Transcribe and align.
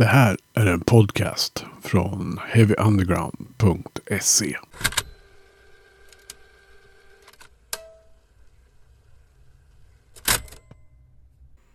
Det 0.00 0.06
här 0.06 0.36
är 0.54 0.66
en 0.66 0.80
podcast 0.80 1.64
från 1.82 2.38
heavyunderground.se. 2.48 4.56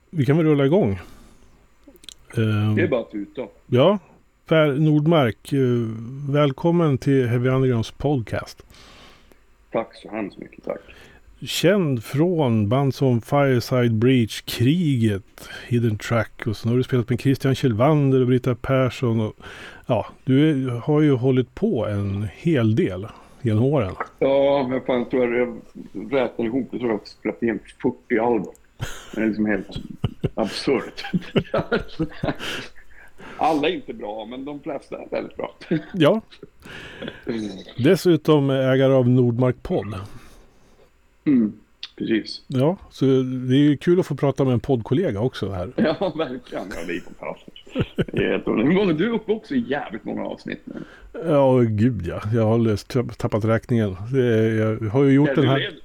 Vi 0.10 0.26
kan 0.26 0.38
väl 0.38 0.46
rulla 0.46 0.66
igång. 0.66 1.00
Det 2.36 2.42
är 2.82 2.88
bara 2.88 3.02
att 3.02 3.12
tuta. 3.12 3.48
Ja, 3.68 4.00
Per 4.46 4.74
Nordmark, 4.74 5.54
eh, 5.54 5.60
välkommen 6.30 6.98
till 6.98 7.28
Heavy 7.28 7.50
Undergrounds 7.50 7.92
podcast. 7.92 8.66
Tack 9.72 9.96
så 9.96 10.10
hemskt 10.10 10.38
mycket, 10.38 10.64
tack. 10.64 10.82
Känd 11.42 12.04
från 12.04 12.70
band 12.70 12.96
som 12.96 13.22
Fireside 13.22 13.94
Breach, 13.94 14.42
Kriget, 14.42 15.50
Hidden 15.68 15.98
Track 15.98 16.48
och 16.48 16.58
så 16.58 16.70
har 16.70 16.78
du 16.78 16.84
spelat 16.84 17.10
med 17.10 17.22
Christian 17.22 17.56
Kjellvander 17.56 18.22
och 18.22 18.28
Britta 18.28 18.56
Persson. 18.56 19.20
Och, 19.20 19.34
ja, 19.86 20.06
du 20.24 20.50
är, 20.50 20.70
har 20.70 21.02
ju 21.02 21.12
hållit 21.12 21.56
på 21.56 21.86
en 21.86 22.28
hel 22.36 22.76
del 22.76 23.08
genom 23.42 23.64
åren. 23.64 23.96
Ja, 24.20 24.68
men 24.70 24.82
fan, 24.82 25.00
jag 25.00 25.10
tror 25.10 25.36
jag 25.36 25.62
räknar 26.12 26.46
ihop 26.46 26.68
det. 26.72 26.78
Jag 26.78 26.80
tror 26.80 26.92
jag 26.92 26.98
har 26.98 27.06
spelat 27.06 27.44
in 27.44 27.60
40 27.82 28.20
album. 28.20 28.54
Det 29.16 29.22
är 29.22 29.28
liksom 29.28 29.46
helt 29.46 29.70
absurt. 30.36 31.06
Alla 33.38 33.70
är 33.70 33.74
inte 33.74 33.94
bra, 33.94 34.26
men 34.26 34.46
de 34.46 34.60
flesta 34.60 34.96
är 35.02 35.08
väldigt 35.12 35.38
bra. 35.38 35.56
Ja, 35.94 36.22
dessutom 37.78 38.50
ägare 38.50 38.94
av 38.94 39.10
Nordmark 39.10 39.64
Podd. 39.64 39.96
Mm, 41.26 41.54
precis. 41.98 42.42
Ja, 42.48 42.78
så 42.90 43.06
det 43.06 43.56
är 43.56 43.60
ju 43.60 43.78
kul 43.78 44.00
att 44.00 44.06
få 44.08 44.16
prata 44.16 44.44
med 44.44 44.54
en 44.54 44.60
poddkollega 44.60 45.20
också 45.20 45.50
här. 45.52 45.70
Ja, 45.76 46.14
verkligen. 46.18 46.64
Ja, 46.70 46.76
det 46.88 46.94
är 46.96 47.02
fantastiskt. 47.02 48.46
Hur 48.48 48.74
många- 48.74 48.94
Du 48.94 49.06
är 49.06 49.10
uppe 49.14 49.32
också 49.32 49.56
i 49.56 49.66
jävligt 49.68 50.04
många 50.06 50.26
avsnitt 50.26 50.62
nu. 50.66 50.76
Ja, 51.26 51.58
gud 51.60 52.02
ja. 52.08 52.22
Jag 52.34 52.44
har 52.46 52.58
löst, 52.58 52.96
tappat 53.18 53.46
räkningen. 53.46 53.96
Jag 54.58 54.90
har 54.90 55.04
ju 55.04 55.12
gjort 55.14 55.30
Ja, 55.30 55.36
den 55.36 55.46
här. 55.50 55.60
leder, 55.60 55.80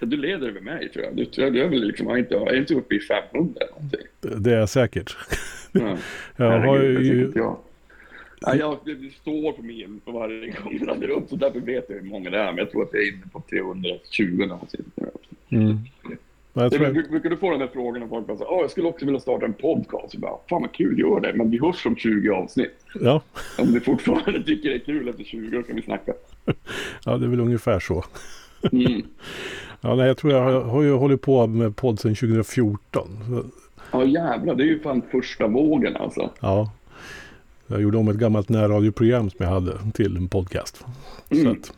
du 0.00 0.16
leder 0.16 0.48
över 0.48 0.60
mig, 0.60 0.88
tror 0.88 1.04
jag. 1.04 1.16
Du, 1.16 1.26
jag, 1.32 1.52
du 1.52 1.62
är 1.62 1.68
väl 1.68 1.84
liksom, 1.86 2.08
är 2.08 2.16
inte, 2.16 2.34
är 2.34 2.56
inte 2.56 2.74
uppe 2.74 2.94
i 2.94 3.00
500 3.00 3.54
eller 3.60 3.72
någonting. 3.72 4.00
Det 4.42 4.52
är 4.52 4.58
jag 4.58 4.68
säkert. 4.68 5.16
Ja. 5.72 5.96
Jag 6.36 6.50
har 6.50 6.58
Herregud, 6.58 6.98
tycker 6.98 7.14
ju... 7.16 7.32
jag. 7.34 7.56
Ja, 8.40 8.54
jag, 8.54 8.76
står 9.20 9.52
på 9.52 9.62
min 9.62 10.00
på 10.04 10.12
varje 10.12 10.50
gång 10.50 10.76
jag 10.78 10.86
laddar 10.86 11.08
upp, 11.10 11.28
så 11.28 11.36
därför 11.36 11.60
vet 11.60 11.84
jag 11.88 11.96
hur 11.96 12.10
många 12.10 12.30
det 12.30 12.38
är. 12.38 12.46
Men 12.46 12.58
jag 12.58 12.70
tror 12.70 12.82
att 12.82 12.88
jag 12.92 13.02
är 13.02 13.12
inne 13.12 13.26
på 13.32 13.42
320 13.50 14.46
någonsin. 14.48 14.84
Mm. 15.48 15.78
Jag 16.52 16.72
tror 16.72 16.84
jag, 16.84 17.10
brukar 17.10 17.30
du 17.30 17.36
få 17.36 17.50
den 17.50 17.60
här 17.60 17.68
frågan 17.72 18.02
och 18.02 18.08
folk 18.08 18.26
bara 18.26 18.36
säger, 18.36 18.52
Åh, 18.52 18.60
jag 18.60 18.70
skulle 18.70 18.88
också 18.88 19.04
vilja 19.04 19.20
starta 19.20 19.46
en 19.46 19.52
podcast. 19.52 20.14
Jag 20.14 20.20
bara, 20.20 20.36
fan 20.48 20.62
vad 20.62 20.72
kul, 20.72 20.98
gör 20.98 21.20
det. 21.20 21.32
Men 21.34 21.50
vi 21.50 21.60
hörs 21.60 21.86
om 21.86 21.96
20 21.96 22.30
avsnitt. 22.30 22.84
ja, 23.00 23.22
Om 23.58 23.72
du 23.72 23.80
fortfarande 23.80 24.42
tycker 24.46 24.68
det 24.68 24.74
är 24.74 24.78
kul 24.78 25.08
efter 25.08 25.24
20 25.24 25.58
år 25.58 25.62
kan 25.62 25.76
vi 25.76 25.82
snacka. 25.82 26.12
ja, 27.04 27.16
det 27.16 27.26
är 27.26 27.30
väl 27.30 27.40
ungefär 27.40 27.80
så. 27.80 28.04
Mm. 28.72 29.02
Ja, 29.82 29.94
nej, 29.94 30.06
jag 30.06 30.16
tror 30.16 30.32
jag 30.32 30.42
har, 30.42 30.60
har 30.60 30.82
ju 30.82 30.92
hållit 30.92 31.22
på 31.22 31.46
med 31.46 31.76
podd 31.76 32.00
sedan 32.00 32.14
2014. 32.14 33.08
Så, 33.28 33.44
Ja 33.92 34.04
jävlar, 34.04 34.54
det 34.54 34.62
är 34.62 34.66
ju 34.66 34.80
fan 34.80 35.02
första 35.10 35.46
vågen 35.46 35.96
alltså. 35.96 36.30
ja. 36.40 36.70
Jag 37.70 37.82
gjorde 37.82 37.98
om 37.98 38.08
ett 38.08 38.16
gammalt 38.16 38.48
närradioprogram 38.48 39.30
som 39.30 39.36
jag 39.44 39.52
hade 39.52 39.72
till 39.94 40.16
en 40.16 40.28
podcast. 40.28 40.84
Så 41.30 41.34
Mm. 41.34 41.52
att, 41.52 41.72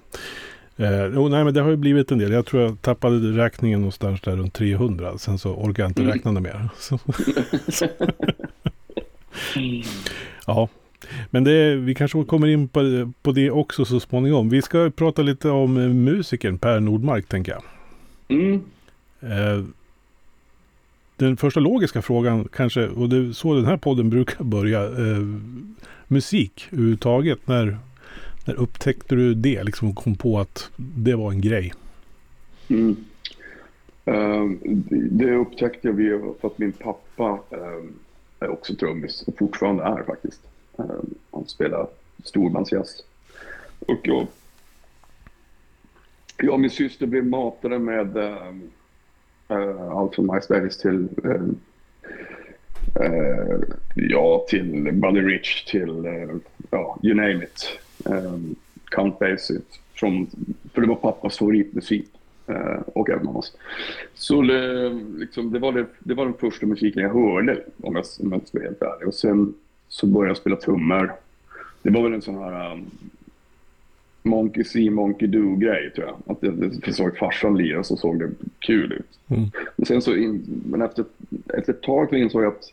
eh, 0.77 1.07
jo, 1.15 1.29
nej, 1.29 1.45
men 1.45 1.55
det 1.55 1.61
har 1.61 1.71
ju 1.71 1.77
blivit 1.77 2.11
en 2.11 2.19
del. 2.19 2.33
Jag 2.33 2.47
tror 2.47 2.62
jag 2.62 2.83
tappade 2.83 3.17
räkningen 3.45 3.81
någonstans 3.81 4.21
där 4.21 4.37
runt 4.37 4.55
300. 4.55 5.19
Sen 5.19 5.39
så 5.39 5.51
orkade 5.55 5.83
jag 5.83 5.91
inte 5.91 6.03
Mm. 6.03 6.12
räkna 6.12 6.33
det 6.33 6.41
mer. 6.41 6.69
Så, 6.79 6.99
ja, 10.47 10.69
men 11.31 11.45
det, 11.45 11.75
vi 11.77 11.95
kanske 11.95 12.25
kommer 12.25 12.47
in 12.47 12.69
på, 12.69 13.12
på 13.23 13.33
det 13.33 13.51
också 13.51 13.84
så 13.84 14.01
småningom. 14.01 14.49
Vi 14.49 14.62
ska 14.62 14.91
prata 14.97 15.23
lite 15.23 15.49
om 15.51 15.75
musikern 16.05 16.59
Per 16.59 16.81
Nordmark 16.81 17.29
tänker 17.29 17.53
jag. 17.53 17.62
Mm. 18.39 18.61
Eh, 19.21 19.65
den 21.27 21.37
första 21.37 21.60
logiska 21.60 22.03
frågan 22.03 22.49
kanske, 22.53 22.88
och 22.88 23.09
det 23.09 23.16
är 23.16 23.33
så 23.33 23.55
den 23.55 23.65
här 23.66 23.77
podden 23.77 24.10
brukar 24.10 24.44
börja. 24.44 24.83
Eh, 24.84 25.27
musik 26.09 26.69
överhuvudtaget. 26.72 27.38
När, 27.49 27.78
när 28.47 28.55
upptäckte 28.55 29.15
du 29.15 29.34
det? 29.34 29.62
Liksom 29.65 29.94
kom 29.94 30.15
på 30.16 30.38
att 30.41 30.71
det 30.77 31.15
var 31.15 31.31
en 31.33 31.41
grej. 31.41 31.72
Mm. 32.69 32.97
Ehm, 34.05 34.59
det- 35.10 35.34
upptäckte 35.34 35.88
jag 35.88 35.94
via 35.94 36.19
för 36.41 36.49
att 36.49 36.59
min 36.59 36.72
pappa 36.72 37.39
ehm, 37.50 37.93
är 38.41 38.49
också 38.49 38.75
trummis 38.77 39.22
och 39.27 39.39
fortfarande 39.39 39.83
är 39.84 40.03
faktiskt. 40.03 40.41
Ehm, 40.78 41.15
han 41.31 41.47
spelar 41.47 41.87
storbandsjazz. 42.25 43.04
Och 43.78 44.00
jag, 44.03 44.27
jag 46.37 46.53
och 46.54 46.60
min 46.60 46.71
syster 46.71 47.06
blev 47.06 47.27
matade 47.27 47.78
med 47.78 48.16
ehm, 48.16 48.62
Uh, 49.50 49.91
allt 49.91 50.14
från 50.14 50.34
MySpace 50.34 50.82
till 50.82 51.08
uh, 51.25 51.42
uh, 53.00 53.60
ja, 53.94 54.44
till 54.48 54.92
Buddy 54.92 55.20
Rich 55.20 55.64
till 55.64 56.04
ja, 56.70 56.98
you 57.03 57.14
name 57.14 57.44
it. 57.44 57.78
Um, 58.04 58.56
Count 58.84 59.19
Basie. 59.19 59.60
Från, 59.94 60.26
för 60.75 60.80
det 60.80 60.86
var 60.88 60.94
pappas 60.94 61.38
favoritmusik. 61.38 62.08
och 62.86 63.10
även 63.10 63.25
mammas. 63.25 63.56
Så 64.14 64.42
det, 64.42 64.88
liksom, 65.16 65.53
det, 65.53 65.59
var 65.59 65.72
det, 65.72 65.86
det 65.98 66.14
var 66.14 66.24
den 66.24 66.34
första 66.34 66.66
musiken 66.66 67.03
jag 67.03 67.14
hörde 67.14 67.64
om 67.82 67.97
jag, 67.97 68.04
om 68.20 68.32
jag 68.32 68.48
ska 68.48 68.59
vara 68.59 68.64
helt 68.64 68.82
ärlig. 68.82 69.09
Och 69.09 69.14
sen 69.14 69.54
så 69.88 70.06
började 70.06 70.30
jag 70.30 70.36
spela 70.36 70.56
trummor. 70.56 71.12
Det 71.82 71.91
var 71.91 72.03
väl 72.03 72.12
en 72.12 72.22
sån 72.22 72.38
här 72.38 72.72
um, 72.72 72.91
Monkey 74.22 74.65
See, 74.65 74.91
Monkey 74.91 75.28
Do-grej 75.28 75.91
tror 75.94 76.06
jag. 76.06 76.16
Att 76.27 76.41
det, 76.41 76.50
det, 76.50 76.93
såg 76.93 77.16
farsan 77.19 77.56
lira 77.56 77.83
så 77.84 77.97
såg 77.97 78.19
det 78.19 78.31
kul 78.59 78.93
ut. 78.93 79.19
Mm. 79.28 79.50
Men 79.77 79.87
sen 79.87 80.03
så 80.03 80.16
in, 80.16 80.62
men 80.66 80.83
efter, 80.83 81.05
efter 81.55 81.72
ett 81.72 81.83
tag 81.83 82.09
så 82.09 82.16
insåg 82.16 82.43
jag 82.43 82.53
att 82.53 82.72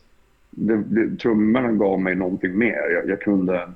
det, 0.50 0.76
det, 0.76 1.16
trummorna 1.16 1.72
gav 1.72 2.00
mig 2.00 2.14
någonting 2.14 2.58
mer. 2.58 2.90
Jag, 2.94 3.08
jag 3.08 3.20
kunde... 3.20 3.72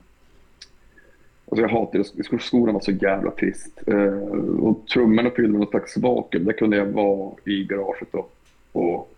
Alltså 1.48 1.62
jag 1.62 1.68
hatade 1.68 2.04
sk- 2.04 2.38
skolan 2.38 2.74
var 2.74 2.80
så 2.80 2.90
jävla 2.90 3.30
trist. 3.30 3.82
Eh, 3.86 4.18
och 4.60 4.86
trummorna 4.86 5.30
fyllde 5.30 5.58
någon 5.58 5.66
slags 5.66 5.96
vakuum. 5.96 6.44
Där 6.44 6.52
kunde 6.52 6.76
jag 6.76 6.86
vara 6.86 7.32
i 7.44 7.64
garaget 7.64 8.14
och, 8.14 8.34
och 8.72 9.14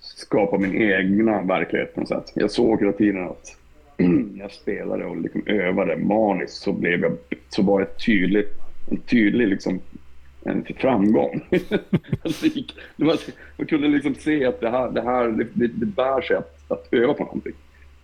skapa 0.00 0.58
min 0.58 0.82
egna 0.82 1.42
verklighet 1.42 1.94
på 1.94 2.00
något 2.00 2.08
sätt. 2.08 2.32
Jag 2.34 2.50
såg 2.50 2.80
hela 2.80 2.92
tiden 2.92 3.24
att 3.24 3.56
jag 4.38 4.52
spelade 4.52 5.04
och 5.04 5.16
liksom 5.16 5.42
övade 5.46 5.96
maniskt 5.96 6.56
så, 6.56 6.72
blev 6.72 7.00
jag, 7.00 7.16
så 7.48 7.62
var 7.62 7.80
det 7.80 7.98
tydligt, 8.06 8.52
en 8.90 8.96
tydlig 8.96 9.48
liksom, 9.48 9.80
en 10.44 10.64
framgång. 10.64 11.40
Alltså, 12.22 12.46
man 13.56 13.66
kunde 13.66 13.88
liksom 13.88 14.14
se 14.14 14.44
att 14.44 14.60
det 14.60 14.70
här, 14.70 14.90
det 14.90 15.02
här 15.02 15.28
det, 15.28 15.66
det, 15.66 15.86
bär 15.86 16.20
sig 16.20 16.36
att, 16.36 16.70
att 16.72 16.88
öva 16.90 17.14
på 17.14 17.24
någonting. 17.24 17.54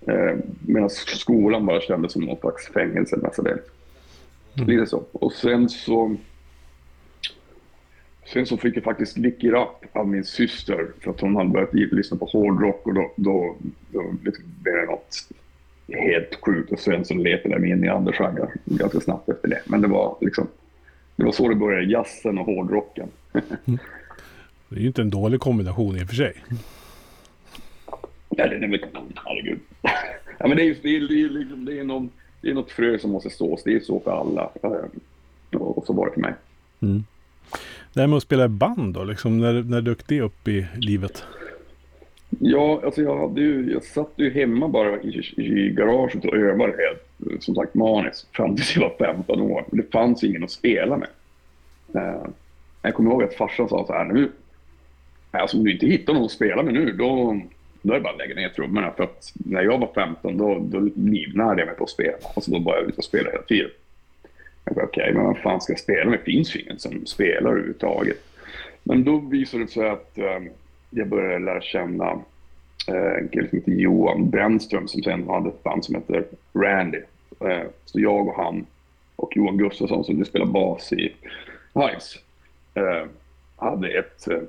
Eh, 0.06 0.37
Medan 0.66 0.91
skolan 0.91 1.66
bara 1.66 1.81
kändes 1.81 2.12
som 2.12 2.22
någon 2.22 2.38
slags 2.38 2.69
fängelse 2.69 3.16
mestadels. 3.16 3.62
Lite 4.54 4.87
så. 4.87 5.04
Och 5.12 5.33
sen 5.33 5.69
så 5.69 6.16
Sen 8.33 8.47
så 8.47 8.56
fick 8.56 8.77
jag 8.77 8.84
faktiskt 8.84 9.16
it 9.16 9.44
up 9.44 9.97
av 9.97 10.09
min 10.09 10.25
syster 10.25 10.87
för 11.00 11.10
att 11.10 11.21
hon 11.21 11.37
hade 11.37 11.50
börjat 11.50 11.75
lyssna 11.75 12.16
på 12.16 12.25
hårdrock 12.25 12.87
och 12.87 12.94
då, 12.94 13.12
då, 13.16 13.56
då 13.93 14.15
liksom 14.25 14.44
blev 14.62 14.75
det 14.75 14.87
något 14.87 15.28
helt 15.89 16.39
sjukt 16.41 16.72
och 16.72 16.78
sen 16.78 17.05
så 17.05 17.15
letade 17.15 17.59
mig 17.59 17.71
in 17.71 17.84
i 17.84 17.89
andra 17.89 18.12
genrer 18.12 18.50
ganska 18.65 19.00
snabbt 19.00 19.28
efter 19.28 19.49
det. 19.49 19.61
Men 19.67 19.81
det 19.81 19.89
var 19.89 20.17
liksom 20.21 20.49
det 21.17 21.25
var 21.25 21.33
så 21.33 21.49
det 21.49 21.55
började, 21.55 21.84
jazzen 21.84 22.39
och 22.39 22.47
hårdrocken. 22.47 23.09
Det 24.69 24.81
är 24.81 24.83
ju 24.83 24.87
inte 24.87 25.03
en 25.03 25.11
dålig 25.11 25.41
kombination 25.41 25.97
i 25.97 26.05
och 26.05 26.09
för 26.09 26.15
sig. 26.15 26.34
Ja, 28.28 28.49
det 28.49 28.56
är 28.56 28.71
väl, 28.71 28.87
herregud. 29.15 29.59
Ja, 30.39 30.49
men 30.49 30.56
det 30.56 30.62
är 30.62 30.65
ju 30.65 30.77
det 30.83 30.97
är, 30.97 31.00
det 31.00 31.22
är, 31.22 31.28
liksom, 31.28 31.65
det 31.65 31.78
är, 31.78 31.84
någon, 31.84 32.10
det 32.41 32.51
är 32.51 32.54
något 32.54 32.71
frö 32.71 32.98
som 32.98 33.10
måste 33.10 33.30
sås. 33.30 33.63
Det 33.65 33.75
är 33.75 33.80
så 33.80 34.01
för 34.01 34.10
alla. 34.10 34.51
Och 35.53 35.87
så 35.87 35.92
var 35.92 36.07
det 36.07 36.13
för 36.13 36.21
mig. 36.21 36.34
Det 37.92 38.01
här 38.01 38.07
med 38.07 38.16
att 38.16 38.22
spela 38.22 38.45
i 38.45 38.48
band 38.48 38.95
då, 38.95 39.04
liksom, 39.04 39.39
när, 39.39 39.63
när 39.63 39.80
dök 39.80 40.07
det 40.07 40.21
upp 40.21 40.48
i 40.48 40.66
livet? 40.77 41.25
Ja, 42.41 42.81
alltså 42.84 43.03
jag, 43.03 43.28
hade 43.28 43.41
ju, 43.41 43.72
jag 43.72 43.84
satt 43.84 44.13
ju 44.16 44.31
hemma 44.31 44.69
bara 44.69 45.01
i, 45.01 45.22
i 45.36 45.71
garaget 45.71 46.25
och 46.25 46.36
övade 46.36 46.72
helt, 46.72 47.42
som 47.45 47.54
sagt, 47.54 47.75
maniskt 47.75 48.36
fram 48.36 48.57
tills 48.57 48.77
jag 48.77 48.83
var 48.83 49.07
15 49.07 49.41
år. 49.41 49.65
Det 49.71 49.92
fanns 49.92 50.25
ingen 50.25 50.45
att 50.45 50.51
spela 50.51 50.97
med. 50.97 51.09
Eh, 51.95 52.27
jag 52.83 52.95
kommer 52.95 53.10
ihåg 53.10 53.22
att 53.22 53.34
farsan 53.34 53.69
sa 53.69 53.86
så 53.86 53.92
här, 53.92 54.04
nu, 54.04 54.31
alltså 55.31 55.57
om 55.57 55.65
du 55.65 55.72
inte 55.72 55.86
hittar 55.86 56.15
någon 56.15 56.25
att 56.25 56.31
spela 56.31 56.63
med 56.63 56.75
nu, 56.75 56.92
då, 56.92 57.41
då 57.83 57.92
är 57.92 57.97
det 57.97 58.03
bara 58.03 58.13
att 58.13 58.19
lägga 58.19 58.34
ner 58.34 58.48
trummorna. 58.48 58.92
För 58.97 59.04
att 59.04 59.33
när 59.34 59.63
jag 59.63 59.78
var 59.78 59.91
15, 59.95 60.37
då, 60.37 60.59
då 60.60 60.80
livnärde 60.97 61.60
jag 61.60 61.66
mig 61.66 61.77
på 61.77 61.84
att 61.84 61.91
spela. 61.91 62.16
Alltså 62.34 62.51
då 62.51 62.59
var 62.59 62.77
jag 62.77 62.84
ute 62.84 62.98
och 62.98 63.04
spela 63.04 63.30
hela 63.30 63.42
tiden. 63.42 63.71
Jag 64.65 64.75
bara, 64.75 64.84
okej, 64.84 65.13
men 65.15 65.25
vad 65.25 65.39
fan 65.39 65.60
ska 65.60 65.72
jag 65.72 65.80
spela 65.80 66.10
med? 66.10 66.19
Det 66.19 66.33
finns 66.33 66.57
ju 66.57 66.60
ingen 66.60 66.78
som 66.78 67.07
spelar 67.07 67.51
överhuvudtaget. 67.51 68.19
Men 68.83 69.04
då 69.04 69.19
visade 69.19 69.65
det 69.65 69.71
sig 69.71 69.89
att 69.89 70.19
um, 70.19 70.48
jag 70.94 71.08
började 71.08 71.44
lära 71.44 71.60
känna 71.60 72.10
eh, 72.88 73.18
en 73.18 73.28
kille 73.28 73.48
som 73.48 73.58
heter 73.58 73.72
Johan 73.72 74.30
Brännström 74.30 74.88
som 74.88 75.02
sen 75.02 75.28
hade 75.28 75.48
ett 75.48 75.62
band 75.62 75.84
som 75.84 75.94
heter 75.94 76.24
Randy. 76.52 77.00
Eh, 77.41 77.66
så 77.84 78.00
jag 78.00 78.28
och 78.28 78.36
han 78.36 78.66
och 79.16 79.36
Johan 79.36 79.58
Gustafsson 79.58 80.04
som 80.04 80.14
nu 80.16 80.24
spelar 80.24 80.46
bas 80.46 80.92
i 80.92 81.14
Hives 81.74 82.18
eh, 82.74 83.08
hade 83.56 83.88
ett 83.88 84.28
eh, 84.28 84.41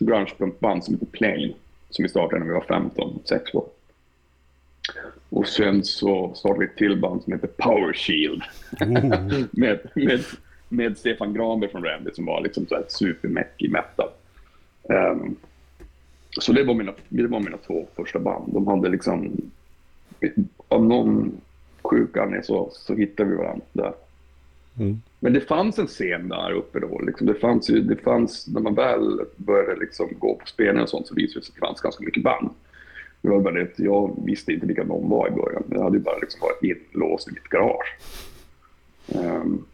grungeband 0.00 0.84
som 0.84 0.94
heter 0.94 1.06
Plane 1.06 1.52
som 1.90 2.02
vi 2.02 2.08
startade 2.08 2.38
när 2.38 2.46
vi 2.46 2.52
var 2.52 2.60
15, 2.60 3.18
6 3.24 3.54
år. 3.54 3.64
Och 5.28 5.48
sen 5.48 5.84
så 5.84 6.34
startade 6.34 6.60
vi 6.60 6.66
ett 6.66 6.76
till 6.76 7.00
band 7.00 7.22
som 7.22 7.32
heter 7.32 7.46
Power 7.46 7.92
Shield. 7.92 8.42
Oh. 8.80 9.46
med, 9.50 9.78
med, 9.94 10.24
med 10.68 10.98
Stefan 10.98 11.34
Granberg 11.34 11.70
från 11.70 11.84
Randy 11.84 12.10
som 12.14 12.26
var 12.26 12.40
liksom 12.40 12.66
så 12.66 12.74
här 12.74 12.84
supermäckig 12.88 13.70
metal. 13.70 14.08
Um, 14.88 15.36
så 16.40 16.52
det 16.52 16.64
var, 16.64 16.74
mina, 16.74 16.92
det 17.08 17.26
var 17.26 17.40
mina 17.40 17.56
två 17.56 17.86
första 17.96 18.18
band. 18.18 18.52
De 18.52 18.66
hade 18.66 18.88
liksom, 18.88 19.50
av 20.68 20.84
någon 20.84 21.40
sjuk 21.82 22.16
anledning 22.16 22.42
så, 22.42 22.70
så 22.72 22.94
hittade 22.94 23.30
vi 23.30 23.36
varandra 23.36 23.64
där. 23.72 23.92
Mm. 24.78 25.00
Men 25.20 25.32
det 25.32 25.40
fanns 25.40 25.78
en 25.78 25.86
scen 25.86 26.28
där 26.28 26.52
uppe 26.52 26.80
då. 26.80 26.98
Liksom. 26.98 27.26
Det 27.26 27.34
fanns 27.34 27.70
ju, 27.70 27.80
det 27.80 27.96
fanns, 27.96 28.48
när 28.48 28.60
man 28.60 28.74
väl 28.74 29.20
började 29.36 29.80
liksom 29.80 30.08
gå 30.18 30.34
på 30.34 30.46
spelningar 30.46 30.82
och 30.82 30.88
sånt 30.88 31.06
så 31.06 31.14
visade 31.14 31.40
det 31.40 31.44
sig 31.44 31.52
att 31.52 31.60
det 31.60 31.66
fanns 31.66 31.80
ganska 31.80 32.04
mycket 32.04 32.22
band. 32.22 32.50
Det 33.22 33.28
var 33.28 33.40
bara 33.40 33.54
det 33.54 33.62
att 33.62 33.78
jag 33.78 34.22
visste 34.26 34.52
inte 34.52 34.66
vilka 34.66 34.84
de 34.84 35.08
var 35.08 35.28
i 35.28 35.30
början. 35.30 35.62
Jag 35.70 35.82
hade 35.82 35.96
ju 35.96 36.02
bara 36.02 36.18
liksom 36.18 36.40
varit 36.40 36.62
inlåst 36.62 37.28
i 37.28 37.32
mitt 37.32 37.48
garage. 37.48 37.98
Um, 39.06 39.66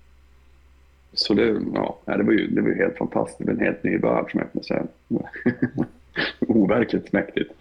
så 1.14 1.34
det, 1.34 1.60
ja, 1.74 1.98
det 2.06 2.22
var 2.22 2.32
ju 2.32 2.46
det 2.46 2.60
var 2.60 2.68
ju 2.68 2.74
helt 2.74 2.96
fantastiskt. 2.96 3.38
Det 3.38 3.44
var 3.44 3.52
en 3.52 3.60
helt 3.60 3.84
ny 3.84 3.98
värld 3.98 4.30
som 4.30 4.40
öppnade 4.40 4.66
sig. 4.66 4.82
Overkligt 6.40 7.12
mäktigt. 7.12 7.52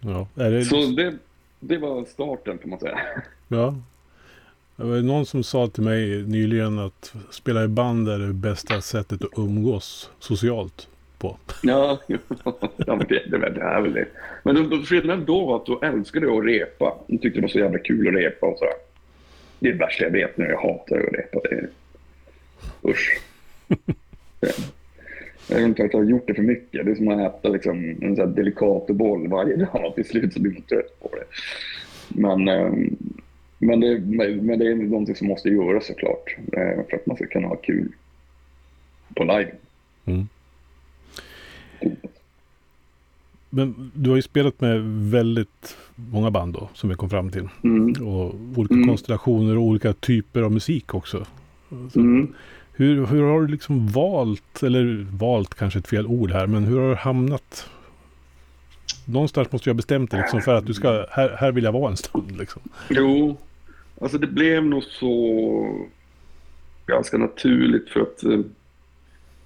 Ja, 0.00 0.28
det... 0.34 0.64
Så 0.64 0.76
det, 0.76 1.14
det 1.60 1.78
var 1.78 2.04
starten 2.04 2.58
kan 2.58 2.70
man 2.70 2.78
säga. 2.78 2.98
Ja. 3.48 3.74
Det 4.76 4.84
var 4.84 4.96
någon 4.96 5.26
som 5.26 5.42
sa 5.42 5.68
till 5.68 5.82
mig 5.82 6.22
nyligen 6.22 6.78
att 6.78 7.14
spela 7.30 7.64
i 7.64 7.68
band 7.68 8.08
är 8.08 8.18
det 8.18 8.32
bästa 8.32 8.80
sättet 8.80 9.24
att 9.24 9.38
umgås 9.38 10.10
socialt 10.18 10.88
på. 11.18 11.36
Ja, 11.62 12.00
ja 12.06 13.00
det, 13.08 13.30
det, 13.30 13.38
det 13.38 13.60
är 13.60 13.80
väl 13.80 13.92
det. 13.92 14.06
Men 14.42 14.54
då, 14.54 14.62
då, 14.62 14.82
skillnaden 14.82 15.24
då 15.24 15.46
var 15.46 15.56
att 15.56 15.66
då 15.66 15.80
älskade 15.80 16.26
jag 16.26 16.38
att 16.38 16.44
repa. 16.44 16.94
Jag 17.06 17.22
tyckte 17.22 17.38
det 17.38 17.42
var 17.42 17.48
så 17.48 17.58
jävla 17.58 17.78
kul 17.78 18.08
att 18.08 18.14
repa 18.14 18.46
och 18.46 18.58
sådär. 18.58 18.74
Det 19.58 19.68
är 19.68 19.72
det 19.72 19.78
värsta 19.78 20.04
jag 20.04 20.10
vet 20.10 20.36
nu. 20.36 20.44
Jag 20.44 20.60
hatar 20.60 20.96
att 20.96 21.12
repa. 21.12 21.40
Det. 21.50 21.68
Usch. 22.88 23.20
Jag 25.50 25.56
vet 25.56 25.66
inte 25.66 25.84
att 25.84 25.92
jag 25.92 26.00
har 26.00 26.04
gjort 26.06 26.26
det 26.26 26.34
för 26.34 26.42
mycket. 26.42 26.84
Det 26.86 26.90
är 26.90 26.94
som 26.94 27.08
att 27.08 27.34
äta 27.34 27.48
liksom, 27.48 27.84
en 28.02 28.16
sån 28.16 28.28
här 28.28 28.34
delikatoboll 28.36 29.28
varje 29.28 29.56
dag. 29.56 29.92
Till 29.94 30.04
slut 30.04 30.32
så 30.34 30.40
blir 30.40 30.52
man 30.52 30.62
trött 30.62 31.00
på 31.00 31.08
det. 31.16 31.24
Men, 32.08 32.48
ehm, 32.48 32.96
men, 33.58 33.80
det, 33.80 33.98
men 34.42 34.58
det 34.58 34.66
är 34.70 34.74
någonting 34.74 35.14
som 35.16 35.26
måste 35.28 35.48
göras 35.48 35.86
såklart. 35.86 36.36
eh, 36.52 36.84
För 36.90 36.96
att 36.96 37.06
man 37.06 37.16
ska 37.16 37.26
kunna 37.26 37.48
ha 37.48 37.56
kul 37.56 37.88
på 39.16 39.24
live. 39.24 39.50
Mm. 40.04 40.28
Men 43.50 43.90
du 43.94 44.10
har 44.10 44.16
ju 44.16 44.22
spelat 44.22 44.60
med 44.60 44.80
väldigt 45.10 45.76
många 45.94 46.30
band 46.30 46.54
då, 46.54 46.68
som 46.74 46.88
vi 46.88 46.94
kom 46.94 47.10
fram 47.10 47.30
till. 47.30 47.48
Mm. 47.64 48.06
Och 48.06 48.34
olika 48.56 48.74
Mm. 48.74 48.88
konstellationer 48.88 49.56
och 49.56 49.62
olika 49.62 49.92
typer 49.92 50.42
av 50.42 50.52
musik 50.52 50.94
också. 50.94 51.26
Så 51.92 52.00
Mm. 52.00 52.34
Hur, 52.72 53.06
hur 53.06 53.22
har 53.22 53.40
du 53.40 53.46
liksom 53.48 53.88
valt, 53.88 54.62
eller 54.62 55.06
valt 55.10 55.54
kanske 55.54 55.78
ett 55.78 55.88
fel 55.88 56.06
ord 56.06 56.30
här, 56.30 56.46
men 56.46 56.64
hur 56.64 56.80
har 56.80 56.88
du 56.88 56.94
hamnat? 56.94 57.70
Någonstans 59.06 59.52
måste 59.52 59.70
du 59.70 59.72
ha 59.72 59.76
bestämt 59.76 60.10
dig 60.10 60.20
liksom 60.20 60.40
för 60.40 60.54
att 60.54 60.66
du 60.66 60.74
ska, 60.74 61.06
här, 61.10 61.36
här 61.38 61.52
vill 61.52 61.64
jag 61.64 61.72
vara 61.72 61.90
en 61.90 61.96
stund 61.96 62.38
liksom. 62.38 62.62
Jo, 62.88 63.36
alltså 64.00 64.18
det 64.18 64.26
blev 64.26 64.64
nog 64.64 64.84
så 64.84 65.86
ganska 66.86 67.18
naturligt 67.18 67.88
för 67.90 68.00
att 68.00 68.24
eh, 68.24 68.40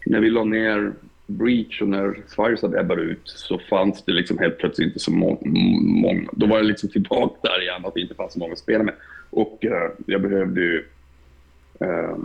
när 0.07 0.21
vi 0.21 0.31
la 0.31 0.45
ner 0.45 0.93
Breach 1.27 1.83
och 1.83 1.89
när 1.89 2.17
Fireside 2.37 2.75
ebbade 2.75 3.03
ut 3.03 3.21
så 3.25 3.59
fanns 3.59 4.05
det 4.05 4.13
liksom 4.13 4.39
helt 4.39 4.59
plötsligt 4.59 4.87
inte 4.87 4.99
så 4.99 5.11
må- 5.11 5.43
många. 6.03 6.29
Då 6.33 6.47
var 6.47 6.57
jag 6.57 6.67
liksom 6.67 6.89
tillbaka 6.89 7.35
där 7.43 7.63
igen, 7.63 7.87
att 7.87 7.95
det 7.95 8.01
inte 8.01 8.15
fanns 8.15 8.33
så 8.33 8.39
många 8.39 8.53
att 8.53 8.59
spela 8.59 8.85
med. 8.85 8.95
Och 9.31 9.65
eh, 9.65 9.91
jag 10.07 10.23
behövde 10.23 10.61
ju 10.61 10.85
eh, 11.83 12.17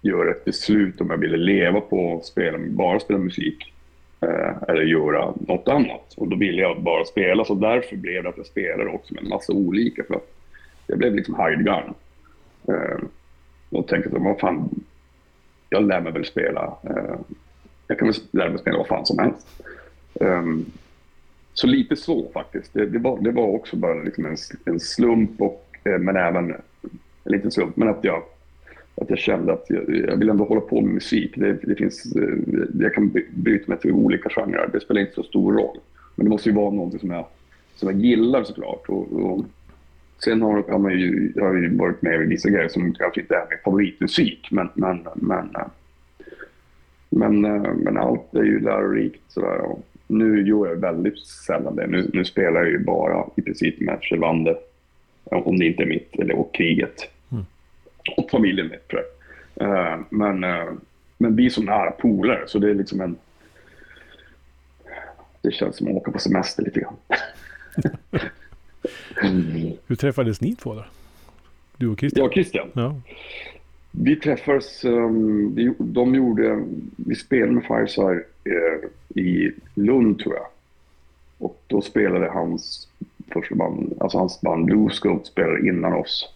göra 0.00 0.30
ett 0.30 0.44
beslut 0.44 1.00
om 1.00 1.10
jag 1.10 1.16
ville 1.16 1.36
leva 1.36 1.80
på 1.80 2.16
att 2.16 2.26
spela, 2.26 2.58
bara 2.58 3.00
spela 3.00 3.18
musik 3.18 3.74
eh, 4.20 4.62
eller 4.68 4.82
göra 4.82 5.34
något 5.40 5.68
annat. 5.68 6.14
Och 6.16 6.28
då 6.28 6.36
ville 6.36 6.62
jag 6.62 6.82
bara 6.82 7.04
spela, 7.04 7.44
så 7.44 7.54
därför 7.54 7.96
blev 7.96 8.22
det 8.22 8.28
att 8.28 8.36
jag 8.36 8.46
spelade 8.46 8.90
också 8.90 9.14
med 9.14 9.22
en 9.22 9.28
massa 9.28 9.52
olika. 9.52 10.04
För 10.04 10.14
att 10.14 10.34
jag 10.86 10.98
blev 10.98 11.14
liksom 11.14 11.36
hidegun. 11.48 11.94
Eh, 12.68 12.98
och 13.70 13.88
tänkte 13.88 14.16
att 14.16 14.22
vad 14.22 14.40
fan, 14.40 14.70
jag 15.70 15.86
lär 15.86 16.00
mig 16.00 16.12
väl 16.12 16.24
spela. 16.24 16.76
Eh, 16.82 17.16
jag 17.86 17.98
kan 17.98 18.08
väl 18.08 18.16
lära 18.30 18.50
mig 18.50 18.58
spela 18.58 18.78
vad 18.78 18.86
fan 18.86 19.06
som 19.06 19.18
helst. 19.18 19.62
Um, 20.14 20.66
så 21.54 21.66
lite 21.66 21.96
så 21.96 22.30
faktiskt. 22.34 22.74
Det, 22.74 22.86
det, 22.86 22.98
var, 22.98 23.20
det 23.20 23.30
var 23.30 23.46
också 23.46 23.76
bara 23.76 24.02
liksom 24.02 24.26
en, 24.26 24.36
en 24.64 24.80
slump, 24.80 25.40
och, 25.40 25.76
eh, 25.84 25.98
men 25.98 26.16
även 26.16 26.50
en 27.24 27.32
liten 27.32 27.50
slump. 27.50 27.76
Men 27.76 27.88
att 27.88 28.04
jag, 28.04 28.22
att 28.94 29.10
jag 29.10 29.18
kände 29.18 29.52
att 29.52 29.64
jag, 29.68 29.96
jag 29.96 30.16
vill 30.16 30.28
ändå 30.28 30.44
hålla 30.44 30.60
på 30.60 30.80
med 30.80 30.94
musik. 30.94 31.32
Det, 31.36 31.52
det 31.62 31.74
finns, 31.74 32.16
eh, 32.16 32.34
jag 32.80 32.94
kan 32.94 33.08
bryta 33.08 33.28
byta 33.34 33.64
mig 33.66 33.78
till 33.78 33.92
olika 33.92 34.28
genrer. 34.28 34.70
Det 34.72 34.80
spelar 34.80 35.00
inte 35.00 35.14
så 35.14 35.22
stor 35.22 35.52
roll. 35.52 35.78
Men 36.16 36.26
det 36.26 36.30
måste 36.30 36.48
ju 36.48 36.54
vara 36.54 36.70
någonting 36.70 37.00
som 37.00 37.10
jag, 37.10 37.26
som 37.74 37.90
jag 37.90 38.00
gillar 38.00 38.44
såklart. 38.44 38.88
Och, 38.88 39.12
och 39.12 39.44
sen 40.24 40.42
har, 40.42 40.64
har, 40.68 40.78
man 40.78 40.92
ju, 40.92 41.32
jag 41.36 41.44
har 41.44 41.54
ju 41.54 41.76
varit 41.76 42.02
med 42.02 42.22
i 42.22 42.26
vissa 42.26 42.48
grejer 42.48 42.68
som 42.68 42.94
kanske 42.94 43.20
inte 43.20 43.34
är 43.34 43.46
min 43.50 43.58
favoritmusik. 43.64 44.48
Men, 44.50 44.68
men, 44.74 45.06
men, 45.14 45.50
eh, 45.56 45.66
men, 47.10 47.44
eh, 47.44 47.74
men 47.74 47.96
allt 47.96 48.34
är 48.34 48.44
ju 48.44 48.60
lärorikt. 48.60 49.22
Sådär. 49.28 49.58
Och 49.58 49.86
nu 50.06 50.48
gör 50.48 50.66
jag 50.66 50.76
väldigt 50.76 51.18
sällan 51.26 51.76
det. 51.76 51.86
Nu, 51.86 52.10
nu 52.12 52.24
spelar 52.24 52.60
jag 52.60 52.70
ju 52.70 52.78
bara 52.78 53.24
i 53.36 53.42
princip 53.42 53.80
med 53.80 53.98
Kjellvander. 54.00 54.56
Om 55.24 55.58
det 55.58 55.66
inte 55.66 55.82
är 55.82 55.86
mitt, 55.86 56.18
eller 56.18 56.34
och 56.34 56.54
kriget. 56.54 57.08
Och 58.16 58.30
familjen 58.30 58.68
mitt 58.68 58.88
tror 58.88 59.02
jag. 59.54 59.68
Eh, 59.68 59.98
Men, 60.10 60.44
eh, 60.44 60.72
men 61.18 61.36
vi 61.36 61.46
är 61.46 61.50
så 61.50 61.62
nära 61.62 61.90
polare 61.90 62.44
så 62.46 62.58
det 62.58 62.70
är 62.70 62.74
liksom 62.74 63.00
en... 63.00 63.16
Det 65.42 65.52
känns 65.52 65.76
som 65.76 65.88
att 65.88 65.94
åka 65.94 66.10
på 66.10 66.18
semester 66.18 66.62
lite 66.62 66.80
grann. 66.80 66.96
Hur 69.86 69.96
träffades 69.96 70.40
ni 70.40 70.54
två 70.54 70.74
då? 70.74 70.84
Du 71.76 71.88
och 71.88 71.98
Christian? 71.98 72.20
Jag 72.20 72.26
och 72.26 72.34
Christian. 72.34 72.68
Ja. 72.72 73.00
Vi 73.90 74.16
träffades, 74.16 74.84
um, 74.84 75.54
vi, 75.54 75.74
de 75.78 76.14
gjorde, 76.14 76.64
vi 76.96 77.14
spelade 77.14 77.52
med 77.52 77.64
Fireside 77.64 78.24
eh, 78.44 78.88
i 79.22 79.52
Lund 79.74 80.18
tror 80.18 80.34
jag. 80.34 80.46
Och 81.38 81.62
då 81.66 81.82
spelade 81.82 82.28
hans 82.28 82.88
första 83.32 83.54
band, 83.54 83.94
alltså 84.00 84.18
hans 84.18 84.40
band 84.40 84.64
Blue 84.66 84.90
Scope 84.90 85.26
spelade 85.26 85.68
innan 85.68 85.92
oss. 85.92 86.34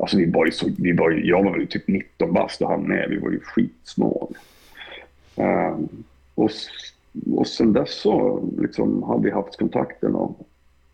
Alltså 0.00 0.16
vi 0.16 0.30
var 0.30 0.46
ju 0.46 0.52
så, 0.52 0.70
vi 0.78 0.92
var 0.92 1.10
ju, 1.10 1.26
jag 1.26 1.44
var 1.44 1.58
väl 1.58 1.66
typ 1.66 1.88
19 1.88 2.32
bast 2.32 2.62
och 2.62 2.68
han 2.68 2.82
med, 2.82 3.08
vi 3.10 3.18
var 3.18 3.30
ju 3.30 3.40
skitsmå. 3.40 4.30
Um, 5.36 6.04
och, 6.34 6.50
och 7.34 7.46
sen 7.46 7.72
dess 7.72 8.00
så 8.00 8.42
liksom 8.58 9.02
hade 9.02 9.24
vi 9.24 9.30
haft 9.30 9.58
kontakten 9.58 10.14
och 10.14 10.48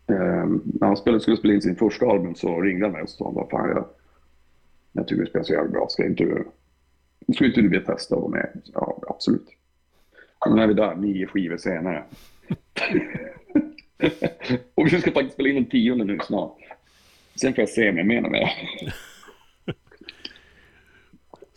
um, 0.07 0.61
när 0.65 0.87
han 0.87 0.97
spelade, 0.97 1.21
skulle 1.21 1.37
spela 1.37 1.53
in 1.53 1.61
sin 1.61 1.75
första 1.75 2.05
album 2.05 2.35
så 2.35 2.61
ringde 2.61 2.85
han 2.85 2.93
mig 2.93 3.01
och 3.01 3.09
sa 3.09 3.29
vad 3.29 3.49
fan 3.49 3.69
jag 3.69 3.85
jag 4.91 5.07
tycker 5.07 5.21
du 5.21 5.29
spelar 5.29 5.43
så 5.43 5.53
jävla 5.53 5.71
bra. 5.71 5.87
Ska 5.89 6.05
inte 6.05 6.23
du, 6.23 6.47
ska 7.33 7.45
inte 7.45 7.61
du 7.61 7.69
vilja 7.69 7.85
testa 7.85 8.15
att 8.15 8.21
vara 8.21 8.31
med? 8.31 8.61
Ja, 8.73 8.99
absolut. 9.07 9.47
Och 10.39 10.55
nu 10.55 10.61
är 10.61 10.67
vi 10.67 10.73
där, 10.73 10.95
nio 10.95 11.27
skivor 11.27 11.57
senare. 11.57 12.03
och 14.75 14.85
vi 14.85 15.01
ska 15.01 15.11
faktiskt 15.11 15.33
spela 15.33 15.49
in 15.49 15.57
en 15.57 15.65
tionde 15.65 16.05
nu 16.05 16.19
snart. 16.23 16.57
Sen 17.41 17.53
får 17.53 17.61
jag 17.61 17.69
se 17.69 17.89
om 17.89 17.97
jag 17.97 18.07
menar 18.07 18.29
med 18.29 18.49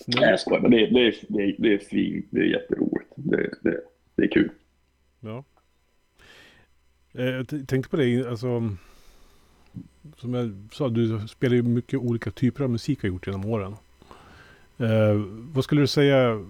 Nej, 0.07 0.31
jag 0.31 0.41
skojar. 0.41 0.61
Men 0.61 0.71
det, 0.71 0.87
det, 0.87 1.07
är- 1.07 1.15
det, 1.29 1.55
det 1.59 1.75
är 1.75 1.79
svin. 1.79 2.27
Det 2.31 2.41
är 2.41 2.45
jätteroligt. 2.45 3.11
Det, 3.15 3.51
det, 3.62 3.81
det 4.17 4.23
är 4.23 4.29
kul. 4.29 4.51
Ja. 5.21 5.45
Eh, 7.12 7.25
Jag 7.25 7.49
tänkte 7.49 7.89
på 7.89 7.97
det, 7.97 8.27
alltså. 8.27 8.47
Som 10.17 10.35
jag 10.35 10.55
sa, 10.73 10.89
du 10.89 11.29
spelar 11.29 11.55
ju 11.57 11.62
mycket 11.62 12.01
olika 12.01 12.31
typer 12.31 12.65
av 12.65 12.71
musik 12.71 13.03
har 13.03 13.09
gjort 13.09 13.27
genom 13.27 13.45
åren. 13.45 13.77
Eh, 14.79 15.15
vad 15.55 15.65
skulle 15.65 15.81
du 15.81 15.87
säga, 15.87 16.47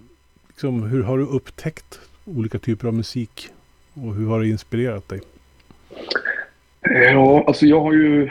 liksom, 0.48 0.82
hur 0.82 1.02
har 1.02 1.18
du 1.18 1.24
upptäckt 1.24 2.00
olika 2.24 2.58
typer 2.58 2.88
av 2.88 2.94
musik? 2.94 3.48
Och 3.94 4.14
hur 4.14 4.26
har 4.26 4.40
det 4.40 4.48
inspirerat 4.48 5.08
dig? 5.08 5.20
Ja, 6.80 7.44
alltså 7.46 7.66
jag 7.66 7.80
har 7.80 7.92
ju... 7.92 8.30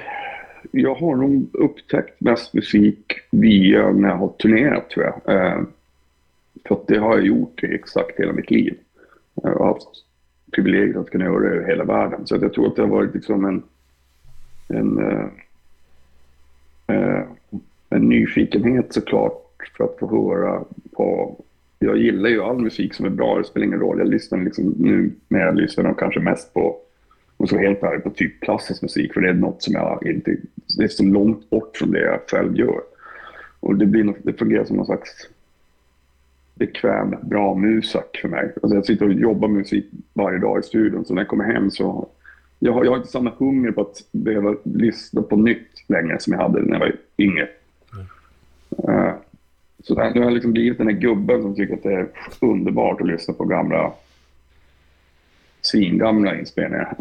Jag 0.72 0.96
har 0.96 1.16
nog 1.16 1.50
upptäckt 1.54 2.22
mest 2.22 2.54
musik 2.54 3.14
via 3.32 3.92
när 3.92 4.10
jag 4.10 4.18
har 4.18 4.30
turnerat 4.30 4.90
tror 4.90 5.06
jag. 5.06 5.36
Eh, 5.36 5.62
för 6.68 6.76
att 6.76 6.88
det 6.88 6.98
har 6.98 7.18
jag 7.18 7.28
gjort 7.28 7.64
i 7.64 7.76
exakt 7.76 8.20
hela 8.20 8.34
mitt 8.34 8.52
liv. 8.52 8.78
Jag 9.44 9.50
har 9.50 9.66
haft 9.66 9.88
privilegiet 10.52 10.98
att 10.98 11.10
kunna 11.10 11.26
göra 11.26 11.40
det 11.40 11.56
över 11.56 11.68
hela 11.68 11.84
världen. 11.84 12.28
Så 12.28 12.36
jag 12.36 12.54
tror 12.54 12.68
att 12.68 12.76
det 12.76 12.82
har 12.82 12.90
varit 12.90 13.14
liksom 13.14 13.46
en, 13.46 13.64
en, 14.68 14.98
eh, 14.98 15.28
eh, 16.88 17.24
en 17.90 18.10
nyfikenhet 18.10 18.94
såklart 18.94 19.72
för 19.78 19.84
att 19.84 20.00
få 20.00 20.10
höra 20.10 20.64
på... 20.92 21.36
Jag 21.80 21.98
gillar 21.98 22.30
ju 22.30 22.42
all 22.42 22.60
musik 22.60 22.94
som 22.94 23.06
är 23.06 23.10
bra, 23.10 23.38
det 23.38 23.44
spelar 23.44 23.68
ingen 23.68 23.80
roll. 23.80 24.00
Jag 24.00 24.08
lyssnar 24.08 24.40
liksom 24.40 24.76
nu, 24.78 25.12
när 25.28 25.40
jag 25.40 25.56
lyssnar 25.56 25.94
kanske 25.94 26.20
mest 26.20 26.54
på, 26.54 26.78
och 27.42 27.50
så 27.50 27.58
helt 27.58 27.84
ärligt, 27.84 28.04
på 28.04 28.10
typ 28.10 28.42
klassisk 28.42 28.82
musik. 28.82 29.14
För 29.14 29.22
det 29.22 29.30
är 29.30 29.34
något 29.34 29.64
som 29.64 29.74
jag 29.74 30.06
inte... 30.06 30.36
Det 30.78 30.84
är 30.84 30.88
så 30.88 31.04
långt 31.04 31.50
bort 31.50 31.78
från 31.78 31.92
det 31.92 32.00
jag 32.00 32.20
själv 32.28 32.58
gör. 32.58 32.82
Och 33.60 33.76
det, 33.76 33.86
blir, 33.86 34.14
det 34.24 34.34
fungerar 34.34 34.64
som 34.64 34.78
någon 34.78 34.86
slags 34.86 35.30
bekväm, 36.54 37.16
bra 37.22 37.56
musak 37.56 38.18
för 38.22 38.30
mig. 38.30 38.54
Alltså 38.62 38.76
jag 38.76 38.86
sitter 38.86 39.06
och 39.06 39.14
jobbar 39.14 39.48
med 39.48 39.58
musik 39.58 39.86
varje 40.14 40.40
dag 40.40 40.60
i 40.60 40.64
studion, 40.64 41.06
så 41.06 41.14
när 41.14 41.22
jag 41.22 41.28
kommer 41.28 41.44
hem 41.44 41.72
så... 41.72 42.08
Jag 42.60 42.74
har, 42.74 42.84
jag 42.84 42.92
har 42.92 42.98
inte 42.98 43.12
samma 43.12 43.32
hunger 43.38 43.72
på 43.72 43.82
att 43.82 43.98
behöva 44.12 44.56
lyssna 44.64 45.22
på 45.22 45.36
nytt 45.36 45.84
längre 45.88 46.20
som 46.20 46.34
jag 46.34 46.40
hade 46.40 46.62
när 46.62 46.74
jag 46.74 46.80
var 46.80 46.96
yngre. 47.18 47.50
Mm. 47.94 48.96
Uh, 48.96 49.14
så 49.84 49.96
nu 49.96 50.02
har 50.02 50.26
jag 50.26 50.34
liksom 50.34 50.52
blivit 50.52 50.78
den 50.78 50.88
här 50.88 50.94
gubben 50.96 51.42
som 51.42 51.56
tycker 51.56 51.74
att 51.74 51.84
det 51.84 51.94
är 51.94 52.08
underbart 52.42 53.02
att 53.02 53.08
lyssna 53.08 53.34
på 53.34 53.46
gamla 53.46 53.94
svingamla 55.62 56.40
inspelningar 56.40 56.96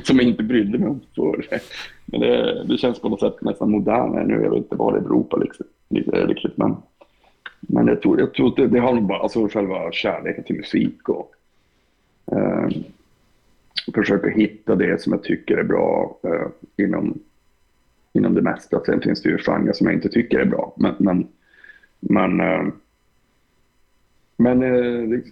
som 0.04 0.16
jag 0.16 0.26
inte 0.26 0.42
brydde 0.42 0.78
mig 0.78 0.88
om 0.88 1.00
förr. 1.16 1.46
Men 2.04 2.20
det, 2.20 2.64
det, 2.64 2.78
känns 2.78 3.00
på 3.00 3.08
något 3.08 3.20
sätt 3.20 3.42
nästan 3.42 3.70
modernare 3.70 4.26
nu. 4.26 4.34
Jag 4.34 4.50
vet 4.50 4.58
inte 4.58 4.76
vad 4.76 4.94
det 4.94 5.00
beror 5.00 5.22
på 5.22 5.36
liksom, 5.36 5.66
riktigt. 6.28 6.56
Men, 6.56 6.76
men 7.60 7.86
jag 7.86 8.02
tror, 8.02 8.20
jag 8.20 8.34
tror 8.34 8.48
att 8.48 8.56
det, 8.56 8.66
det 8.66 8.80
har 8.80 8.92
nog 8.92 9.06
bara 9.06 9.18
alltså 9.18 9.48
själva 9.48 9.92
kärleken 9.92 10.44
till 10.44 10.56
musik 10.56 11.08
och 11.08 11.34
eh, 12.32 12.68
försöka 13.94 14.30
hitta 14.30 14.74
det 14.74 15.02
som 15.02 15.12
jag 15.12 15.22
tycker 15.22 15.56
är 15.56 15.64
bra 15.64 16.18
eh, 16.22 16.84
inom, 16.84 17.18
inom 18.12 18.34
det 18.34 18.42
mesta. 18.42 18.80
Sen 18.84 19.00
finns 19.00 19.22
det 19.22 19.28
ju 19.28 19.38
genrer 19.38 19.72
som 19.72 19.86
jag 19.86 19.94
inte 19.94 20.08
tycker 20.08 20.38
är 20.38 20.44
bra. 20.44 20.74
Men, 20.76 20.94
men, 20.98 21.28
men 22.00 22.40
eh, 22.40 22.72
men 24.42 24.62
eh, 24.62 25.08
det, 25.08 25.22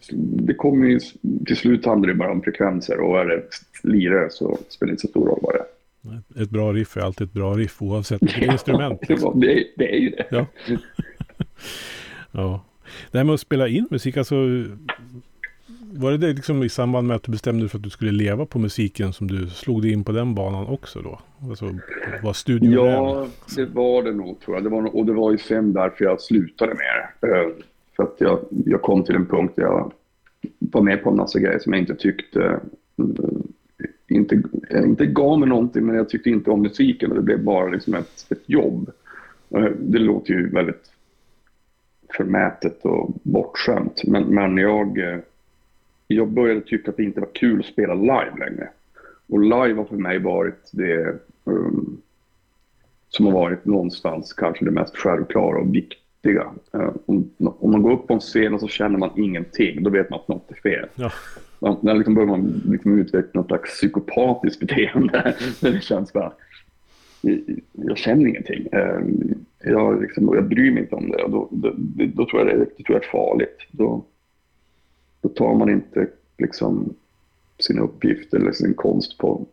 det 0.47 0.55
kommer 0.55 0.87
ju, 0.87 1.00
till 1.47 1.57
slut 1.57 1.87
handlar 1.87 2.09
det 2.09 2.14
bara 2.14 2.33
om 2.33 2.43
frekvenser 2.43 3.00
och 3.00 3.21
är 3.21 3.25
det 3.25 3.43
lirare 3.83 4.31
så 4.31 4.59
spelar 4.69 4.90
det 4.90 4.93
inte 4.93 5.00
så 5.00 5.09
stor 5.09 5.26
roll 5.26 5.38
vad 5.43 5.55
det 5.55 5.59
är. 5.59 6.43
Ett 6.43 6.50
bra 6.50 6.73
riff 6.73 6.97
är 6.97 7.00
alltid 7.00 7.26
ett 7.26 7.33
bra 7.33 7.55
riff 7.55 7.83
oavsett 7.83 8.23
vilket 8.23 8.43
instrument. 8.52 9.00
det, 9.09 9.14
är, 9.14 9.64
det 9.76 9.95
är 9.95 9.99
ju 9.99 10.11
det. 10.11 10.26
Ja. 10.31 10.47
ja. 12.33 12.64
Det 13.11 13.19
här 13.19 13.25
med 13.25 13.35
att 13.35 13.40
spela 13.40 13.69
in 13.69 13.88
musik, 13.90 14.17
alltså 14.17 14.35
var 15.93 16.11
det, 16.11 16.19
det 16.19 16.33
liksom 16.33 16.62
i 16.62 16.69
samband 16.69 17.07
med 17.07 17.17
att 17.17 17.23
du 17.23 17.33
bestämde 17.33 17.62
dig 17.62 17.69
för 17.69 17.79
att 17.79 17.83
du 17.83 17.90
skulle 17.90 18.12
leva 18.12 18.47
på 18.47 18.59
musiken 18.59 19.12
som 19.12 19.29
du 19.29 19.47
slog 19.47 19.83
dig 19.83 19.93
in 19.93 20.05
på 20.05 20.12
den 20.12 20.35
banan 20.35 20.67
också 20.67 21.00
då? 21.00 21.21
Alltså, 21.49 21.79
var 22.23 22.33
studion 22.33 22.73
Ja, 22.73 23.26
det 23.57 23.67
var 23.67 24.02
det 24.02 24.12
nog 24.12 24.40
tror 24.40 24.57
jag. 24.57 24.64
Det 24.64 24.71
var, 24.71 24.97
och 24.97 25.07
det 25.07 25.12
var 25.12 25.33
ju 25.33 25.38
sen 25.38 25.73
därför 25.73 26.05
jag 26.05 26.21
slutade 26.21 26.75
med 26.75 27.09
det. 27.21 27.52
För 28.00 28.04
att 28.04 28.21
jag, 28.21 28.38
jag 28.66 28.83
kom 28.83 29.04
till 29.04 29.14
en 29.14 29.26
punkt 29.26 29.52
där 29.57 29.62
jag 29.62 29.92
var 30.59 30.83
med 30.83 31.02
på 31.02 31.11
en 31.11 31.16
massa 31.16 31.38
grejer 31.38 31.59
som 31.59 31.73
jag 31.73 31.83
inte 31.83 31.95
tyckte 31.95 32.61
eh, 32.99 33.07
inte, 34.09 34.42
eh, 34.71 34.83
inte 34.83 35.07
gav 35.07 35.38
mig 35.38 35.49
någonting, 35.49 35.87
men 35.87 35.97
jag 35.97 36.09
tyckte 36.09 36.30
inte 36.30 36.50
om 36.50 36.62
musiken 36.62 37.11
och 37.11 37.16
det 37.16 37.23
blev 37.23 37.45
bara 37.45 37.69
liksom 37.69 37.95
ett, 37.95 38.26
ett 38.30 38.42
jobb. 38.47 38.90
Eh, 39.50 39.71
det 39.78 39.99
låter 39.99 40.35
ju 40.35 40.50
väldigt 40.50 40.90
förmätet 42.16 42.85
och 42.85 43.11
bortskämt, 43.23 44.02
men, 44.04 44.23
men 44.23 44.57
jag, 44.57 44.99
jag 46.07 46.28
började 46.28 46.61
tycka 46.61 46.90
att 46.90 46.97
det 46.97 47.04
inte 47.04 47.21
var 47.21 47.35
kul 47.35 47.61
att 47.61 47.66
spela 47.66 47.95
live 47.95 48.35
längre. 48.38 48.69
Och 49.28 49.40
live 49.40 49.75
har 49.75 49.85
för 49.85 49.97
mig 49.97 50.19
varit 50.19 50.71
det 50.73 51.19
um, 51.45 52.00
som 53.09 53.26
har 53.26 53.33
varit 53.33 53.64
någonstans 53.64 54.33
kanske 54.33 54.64
det 54.64 54.71
mest 54.71 54.97
självklara 54.97 55.61
och 55.61 55.75
viktiga 55.75 56.00
viktiga. 56.23 56.50
Eh, 56.73 56.95
om, 57.07 57.31
om, 57.37 57.71
man 57.71 57.83
går 57.83 57.93
upp 57.93 58.07
på 58.07 58.15
en 58.15 58.21
scen 58.21 58.55
och 58.55 58.61
så 58.61 58.69
känner 58.69 58.99
man 58.99 59.11
ingenting, 59.17 59.83
då 59.83 59.91
vet 59.91 60.11
man 60.11 60.21
att 60.21 60.29
något 60.29 60.50
är 60.50 60.55
fel. 60.55 60.89
Ja. 60.95 61.12
Man, 61.59 61.77
när 61.83 61.95
liksom 61.95 62.15
börjar 62.15 62.29
man 62.29 62.62
liksom 62.69 62.99
utveckla 62.99 63.41
något 63.41 63.47
slags 63.47 63.71
psykopatiskt 63.71 64.61
beteende. 64.61 65.37
Det 65.61 65.83
känns 65.83 66.12
bara, 66.12 66.33
jag 67.73 67.99
känner 67.99 68.27
ingenting. 68.27 68.67
Eh, 68.73 69.00
jag, 69.65 70.03
liksom, 70.03 70.35
jag 70.35 70.49
bryr 70.49 70.73
mig 70.73 70.83
inte 70.83 70.95
om 70.95 71.11
det. 71.11 71.23
Och 71.23 71.31
då, 71.31 71.49
då, 71.50 71.75
då, 72.15 72.27
tror 72.27 72.49
jag 72.49 72.59
det, 72.59 72.67
det 72.77 72.85
tror 72.85 72.97
jag 72.97 73.05
är 73.05 73.11
farligt. 73.11 73.59
Då, 73.71 74.05
då 75.21 75.29
tar 75.29 75.55
man 75.55 75.71
inte 75.71 76.07
liksom, 76.39 76.95
sin 77.59 77.79
uppgift 77.79 78.35
eller 78.35 78.53
sin 78.53 78.75
konst 78.75 79.19
på 79.19 79.47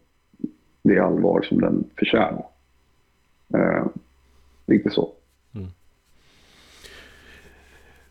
det 0.83 0.99
allvar 0.99 1.41
som 1.41 1.61
den 1.61 1.83
förtjänar. 1.97 2.45
Eh, 3.53 3.85
lite 4.65 4.89
så. 4.89 5.13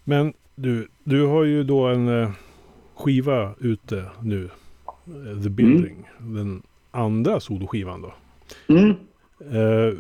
Men 0.09 0.33
du, 0.55 0.89
du 1.05 1.27
har 1.27 1.45
ju 1.45 1.65
då 1.65 1.87
en 1.87 2.23
eh, 2.23 2.31
skiva 2.95 3.55
ute 3.61 4.05
nu. 4.23 4.49
Eh, 5.07 5.43
The 5.43 5.49
Building. 5.49 6.09
Mm. 6.21 6.35
Den 6.35 6.63
andra 6.91 7.41
soloskivan 7.41 8.03
då. 8.03 8.15
Mm. 8.75 8.91
Eh, 9.41 9.99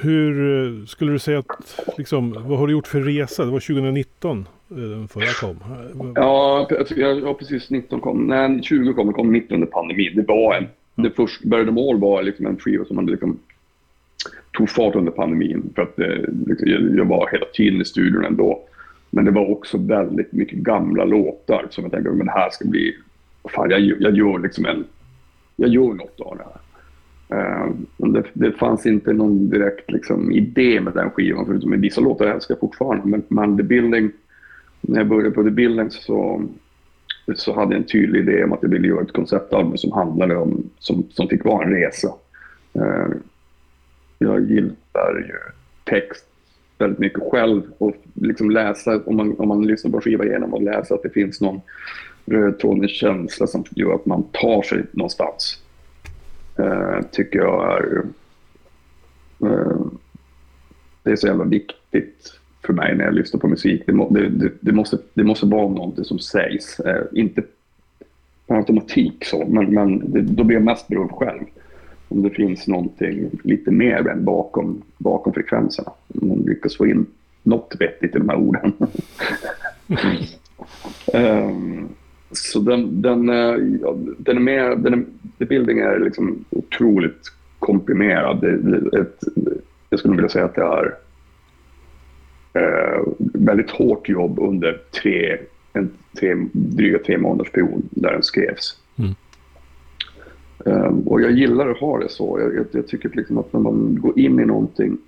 hur 0.00 0.86
skulle 0.86 1.12
du 1.12 1.18
säga 1.18 1.38
att, 1.38 1.80
liksom, 1.98 2.32
vad 2.32 2.58
har 2.58 2.66
du 2.66 2.72
gjort 2.72 2.86
för 2.86 3.00
resa? 3.00 3.44
Det 3.44 3.50
var 3.50 3.60
2019 3.60 4.48
den 4.68 5.08
förra 5.08 5.32
kom. 5.40 5.56
Ja, 6.14 6.68
ja, 6.96 7.34
precis. 7.34 7.70
19 7.70 8.00
kom. 8.00 8.26
Nej, 8.26 8.62
20 8.62 8.92
kom, 8.92 9.12
kom 9.12 9.30
mitt 9.30 9.52
under 9.52 9.66
pandemin. 9.66 10.12
Det 10.16 10.24
var 10.28 10.54
en, 10.54 10.66
ja. 10.94 11.02
det 11.02 11.10
första, 11.10 11.48
Började 11.48 11.72
mål 11.72 12.00
var 12.00 12.22
liksom 12.22 12.46
en 12.46 12.58
skiva 12.58 12.84
som 12.84 12.96
hade 12.96 13.10
liksom 13.10 13.38
tog 14.52 14.70
fart 14.70 14.94
under 14.94 15.12
pandemin. 15.12 15.72
För 15.74 15.82
att 15.82 15.98
liksom, 16.46 16.96
jag 16.96 17.04
var 17.04 17.28
hela 17.32 17.46
tiden 17.46 17.80
i 17.80 17.84
studion 17.84 18.24
ändå. 18.24 18.64
Men 19.10 19.24
det 19.24 19.30
var 19.30 19.50
också 19.50 19.78
väldigt 19.78 20.32
mycket 20.32 20.58
gamla 20.58 21.04
låtar 21.04 21.66
som 21.70 21.84
jag 21.84 21.92
tänkte, 21.92 22.10
men 22.10 22.26
det 22.26 22.32
här 22.32 22.50
ska 22.50 22.68
bli... 22.68 22.96
Fan, 23.54 23.70
jag, 23.70 23.80
jag 23.80 24.16
gör 24.16 24.38
liksom 24.38 24.66
en... 24.66 24.84
Jag 25.56 25.68
gör 25.70 25.94
något 25.94 26.20
av 26.20 26.36
det 26.36 26.44
här. 26.44 26.60
Uh, 27.32 27.74
det, 27.96 28.24
det, 28.32 28.52
fanns 28.52 28.86
inte 28.86 29.12
någon 29.12 29.50
direkt 29.50 29.90
liksom, 29.90 30.32
idé 30.32 30.80
med 30.80 30.92
den 30.92 31.10
skivan, 31.10 31.46
förutom 31.46 31.72
att 31.72 31.78
vissa 31.78 32.00
låtar 32.00 32.24
jag 32.24 32.34
älskar 32.34 32.56
fortfarande. 32.56 33.06
Men, 33.06 33.22
men 33.28 33.56
The 33.56 33.62
Building, 33.62 34.10
när 34.80 34.98
jag 34.98 35.08
började 35.08 35.30
på 35.30 35.42
The 35.42 35.50
Building 35.50 35.90
så, 35.90 36.44
så 37.34 37.54
hade 37.54 37.74
jag 37.74 37.82
en 37.82 37.88
tydlig 37.88 38.20
idé 38.20 38.44
om 38.44 38.52
att 38.52 38.62
jag 38.62 38.68
ville 38.68 38.88
göra 38.88 39.02
ett 39.02 39.12
konceptalbum 39.12 39.76
som 39.76 39.92
handlade 39.92 40.36
om, 40.36 40.70
som, 40.78 41.06
som 41.10 41.28
fick 41.28 41.44
vara 41.44 41.64
en 41.64 41.72
resa. 41.72 42.08
Uh, 42.76 43.14
jag 44.18 44.50
gillar 44.50 45.18
ju 45.18 45.38
text 45.84 46.27
väldigt 46.78 46.98
mycket 46.98 47.22
själv 47.30 47.62
och 47.78 47.94
liksom 48.14 48.50
läsa, 48.50 49.02
om 49.06 49.16
man, 49.16 49.36
om 49.38 49.48
man 49.48 49.66
lyssnar 49.66 49.90
på 49.90 50.00
skiva 50.00 50.24
igenom 50.24 50.54
och 50.54 50.62
läsa 50.62 50.94
att 50.94 51.02
det 51.02 51.10
finns 51.10 51.40
någon 51.40 51.60
röd 52.26 52.90
känsla 52.90 53.46
som 53.46 53.64
gör 53.70 53.94
att 53.94 54.06
man 54.06 54.22
tar 54.22 54.62
sig 54.62 54.84
någonstans. 54.92 55.62
Uh, 56.58 57.00
tycker 57.12 57.38
jag 57.38 57.78
är... 57.78 58.02
Uh, 59.42 59.86
det 61.02 61.10
är 61.10 61.16
så 61.16 61.26
jävla 61.26 61.44
viktigt 61.44 62.38
för 62.66 62.72
mig 62.72 62.96
när 62.96 63.04
jag 63.04 63.14
lyssnar 63.14 63.40
på 63.40 63.48
musik. 63.48 63.82
Det, 63.86 63.92
må, 63.92 64.10
det, 64.10 64.28
det, 64.28 64.52
det 64.60 64.72
måste, 64.72 64.98
det 65.14 65.24
måste 65.24 65.46
vara 65.46 65.68
någonting 65.68 66.04
som 66.04 66.18
sägs. 66.18 66.80
Uh, 66.80 67.02
inte 67.12 67.42
per 68.46 68.56
automatik 68.56 69.24
så, 69.24 69.46
men, 69.48 69.74
men 69.74 70.02
då 70.36 70.44
blir 70.44 70.56
jag 70.56 70.64
mest 70.64 70.88
berörd 70.88 71.10
själv 71.10 71.44
om 72.08 72.22
det 72.22 72.30
finns 72.30 72.68
någonting 72.68 73.30
lite 73.44 73.70
mer 73.70 74.08
än 74.08 74.24
bakom, 74.24 74.82
bakom 74.98 75.32
frekvenserna. 75.32 75.92
Om 76.22 76.28
man 76.28 76.38
lyckas 76.38 76.76
få 76.76 76.86
in 76.86 77.06
något 77.42 77.76
vettigt 77.80 78.16
i 78.16 78.18
de 78.18 78.28
här 78.28 78.36
orden. 78.36 78.72
um, 81.14 81.88
så 82.30 82.60
den, 82.60 83.02
den, 83.02 83.28
eh, 83.28 83.78
ja, 83.82 83.96
den 84.18 84.36
är 84.36 84.40
mer, 84.40 84.76
den 84.76 84.94
är, 84.94 85.04
the 85.38 85.44
building 85.44 85.78
är 85.78 85.98
liksom 85.98 86.44
otroligt 86.50 87.32
komprimerad. 87.58 88.40
Det, 88.40 88.56
det, 88.56 89.00
ett, 89.00 89.24
jag 89.90 90.00
skulle 90.00 90.14
vilja 90.14 90.28
säga 90.28 90.44
att 90.44 90.54
det 90.54 90.62
är 90.62 90.94
eh, 92.52 93.00
väldigt 93.18 93.70
hårt 93.70 94.08
jobb 94.08 94.38
under 94.38 94.80
tre, 95.02 95.38
en 95.72 95.90
tre, 96.18 96.34
dryga 96.52 96.98
tre 96.98 97.18
månaders 97.18 97.52
period 97.52 97.82
där 97.90 98.12
den 98.12 98.22
skrevs. 98.22 98.80
Mm. 98.96 99.14
Um, 100.64 101.00
och 101.00 101.20
jag 101.20 101.30
gillar 101.30 101.68
att 101.68 101.78
ha 101.78 101.98
det 101.98 102.08
så. 102.08 102.40
Jag, 102.40 102.54
jag, 102.54 102.66
jag 102.70 102.86
tycker 102.86 103.10
liksom 103.14 103.38
att 103.38 103.52
när 103.52 103.60
man 103.60 103.98
går 104.00 104.18
in 104.18 104.40
i 104.40 104.44
någonting 104.44 104.98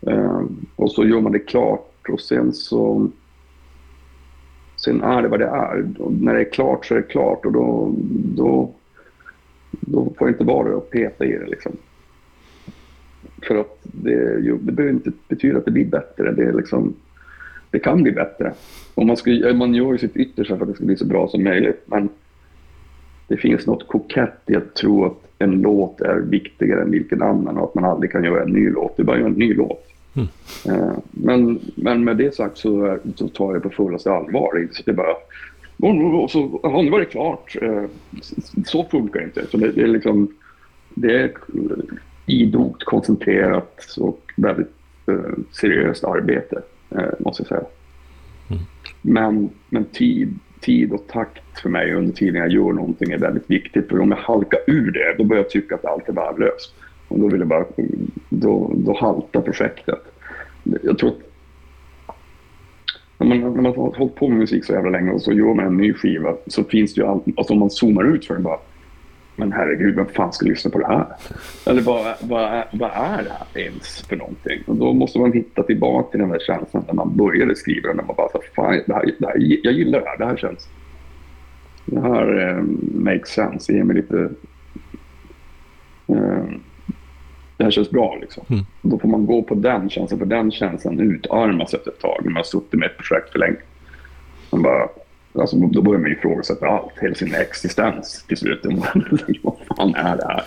um, 0.00 0.66
och 0.76 0.90
så 0.90 1.04
gör 1.04 1.20
man 1.20 1.32
det 1.32 1.38
klart 1.38 2.08
och 2.08 2.20
sen 2.20 2.52
så 2.52 3.10
Sen 4.78 5.02
är 5.02 5.22
det 5.22 5.28
vad 5.28 5.40
det 5.40 5.46
är. 5.46 5.86
Och 5.98 6.12
när 6.12 6.34
det 6.34 6.40
är 6.40 6.52
klart 6.52 6.86
så 6.86 6.94
är 6.94 6.98
det 6.98 7.04
klart 7.04 7.46
och 7.46 7.52
då, 7.52 7.94
då, 8.36 8.74
då 9.70 10.12
får 10.18 10.26
det 10.26 10.30
inte 10.30 10.44
vara 10.44 10.76
att 10.76 10.90
peta 10.90 11.24
i 11.24 11.32
det. 11.32 11.46
Liksom. 11.46 11.72
För 13.42 13.54
att 13.54 13.78
det, 13.82 14.40
det 14.40 14.72
behöver 14.72 14.94
inte 14.94 15.12
betyda 15.28 15.58
att 15.58 15.64
det 15.64 15.70
blir 15.70 15.84
bättre. 15.84 16.32
Det, 16.32 16.44
är 16.44 16.52
liksom, 16.52 16.94
det 17.70 17.78
kan 17.78 18.02
bli 18.02 18.12
bättre. 18.12 18.52
Och 18.94 19.06
man, 19.06 19.16
ska, 19.16 19.30
man 19.54 19.74
gör 19.74 19.92
ju 19.92 19.98
sitt 19.98 20.16
yttersta 20.16 20.56
för 20.56 20.62
att 20.62 20.68
det 20.68 20.74
ska 20.74 20.84
bli 20.84 20.96
så 20.96 21.06
bra 21.06 21.28
som 21.28 21.44
möjligt. 21.44 21.82
Men 21.86 22.08
det 23.28 23.36
finns 23.36 23.66
något 23.66 23.88
kokett 23.88 24.40
i 24.46 24.56
att 24.56 24.74
tro 24.74 25.04
att 25.04 25.28
en 25.38 25.50
låt 25.50 26.00
är 26.00 26.20
viktigare 26.20 26.82
än 26.82 26.90
vilken 26.90 27.22
annan 27.22 27.58
och 27.58 27.64
att 27.64 27.74
man 27.74 27.84
aldrig 27.84 28.12
kan 28.12 28.24
göra 28.24 28.42
en 28.42 28.52
ny 28.52 28.70
låt. 28.70 28.96
Det 28.96 29.02
är 29.02 29.04
bara 29.04 29.12
att 29.12 29.20
göra 29.20 29.30
en 29.30 29.38
ny 29.38 29.54
låt. 29.54 29.86
Mm. 30.14 30.28
Uh, 30.68 30.98
men, 31.10 31.60
men 31.74 32.04
med 32.04 32.16
det 32.16 32.34
sagt 32.34 32.58
så, 32.58 32.84
är, 32.84 33.00
så 33.14 33.28
tar 33.28 33.44
jag 33.44 33.54
det 33.54 33.60
på 33.60 33.70
fullaste 33.70 34.12
allvar. 34.12 34.68
Så 34.72 34.82
det 34.84 34.90
är 34.90 34.94
bara, 34.94 35.14
och 36.22 36.30
så 36.30 36.60
har 36.62 36.82
nu 36.82 36.90
var 36.90 36.98
det 36.98 37.04
klart. 37.04 37.56
Uh, 37.62 37.84
så 38.66 38.84
funkar 38.84 39.20
det 39.20 39.26
inte. 39.26 39.46
Så 39.46 39.56
det, 39.56 39.72
det, 39.72 39.82
är 39.82 39.86
liksom, 39.86 40.28
det 40.94 41.22
är 41.22 41.32
idogt, 42.26 42.84
koncentrerat 42.84 43.96
och 43.98 44.32
väldigt 44.36 44.72
uh, 45.10 45.34
seriöst 45.52 46.04
arbete, 46.04 46.62
måste 47.18 47.42
jag 47.42 47.48
säga. 47.48 47.64
Mm. 48.50 48.62
Men, 49.02 49.50
men 49.68 49.84
tid 49.84 50.38
tid 50.60 50.92
och 50.92 51.06
takt 51.06 51.60
för 51.62 51.68
mig 51.68 51.94
under 51.94 52.12
tiden 52.12 52.34
jag 52.34 52.52
gör 52.52 52.72
någonting 52.72 53.12
är 53.12 53.18
väldigt 53.18 53.50
viktigt. 53.50 53.88
För 53.88 54.00
om 54.00 54.10
jag 54.10 54.18
halkar 54.18 54.60
ur 54.66 54.90
det, 54.90 55.14
då 55.18 55.24
börjar 55.24 55.42
jag 55.42 55.50
tycka 55.50 55.74
att 55.74 55.84
allt 55.84 56.08
är 56.08 56.12
värdelöst. 56.12 56.74
Och 57.08 57.18
då 57.18 57.28
vill 57.28 57.40
jag 57.40 57.48
bara, 57.48 57.64
då, 58.28 58.72
då 58.76 58.96
haltar 58.96 59.40
projektet. 59.40 60.00
Jag 60.82 60.98
tror 60.98 61.10
att 61.10 61.18
när 63.18 63.26
man, 63.26 63.40
när 63.40 63.62
man 63.62 63.66
har 63.76 63.96
hållit 63.96 64.14
på 64.14 64.28
med 64.28 64.38
musik 64.38 64.64
så 64.64 64.72
jävla 64.72 64.90
länge 64.90 65.10
och 65.10 65.22
så 65.22 65.32
gör 65.32 65.54
man 65.54 65.66
en 65.66 65.76
ny 65.76 65.94
skiva 65.94 66.36
så 66.46 66.64
finns 66.64 66.94
det 66.94 67.00
ju 67.00 67.06
allt, 67.06 67.24
alltså 67.36 67.52
om 67.52 67.58
man 67.58 67.70
zoomar 67.70 68.14
ut 68.14 68.26
för 68.26 68.34
det 68.34 68.40
bara 68.40 68.58
men 69.38 69.52
herregud, 69.52 69.94
vem 69.94 70.06
fan 70.06 70.32
ska 70.32 70.46
lyssna 70.46 70.70
på 70.70 70.78
det 70.78 70.86
här? 70.86 71.06
Eller 71.66 71.82
vad, 71.82 72.14
vad, 72.20 72.42
är, 72.42 72.64
vad 72.72 72.90
är 72.90 73.22
det 73.22 73.30
här 73.30 73.62
ens 73.62 74.02
för 74.02 74.16
någonting? 74.16 74.62
Och 74.66 74.76
då 74.76 74.92
måste 74.92 75.18
man 75.18 75.32
hitta 75.32 75.62
tillbaka 75.62 76.10
till 76.10 76.20
den 76.20 76.28
där 76.28 76.38
känslan 76.46 76.84
när 76.86 76.94
man 76.94 77.16
började 77.16 77.56
skriva. 77.56 77.92
När 77.92 78.02
man 78.02 78.16
bara 78.16 78.28
fan, 78.56 78.82
det 78.86 78.94
här, 78.94 79.14
det 79.18 79.26
här, 79.26 79.36
jag 79.38 79.72
gillar 79.72 80.00
det 80.00 80.06
här. 80.06 80.18
Det 80.18 80.24
här 80.24 80.36
känns... 80.36 80.68
Det 81.84 82.00
här 82.00 82.48
eh, 82.48 82.62
makes 82.94 83.28
sense. 83.28 83.72
Det 83.72 83.76
ger 83.76 83.84
mig 83.84 83.96
lite... 83.96 84.30
Eh, 86.06 86.44
det 87.56 87.64
här 87.64 87.70
känns 87.70 87.90
bra 87.90 88.18
liksom. 88.20 88.44
Mm. 88.48 88.64
Då 88.82 88.98
får 88.98 89.08
man 89.08 89.26
gå 89.26 89.42
på 89.42 89.54
den 89.54 89.90
känslan, 89.90 90.18
för 90.18 90.26
den 90.26 90.50
känslan 90.50 91.00
utarmas 91.00 91.74
efter 91.74 91.90
ett 91.90 92.00
tag 92.00 92.20
när 92.20 92.30
man 92.30 92.36
har 92.36 92.42
suttit 92.42 92.80
med 92.80 92.90
ett 92.90 92.96
projekt 92.96 93.32
för 93.32 93.38
länge. 93.38 93.56
Man 94.50 94.62
bara, 94.62 94.88
Alltså, 95.38 95.56
då 95.56 95.82
börjar 95.82 96.00
man 96.00 96.12
ifrågasätta 96.12 96.66
allt, 96.66 96.92
hela 97.00 97.14
sin 97.14 97.34
existens 97.34 98.24
till 98.28 98.36
slut. 98.36 98.60
Vad 99.42 99.54
fan 99.76 99.94
är 99.94 100.16
det 100.16 100.26
här? 100.26 100.42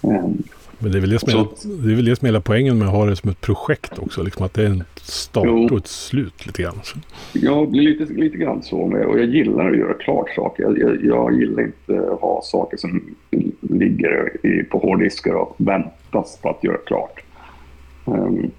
Um, 0.00 0.42
men 0.82 0.92
det 0.92 0.98
är, 0.98 1.00
väl 1.00 1.10
det, 1.10 1.18
som 1.18 1.28
är, 1.28 1.46
det 1.86 1.92
är 1.92 1.96
väl 1.96 2.04
det 2.04 2.16
som 2.16 2.26
hela 2.26 2.40
poängen 2.40 2.78
med 2.78 2.88
att 2.88 2.94
ha 2.94 3.06
det 3.06 3.16
som 3.16 3.30
ett 3.30 3.40
projekt 3.40 3.98
också. 3.98 4.22
Liksom 4.22 4.46
att 4.46 4.54
det 4.54 4.62
är 4.62 4.66
en 4.66 4.84
start 5.02 5.44
jo. 5.46 5.68
och 5.70 5.78
ett 5.78 5.86
slut 5.86 6.46
lite 6.46 6.62
grann. 6.62 6.80
Ja, 7.32 7.64
lite, 7.64 8.04
lite 8.04 8.36
grann 8.36 8.62
så. 8.62 8.78
Och 8.78 9.18
jag 9.18 9.28
gillar 9.28 9.70
att 9.70 9.78
göra 9.78 9.94
klart 9.94 10.30
saker. 10.36 10.62
Jag, 10.62 10.78
jag, 10.78 11.04
jag 11.04 11.40
gillar 11.40 11.62
inte 11.62 12.12
att 12.12 12.20
ha 12.20 12.40
saker 12.44 12.76
som 12.76 13.14
ligger 13.60 14.46
i, 14.46 14.62
på 14.62 14.78
hårddiskar 14.78 15.34
och 15.34 15.54
väntas 15.58 16.38
på 16.42 16.48
att 16.48 16.64
göra 16.64 16.78
klart. 16.86 17.22
Um, 18.04 18.50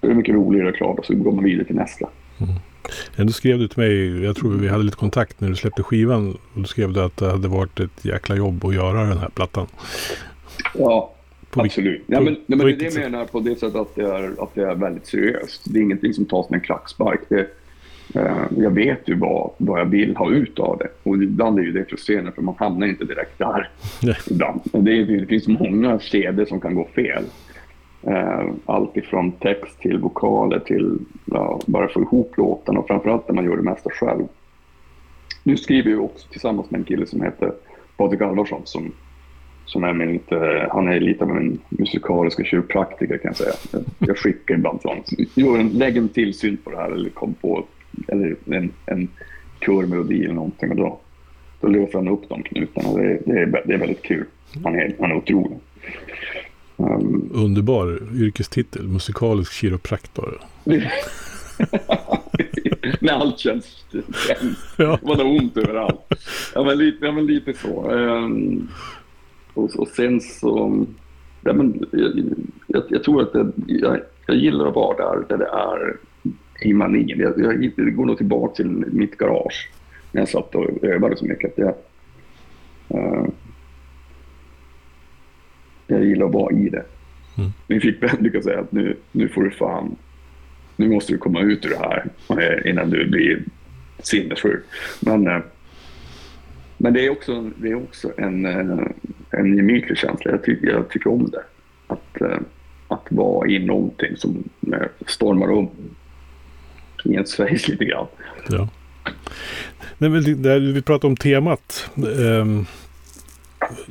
det 0.00 0.06
är 0.06 0.14
mycket 0.14 0.34
roligare 0.34 0.68
att 0.68 0.74
göra 0.74 0.76
klart 0.76 0.98
och 0.98 1.04
så 1.04 1.14
går 1.14 1.32
man 1.32 1.44
vidare 1.44 1.64
till 1.64 1.76
nästa. 1.76 2.08
Mm. 2.38 2.54
Du 3.16 3.32
skrev 3.32 3.58
du 3.58 3.68
till 3.68 3.78
mig, 3.78 4.24
jag 4.24 4.36
tror 4.36 4.52
vi 4.52 4.68
hade 4.68 4.84
lite 4.84 4.96
kontakt 4.96 5.40
när 5.40 5.48
du 5.48 5.56
släppte 5.56 5.82
skivan. 5.82 6.38
Och 6.54 6.60
då 6.60 6.64
skrev 6.64 6.92
du 6.92 7.02
att 7.02 7.16
det 7.16 7.30
hade 7.30 7.48
varit 7.48 7.80
ett 7.80 8.04
jäkla 8.04 8.36
jobb 8.36 8.64
att 8.64 8.74
göra 8.74 9.04
den 9.04 9.18
här 9.18 9.28
plattan. 9.28 9.66
Ja, 10.74 11.14
på 11.50 11.60
absolut. 11.60 12.02
Ja, 12.06 12.20
men, 12.20 12.32
nej, 12.46 12.58
men 12.58 12.58
det 12.58 12.72
är 12.72 12.76
det 12.76 12.84
jag 12.84 12.94
menar 12.94 13.24
på 13.24 13.40
det 13.40 13.58
sättet 13.58 13.76
att 13.76 13.94
det, 13.94 14.02
är, 14.02 14.42
att 14.42 14.54
det 14.54 14.62
är 14.62 14.74
väldigt 14.74 15.06
seriöst. 15.06 15.62
Det 15.64 15.78
är 15.78 15.82
ingenting 15.82 16.14
som 16.14 16.24
tas 16.24 16.50
med 16.50 16.58
en 16.58 16.64
klackspark. 16.64 17.20
Det, 17.28 17.46
eh, 18.14 18.46
jag 18.56 18.70
vet 18.70 19.08
ju 19.08 19.14
vad, 19.14 19.50
vad 19.58 19.80
jag 19.80 19.86
vill 19.86 20.16
ha 20.16 20.30
ut 20.30 20.58
av 20.58 20.78
det. 20.78 20.88
Och 21.02 21.14
ibland 21.14 21.58
är 21.58 21.62
ju 21.62 21.72
det 21.72 21.84
frustrerande 21.84 22.32
för 22.32 22.42
man 22.42 22.54
hamnar 22.58 22.86
inte 22.86 23.04
direkt 23.04 23.38
där. 23.38 23.70
Nej. 24.02 24.16
Ibland. 24.30 24.60
Det, 24.72 25.04
det 25.04 25.26
finns 25.26 25.48
många 25.48 26.00
kedjor 26.00 26.44
som 26.44 26.60
kan 26.60 26.74
gå 26.74 26.88
fel. 26.94 27.24
Eh, 28.06 28.44
allt 28.66 28.96
ifrån 28.96 29.32
text 29.32 29.80
till 29.80 29.98
vokaler 29.98 30.58
till 30.58 30.98
ja, 31.24 31.60
bara 31.66 31.88
få 31.88 32.00
ihop 32.00 32.32
låten 32.36 32.76
och 32.76 32.86
framförallt 32.86 33.28
när 33.28 33.34
man 33.34 33.44
gör 33.44 33.56
det 33.56 33.62
mesta 33.62 33.90
själv. 33.90 34.24
Nu 35.42 35.56
skriver 35.56 35.90
jag 35.90 36.04
också 36.04 36.28
tillsammans 36.28 36.70
med 36.70 36.78
en 36.78 36.84
kille 36.84 37.06
som 37.06 37.22
heter 37.22 37.52
Patrik 37.96 38.20
Alvarsson 38.20 38.60
som, 38.64 38.92
som 39.64 39.84
är 39.84 39.92
min 39.92 40.12
lite, 40.12 40.68
han 40.72 40.88
är 40.88 41.00
lite 41.00 41.24
av 41.24 41.30
en 41.30 41.58
musikaliska 41.68 42.44
kiropraktiker 42.44 43.18
kan 43.18 43.28
jag 43.28 43.36
säga. 43.36 43.52
Jag, 43.72 43.82
jag 43.98 44.18
skickar 44.18 44.54
ibland 44.54 44.80
till 44.80 44.88
honom. 44.88 45.04
Gör 45.34 45.58
en, 45.58 45.68
lägg 45.68 45.96
en 45.96 46.08
till 46.08 46.34
synt 46.34 46.64
på 46.64 46.70
det 46.70 46.76
här 46.76 46.90
eller 46.90 47.10
kom 47.10 47.34
på 47.34 47.64
eller 48.08 48.36
en, 48.46 48.72
en 48.86 49.08
körmelodi 49.60 50.24
eller 50.24 50.34
någonting 50.34 50.70
och 50.70 50.76
då, 50.76 50.98
då 51.60 51.68
löser 51.68 51.98
han 51.98 52.08
upp 52.08 52.28
de 52.28 52.42
knutarna. 52.42 52.92
Det, 52.92 53.18
det, 53.26 53.40
är, 53.40 53.62
det 53.66 53.74
är 53.74 53.78
väldigt 53.78 54.02
kul. 54.02 54.24
Han 54.64 54.74
är, 54.74 54.94
han 55.00 55.10
är 55.10 55.16
otrolig. 55.16 55.58
Um, 56.76 57.30
Underbar 57.34 57.98
yrkestitel, 58.14 58.88
musikalisk 58.88 59.52
kiropraktor. 59.52 60.40
När 63.00 63.12
allt 63.12 63.38
känns 63.38 63.84
ja. 64.78 64.98
Man 65.02 65.16
har 65.16 65.24
ont 65.24 65.56
överallt. 65.56 66.00
Ja 66.54 66.64
men 66.64 66.78
lite, 66.78 67.06
ja, 67.06 67.12
men 67.12 67.26
lite 67.26 67.54
så. 67.54 67.90
Um, 67.90 68.68
och, 69.54 69.76
och 69.76 69.88
sen 69.88 70.20
så... 70.20 70.86
Ja, 71.42 71.52
men, 71.52 71.86
jag, 71.92 72.12
jag, 72.66 72.82
jag 72.88 73.04
tror 73.04 73.22
att 73.22 73.32
det, 73.32 73.52
jag, 73.66 74.00
jag 74.26 74.36
gillar 74.36 74.66
att 74.66 74.74
vara 74.74 74.96
där, 74.96 75.24
där 75.28 75.38
det 75.38 75.46
är 75.46 75.96
i 76.68 76.72
manin. 76.72 77.18
Jag, 77.18 77.40
jag, 77.40 77.72
det 77.76 77.90
går 77.90 78.06
nog 78.06 78.16
tillbaka 78.16 78.54
till 78.54 78.66
mitt 78.86 79.18
garage 79.18 79.70
när 80.12 80.20
jag 80.20 80.28
satt 80.28 80.54
och 80.54 80.84
övade 80.84 81.16
så 81.16 81.24
mycket. 81.24 81.52
Att 81.52 81.58
jag, 81.58 81.74
uh, 83.00 83.26
jag 85.86 86.04
gillar 86.04 86.26
att 86.26 86.32
vara 86.32 86.54
i 86.54 86.68
det. 86.68 86.84
Mm. 87.38 87.52
Min 87.66 87.80
flickvän 87.80 88.16
brukar 88.20 88.40
säga 88.40 88.60
att 88.60 88.72
nu, 88.72 88.96
nu 89.12 89.28
får 89.28 89.42
du 89.42 89.50
fan, 89.50 89.96
nu 90.76 90.88
måste 90.88 91.12
du 91.12 91.18
komma 91.18 91.40
ut 91.40 91.66
ur 91.66 91.70
det 91.70 91.78
här 91.78 92.06
eh, 92.28 92.70
innan 92.70 92.90
du 92.90 93.06
blir 93.06 93.42
sinnessjuk. 93.98 94.64
Men, 95.00 95.26
eh, 95.26 95.38
men 96.76 96.92
det 96.92 97.06
är 97.06 97.10
också, 97.10 97.50
det 97.56 97.70
är 97.70 97.74
också 97.74 98.12
en, 98.16 98.46
eh, 98.46 98.86
en 99.30 99.56
gemytlig 99.56 99.98
känsla. 99.98 100.30
Jag 100.30 100.42
tycker, 100.42 100.66
jag 100.66 100.88
tycker 100.88 101.10
om 101.10 101.30
det. 101.30 101.42
Att, 101.86 102.22
att 102.88 103.06
vara 103.08 103.48
i 103.48 103.58
någonting 103.58 104.16
som 104.16 104.44
stormar 105.06 105.50
om 105.50 105.70
i 107.04 107.12
ens 107.12 107.36
face 107.36 107.68
lite 107.68 107.84
grann. 107.84 108.06
Ja. 108.48 108.68
Nej, 109.98 110.10
men 110.10 110.42
det, 110.42 110.58
vi 110.60 110.82
pratar 110.82 111.08
om 111.08 111.16
temat. 111.16 111.90
Um 111.96 112.66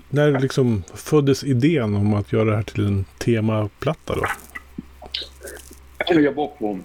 när 0.09 0.39
liksom 0.39 0.83
föddes 0.95 1.43
idén 1.43 1.95
om 1.95 2.13
att 2.13 2.33
göra 2.33 2.45
det 2.45 2.55
här 2.55 2.63
till 2.63 2.85
en 2.85 3.05
temaplatta 3.17 4.15
då? 4.15 4.25
Jag 6.07 6.33
var 6.33 6.47
på, 6.47 6.79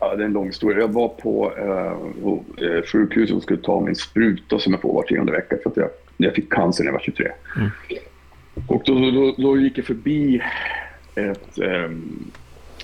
ja, 0.00 0.16
det 0.16 0.22
är 0.22 0.26
en 0.26 0.32
lång 0.32 0.46
historia. 0.46 0.78
Jag 0.78 0.92
var 0.92 1.08
på 1.08 1.52
eh, 1.56 2.66
eh 2.66 2.82
sjukhuset 2.82 3.36
och 3.36 3.42
skulle 3.42 3.60
ta 3.60 3.80
min 3.80 3.96
spruta 3.96 4.58
som 4.58 4.72
jag 4.72 4.82
får 4.82 4.94
var 4.94 5.02
tionde 5.02 5.32
vecka 5.32 5.56
för 5.62 5.70
att 5.70 5.76
jag, 5.76 5.88
jag 6.16 6.34
fick 6.34 6.52
cancer 6.52 6.84
när 6.84 6.88
jag 6.88 6.92
var 6.92 7.04
23. 7.04 7.28
Mm. 7.56 7.70
Och 8.66 8.82
då, 8.84 9.10
då, 9.10 9.34
då, 9.38 9.58
gick 9.58 9.78
jag 9.78 9.84
förbi 9.84 10.42
ett, 11.14 11.58
ehm, 11.58 12.30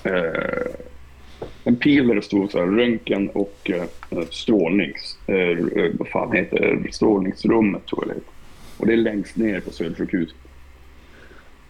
eh, 0.03 0.71
en 1.63 1.75
pil 1.75 2.07
där 2.07 2.15
det 2.15 2.21
stod 2.21 2.51
så 2.51 2.59
här, 2.59 2.65
röntgen 2.65 3.29
och 3.29 3.71
eh, 3.71 4.21
strålnings... 4.29 5.17
Eh, 5.27 5.57
vad 5.93 6.07
fan 6.07 6.35
heter 6.35 6.79
det? 6.83 6.93
Strålningsrummet 6.93 7.85
tror 7.85 8.03
jag 8.03 8.09
det 8.09 8.13
heter. 8.19 8.36
Och 8.77 8.87
det 8.87 8.93
är 8.93 8.97
längst 8.97 9.37
ner 9.37 9.59
på 9.59 9.71
Södersjukhus. 9.71 10.35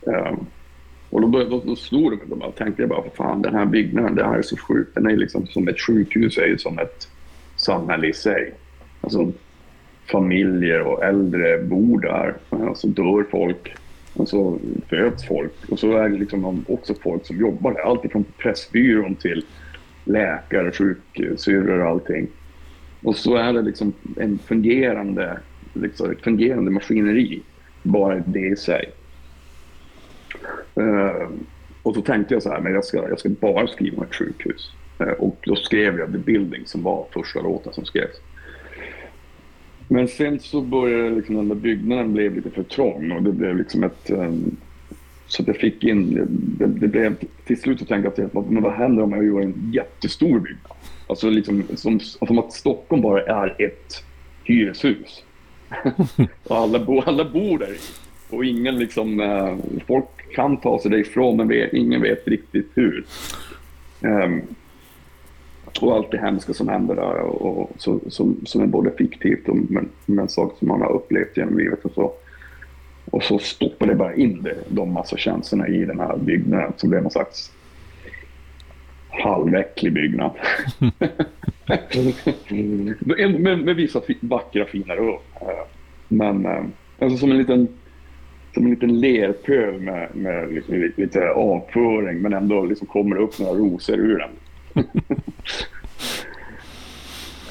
Um, 0.01 0.13
ehm, 0.13 0.45
och 1.09 1.21
då, 1.21 1.27
började, 1.27 1.51
då, 1.51 1.63
då 1.65 1.75
slog 1.75 2.11
det 2.11 2.35
mig. 2.35 2.37
Då 2.39 2.51
tänkte 2.51 2.81
jag 2.81 2.89
bara, 2.89 3.03
för 3.03 3.09
fan 3.09 3.41
den 3.41 3.55
här 3.55 3.65
byggnaden, 3.65 4.15
det 4.15 4.23
här 4.23 4.37
är 4.37 4.41
så 4.41 4.57
sjukt. 4.57 4.95
Den 4.95 5.05
är 5.05 5.17
liksom 5.17 5.47
som 5.47 5.67
ett 5.67 5.81
sjukhus, 5.81 6.37
är 6.37 6.45
ju 6.45 6.57
som 6.57 6.79
ett 6.79 7.07
samhälle 7.55 8.07
i 8.07 8.13
sig. 8.13 8.53
Alltså 9.01 9.31
familjer 10.05 10.81
och 10.81 11.03
äldre 11.03 11.63
bor 11.63 11.99
där. 11.99 12.35
Och 12.49 12.77
så 12.77 12.87
dör 12.87 13.25
folk. 13.31 13.75
Och 14.13 14.29
så 14.29 14.59
föds 14.89 15.27
folk. 15.27 15.53
Och 15.69 15.79
så 15.79 15.97
är 15.97 16.09
det 16.09 16.17
liksom 16.17 16.65
också 16.67 16.93
folk 17.03 17.25
som 17.25 17.37
jobbar 17.39 17.73
där. 17.73 17.79
Allt 17.79 18.11
från 18.11 18.25
Pressbyrån 18.37 19.15
till 19.15 19.45
läkare, 20.03 20.71
sjuksyrror 20.71 21.79
och 21.79 21.89
allting. 21.89 22.27
Och 23.03 23.15
så 23.15 23.35
är 23.35 23.53
det 23.53 23.61
liksom 23.61 23.93
en 24.17 24.39
fungerande 24.39 25.39
liksom, 25.81 26.11
ett 26.11 26.21
fungerande 26.21 26.71
maskineri. 26.71 27.41
Bara 27.83 28.23
det 28.25 28.47
i 28.47 28.55
sig. 28.55 28.91
Uh, 30.79 31.29
och 31.83 31.95
så 31.95 32.01
tänkte 32.01 32.33
jag 32.33 32.43
så 32.43 32.49
här, 32.49 32.59
men 32.59 32.73
jag 32.73 32.85
ska, 32.85 33.09
jag 33.09 33.19
ska 33.19 33.29
bara 33.29 33.67
skriva 33.67 33.97
om 33.97 34.03
ett 34.03 34.15
sjukhus. 34.15 34.71
Uh, 35.01 35.07
och 35.07 35.37
då 35.45 35.55
skrev 35.55 35.99
jag 35.99 36.11
The 36.11 36.17
Building 36.17 36.65
som 36.65 36.83
var 36.83 37.05
första 37.11 37.41
låten 37.41 37.73
som 37.73 37.85
skrevs. 37.85 38.21
Men 39.87 40.07
sen 40.07 40.39
så 40.39 40.61
började 40.61 41.09
liksom 41.09 41.35
den 41.35 41.47
där 41.47 41.55
byggnaden 41.55 42.13
blev 42.13 42.35
lite 42.35 42.49
för 42.49 42.63
trång 42.63 43.11
och 43.11 43.23
det 43.23 43.31
blev 43.31 43.57
liksom 43.57 43.83
ett... 43.83 44.11
Um, 44.11 44.57
så 45.27 45.41
att 45.41 45.47
jag 45.47 45.57
fick 45.57 45.83
in, 45.83 46.27
det, 46.57 46.65
det 46.65 46.87
blev 46.87 47.15
till 47.45 47.61
slut 47.61 47.79
så 47.79 47.85
tänkte 47.85 48.21
jag 48.21 48.37
att 48.37 48.49
men 48.49 48.63
vad 48.63 48.73
händer 48.73 49.03
om 49.03 49.11
jag 49.11 49.25
gör 49.25 49.41
en 49.41 49.71
jättestor 49.73 50.39
byggnad? 50.39 50.71
Alltså 51.07 51.29
liksom 51.29 51.63
som, 51.75 51.99
som 51.99 52.39
att 52.39 52.53
Stockholm 52.53 53.01
bara 53.01 53.23
är 53.23 53.55
ett 53.61 54.03
hyreshus 54.43 55.23
och 56.43 56.57
alla, 56.57 56.79
bo, 56.79 57.01
alla 57.01 57.25
bor 57.25 57.59
där. 57.59 57.77
Och 58.29 58.45
ingen 58.45 58.77
liksom, 58.77 59.19
eh, 59.19 59.57
folk 59.87 60.05
kan 60.35 60.57
ta 60.57 60.79
sig 60.79 60.91
därifrån 60.91 61.37
men 61.37 61.47
vet, 61.47 61.73
ingen 61.73 62.01
vet 62.01 62.27
riktigt 62.27 62.71
hur. 62.75 63.05
Um, 64.01 64.41
och 65.81 65.95
allt 65.95 66.11
det 66.11 66.17
hemska 66.17 66.53
som 66.53 66.67
händer 66.67 66.95
där 66.95 67.19
och, 67.19 67.61
och 67.61 67.71
så, 67.77 67.99
som, 68.07 68.37
som 68.45 68.61
är 68.61 68.67
både 68.67 68.91
fiktivt 68.91 69.49
och 69.49 69.57
men, 69.69 69.89
men 70.05 70.29
saker 70.29 70.57
som 70.57 70.67
man 70.67 70.81
har 70.81 70.91
upplevt 70.91 71.37
genom 71.37 71.57
livet 71.57 71.85
och 71.85 71.91
så. 71.91 72.13
Och 73.11 73.23
så 73.23 73.39
stoppar 73.39 73.87
det 73.87 73.95
bara 73.95 74.15
in 74.15 74.41
det, 74.43 74.55
de 74.67 74.93
massa 74.93 75.17
känslorna 75.17 75.67
i 75.67 75.85
den 75.85 75.99
här 75.99 76.17
byggnaden 76.17 76.73
som 76.77 76.89
blev 76.89 77.01
någon 77.01 77.11
slags 77.11 77.51
halväcklig 79.23 79.93
byggnad. 79.93 80.31
med, 83.39 83.59
med 83.59 83.75
vissa 83.75 84.01
vackra 84.19 84.65
fina 84.65 84.95
rum. 84.95 85.19
Men 86.07 86.45
eh, 86.45 86.63
alltså 86.99 87.17
som 87.17 87.31
en 87.31 87.37
liten 87.37 87.67
som 88.53 88.65
en 88.65 88.71
liten 88.71 88.99
lerpöl 88.99 89.81
med, 89.81 90.15
med 90.15 90.53
liksom 90.53 90.91
lite 90.97 91.29
avföring 91.29 92.21
men 92.21 92.33
ändå 92.33 92.65
liksom 92.65 92.87
kommer 92.87 93.15
upp 93.15 93.39
några 93.39 93.59
rosor 93.59 93.97
ur 93.97 94.17
den. 94.17 94.29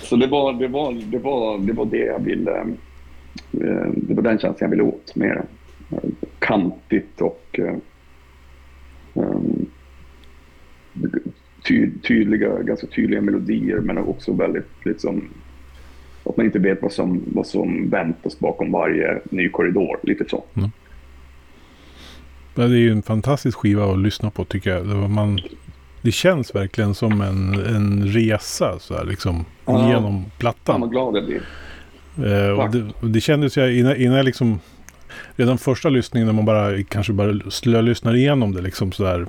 Så 0.03 0.17
det 0.17 0.27
var 0.27 0.53
det, 0.53 0.69
var, 0.69 0.93
det, 0.93 1.19
var, 1.19 1.59
det 1.59 1.73
var 1.73 1.85
det 1.85 2.05
jag 2.05 2.25
ville, 2.25 2.59
eh, 3.53 3.91
det 3.95 4.15
var 4.15 4.23
den 4.23 4.39
känslan 4.39 4.57
jag 4.59 4.69
ville 4.69 4.83
åt 4.83 5.17
mer. 5.17 5.43
Kantigt 6.39 7.21
och 7.21 7.61
um, 9.15 9.67
ty, 11.69 11.91
tydliga, 12.03 12.63
ganska 12.63 12.87
tydliga 12.87 13.21
melodier 13.21 13.77
men 13.77 13.99
också 13.99 14.33
väldigt 14.33 14.69
liksom 14.85 15.29
att 16.25 16.37
man 16.37 16.47
inte 16.47 16.59
vet 16.59 16.83
vad 16.83 16.93
som, 16.93 17.23
vad 17.27 17.47
som 17.47 17.91
väntas 17.91 18.39
bakom 18.39 18.73
varje 18.73 19.21
ny 19.31 19.49
korridor. 19.49 19.99
Lite 20.03 20.25
så. 20.29 20.45
Mm. 20.55 20.71
Det 22.55 22.63
är 22.63 22.69
ju 22.69 22.93
en 22.93 23.03
fantastisk 23.03 23.59
skiva 23.59 23.93
att 23.93 23.99
lyssna 23.99 24.31
på 24.31 24.45
tycker 24.45 24.71
jag. 24.71 25.11
Man, 25.11 25.41
det 26.03 26.13
känns 26.13 26.55
verkligen 26.55 26.95
som 26.95 27.21
en, 27.21 27.55
en 27.55 28.07
resa 28.07 28.79
så 28.79 28.95
här, 28.95 29.05
liksom, 29.05 29.45
ja. 29.67 29.89
genom 29.89 30.25
plattan. 30.39 30.75
Ja, 30.75 30.79
vad 30.79 30.91
glad 30.91 31.17
jag 31.17 31.27
blir. 31.27 31.43
Eh, 32.17 32.61
och 32.61 32.71
det, 32.71 32.85
och 33.01 33.11
det 33.11 33.21
kändes 33.21 33.57
jag 33.57 33.75
innan, 33.75 33.97
innan 33.97 34.17
jag 34.17 34.25
liksom 34.25 34.61
redan 35.37 35.59
första 35.59 35.89
lyssningen 35.89 36.27
när 36.27 36.35
man 36.35 36.45
bara 36.45 36.83
kanske 36.83 37.13
bara 37.13 37.51
slölyssnar 37.51 38.15
igenom 38.17 38.53
det 38.55 38.63
liksom 38.63 38.93
sådär. 38.93 39.27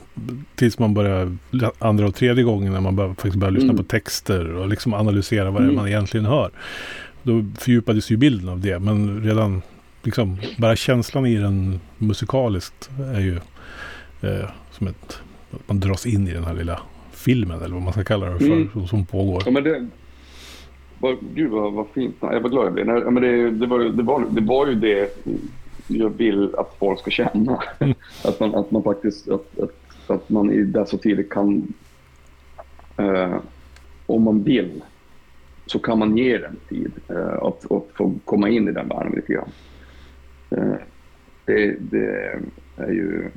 Tills 0.56 0.80
man 0.80 0.94
börjar 0.94 1.38
andra 1.80 2.08
och 2.08 2.16
tredje 2.16 2.44
gången 2.44 2.74
när 2.74 2.82
man 2.82 2.96
bara, 2.96 3.10
faktiskt 3.10 3.36
börjar 3.36 3.52
lyssna 3.52 3.70
mm. 3.70 3.78
på 3.78 3.84
texter 3.84 4.56
och 4.56 4.68
liksom 4.68 4.94
analysera 4.94 5.52
vad 5.52 5.64
mm. 5.64 5.76
man 5.76 5.88
egentligen 5.88 6.26
hör. 6.26 6.52
Då 7.24 7.46
fördjupades 7.60 8.12
ju 8.12 8.18
bilden 8.18 8.50
av 8.50 8.60
det. 8.60 8.80
Men 8.80 9.24
redan 9.24 9.62
liksom 10.04 10.38
bara 10.58 10.76
känslan 10.76 11.26
i 11.26 11.36
den 11.36 11.80
musikaliskt 11.98 12.90
är 13.16 13.20
ju 13.20 13.36
eh, 14.22 14.50
som 14.72 14.88
ett, 14.88 15.20
att 15.52 15.68
man 15.68 15.80
dras 15.80 16.06
in 16.06 16.28
i 16.28 16.34
den 16.34 16.44
här 16.44 16.54
lilla 16.54 16.80
filmen 17.12 17.62
eller 17.62 17.74
vad 17.74 17.84
man 17.84 17.94
ska 17.94 18.04
kalla 18.04 18.26
det 18.26 18.40
för 18.40 18.46
mm. 18.46 18.70
som, 18.74 18.88
som 18.88 19.06
pågår. 19.06 19.44
Ja, 19.46 19.52
men 19.52 19.64
det, 19.64 19.88
var, 21.00 21.18
gud 21.36 21.52
vad, 21.52 21.74
vad 21.74 21.88
fint. 21.94 22.16
Jag 22.22 22.42
var 22.42 22.50
glad 22.50 22.66
jag 22.66 22.74
blev. 22.74 22.86
Nej, 22.86 23.12
men 23.12 23.24
det, 23.24 23.52
det, 23.52 23.68
var, 23.68 23.80
det, 23.80 24.04
var, 24.04 24.26
det 24.32 24.42
var 24.42 24.68
ju 24.68 24.76
det 24.76 25.26
jag 25.88 26.10
vill 26.10 26.56
att 26.56 26.76
folk 26.80 27.00
ska 27.00 27.12
känna. 27.12 27.64
Mm. 27.80 27.96
att, 28.24 28.40
man, 28.40 28.56
att 28.56 28.72
man 28.72 28.84
faktiskt, 28.84 29.30
att, 29.30 29.60
att, 29.60 29.76
att 30.08 30.30
man 30.30 30.52
i 30.52 30.64
dessa 30.64 30.98
tider 30.98 31.24
kan, 31.24 31.74
eh, 32.98 33.38
om 34.06 34.24
man 34.24 34.44
vill, 34.44 34.84
så 35.66 35.80
kan 35.80 36.00
man 36.00 36.18
ge 36.18 36.38
den 36.38 36.56
tid 36.70 36.92
eh, 37.08 37.34
att, 37.34 37.72
att 37.72 37.88
få 37.94 38.14
komma 38.26 38.50
in 38.50 38.68
i 38.68 38.72
den 38.72 38.88
världen 38.88 39.14
lite 39.16 39.34
grann. 39.34 39.52
Eh, 40.50 40.80
det, 41.46 41.76
det 41.80 42.40
är 42.76 42.92
ju 42.92 43.30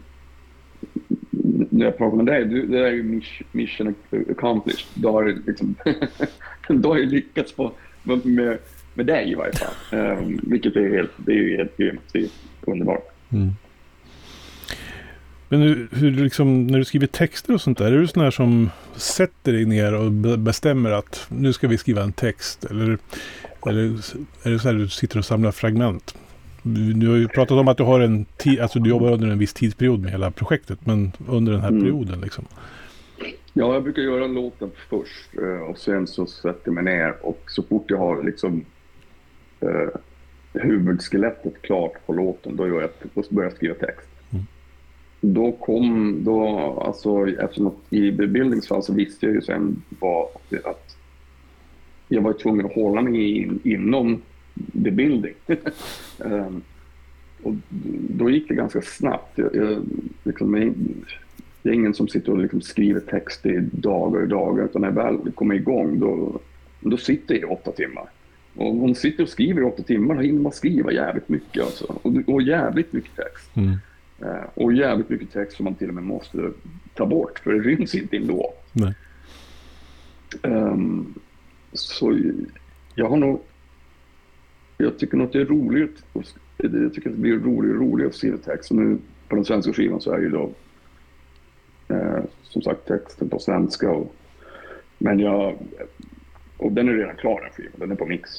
när 1.70 1.84
jag 1.84 1.98
pratar 1.98 2.16
med 2.16 2.26
dig, 2.26 2.44
du, 2.44 2.66
det 2.66 2.88
är 2.88 2.92
ju 2.92 3.22
mission 3.52 3.94
accomplished. 4.30 4.86
Du 4.94 5.08
har 5.08 5.24
liksom, 5.46 5.74
du 6.68 6.88
har 6.88 6.96
ju 6.96 7.06
lyckats 7.06 7.52
på, 7.52 7.72
med, 8.22 8.58
med 9.00 9.06
dig 9.06 9.30
i 9.30 9.34
varje 9.34 9.52
fall. 9.52 9.74
Um, 9.92 10.40
vilket 10.42 10.76
är 10.76 10.90
helt, 10.90 11.10
det 11.16 11.32
är 11.32 11.36
ju 11.36 11.56
helt 11.56 11.76
grymt. 11.76 12.00
Det 12.12 12.18
är 12.18 12.28
underbart. 12.66 13.08
Mm. 13.32 13.50
Men 15.48 15.62
hur, 15.62 15.88
hur 15.92 16.10
liksom, 16.10 16.66
när 16.66 16.78
du 16.78 16.84
skriver 16.84 17.06
texter 17.06 17.54
och 17.54 17.60
sånt 17.60 17.78
där, 17.78 17.92
är 17.92 17.98
du 17.98 18.06
sån 18.06 18.22
här 18.22 18.30
som 18.30 18.70
sätter 18.96 19.52
dig 19.52 19.64
ner 19.64 19.94
och 19.94 20.12
bestämmer 20.38 20.90
att 20.90 21.26
nu 21.28 21.52
ska 21.52 21.68
vi 21.68 21.78
skriva 21.78 22.02
en 22.02 22.12
text? 22.12 22.64
Eller, 22.64 22.98
eller 23.66 23.82
är 24.42 24.50
det 24.50 24.58
så 24.58 24.68
här 24.68 24.74
du 24.74 24.88
sitter 24.88 25.18
och 25.18 25.24
samlar 25.24 25.52
fragment? 25.52 26.14
Du 26.62 27.08
har 27.08 27.16
ju 27.16 27.28
pratat 27.28 27.58
om 27.58 27.68
att 27.68 27.76
du 27.76 27.82
har 27.82 28.00
en 28.00 28.26
alltså 28.60 28.78
du 28.78 28.90
jobbar 28.90 29.12
under 29.12 29.28
en 29.28 29.38
viss 29.38 29.52
tidsperiod 29.52 30.00
med 30.00 30.10
hela 30.10 30.30
projektet, 30.30 30.86
men 30.86 31.12
under 31.28 31.52
den 31.52 31.60
här 31.60 31.68
mm. 31.68 31.82
perioden 31.82 32.20
liksom? 32.20 32.44
Ja, 33.52 33.74
jag 33.74 33.82
brukar 33.82 34.02
göra 34.02 34.26
låten 34.26 34.70
först 34.88 35.38
eh, 35.38 35.70
och 35.70 35.78
sen 35.78 36.06
så 36.06 36.26
sätter 36.26 36.60
jag 36.64 36.74
mig 36.74 36.84
ner 36.84 37.14
och 37.20 37.42
så 37.46 37.62
fort 37.62 37.84
jag 37.86 37.98
har 37.98 38.22
liksom 38.22 38.64
eh, 39.60 39.88
huvudskelettet 40.52 41.62
klart 41.62 42.06
på 42.06 42.12
låten, 42.12 42.56
då, 42.56 42.68
gör 42.68 42.80
jag, 42.80 42.90
då 43.14 43.22
börjar 43.30 43.50
jag 43.50 43.56
skriva 43.56 43.74
text. 43.74 44.08
Mm. 44.30 44.44
Då 45.20 45.52
kom, 45.52 46.16
då, 46.24 46.46
alltså 46.86 47.28
eftersom 47.28 47.66
att 47.66 47.92
i 47.92 48.12
Bildings 48.12 48.68
fall 48.68 48.82
så 48.82 48.92
visste 48.92 49.26
jag 49.26 49.34
ju 49.34 49.40
sen 49.40 49.82
vad, 49.98 50.26
att 50.64 50.96
jag 52.08 52.22
var 52.22 52.32
tvungen 52.32 52.66
att 52.66 52.74
hålla 52.74 53.02
mig 53.02 53.38
in, 53.38 53.60
inom 53.64 54.22
the 54.84 54.90
building. 54.90 55.34
um, 56.18 56.62
och 57.42 57.54
då 58.08 58.30
gick 58.30 58.48
det 58.48 58.54
ganska 58.54 58.82
snabbt. 58.82 59.38
Jag, 59.38 59.54
jag, 59.54 59.82
liksom, 60.24 60.56
jag, 60.56 60.74
jag 61.62 61.72
är 61.72 61.74
ingen 61.74 61.94
som 61.94 62.08
sitter 62.08 62.32
och 62.32 62.38
liksom 62.38 62.60
skriver 62.60 63.00
text 63.00 63.46
i 63.46 63.68
dagar 63.72 64.22
och 64.22 64.28
dagar, 64.28 64.64
utan 64.64 64.82
när 64.82 64.88
jag 64.88 64.94
väl 64.94 65.32
kommer 65.32 65.54
igång 65.54 66.00
då, 66.00 66.40
då 66.80 66.96
sitter 66.96 67.34
jag 67.34 67.42
i 67.42 67.52
åtta 67.54 67.72
timmar. 67.72 68.08
Och 68.54 68.74
man 68.74 68.94
sitter 68.94 69.22
och 69.22 69.28
skriver 69.28 69.62
i 69.62 69.64
åtta 69.64 69.82
timmar 69.82 70.14
då 70.14 70.20
hinner 70.20 70.40
man 70.40 70.52
skriva 70.52 70.92
jävligt 70.92 71.28
mycket 71.28 71.62
alltså. 71.62 71.84
Och, 72.02 72.12
och 72.26 72.42
jävligt 72.42 72.92
mycket 72.92 73.16
text. 73.16 73.56
Mm. 73.56 73.70
Uh, 74.22 74.44
och 74.54 74.72
jävligt 74.72 75.08
mycket 75.08 75.32
text 75.32 75.56
som 75.56 75.64
man 75.64 75.74
till 75.74 75.88
och 75.88 75.94
med 75.94 76.04
måste 76.04 76.50
ta 76.94 77.06
bort, 77.06 77.38
för 77.38 77.52
det 77.52 77.60
ryms 77.60 77.94
inte 77.94 78.16
en 78.16 78.26
låt. 78.26 78.64
Um, 80.42 81.14
så 81.72 82.20
jag 82.94 83.08
har 83.08 83.16
nog 83.16 83.42
jag 84.80 84.98
tycker 84.98 85.16
nog 85.16 85.26
att 85.26 85.32
det 85.32 85.40
är 85.40 85.46
roligt. 85.46 86.04
Jag 86.56 86.94
tycker 86.94 87.10
att 87.10 87.16
det 87.16 87.22
blir 87.22 87.38
roligare 87.38 87.78
och 87.78 87.82
roligare 87.82 88.08
att 88.08 88.16
se 88.16 88.36
text. 88.36 88.70
nu 88.70 88.98
på 89.28 89.36
den 89.36 89.44
svenska 89.44 89.72
skivan 89.72 90.00
så 90.00 90.12
är 90.12 90.18
ju 90.18 90.30
då 90.30 90.50
eh, 91.88 92.24
som 92.42 92.62
sagt 92.62 92.86
texten 92.86 93.28
på 93.28 93.38
svenska. 93.38 93.90
Och, 93.90 94.14
men 94.98 95.18
jag, 95.18 95.58
och 96.60 96.72
den 96.72 96.88
är 96.88 96.92
redan 96.92 97.16
klar 97.16 97.40
den 97.40 97.50
skivan, 97.50 97.72
den 97.80 97.90
är 97.90 97.96
på 97.96 98.06
mix. 98.06 98.30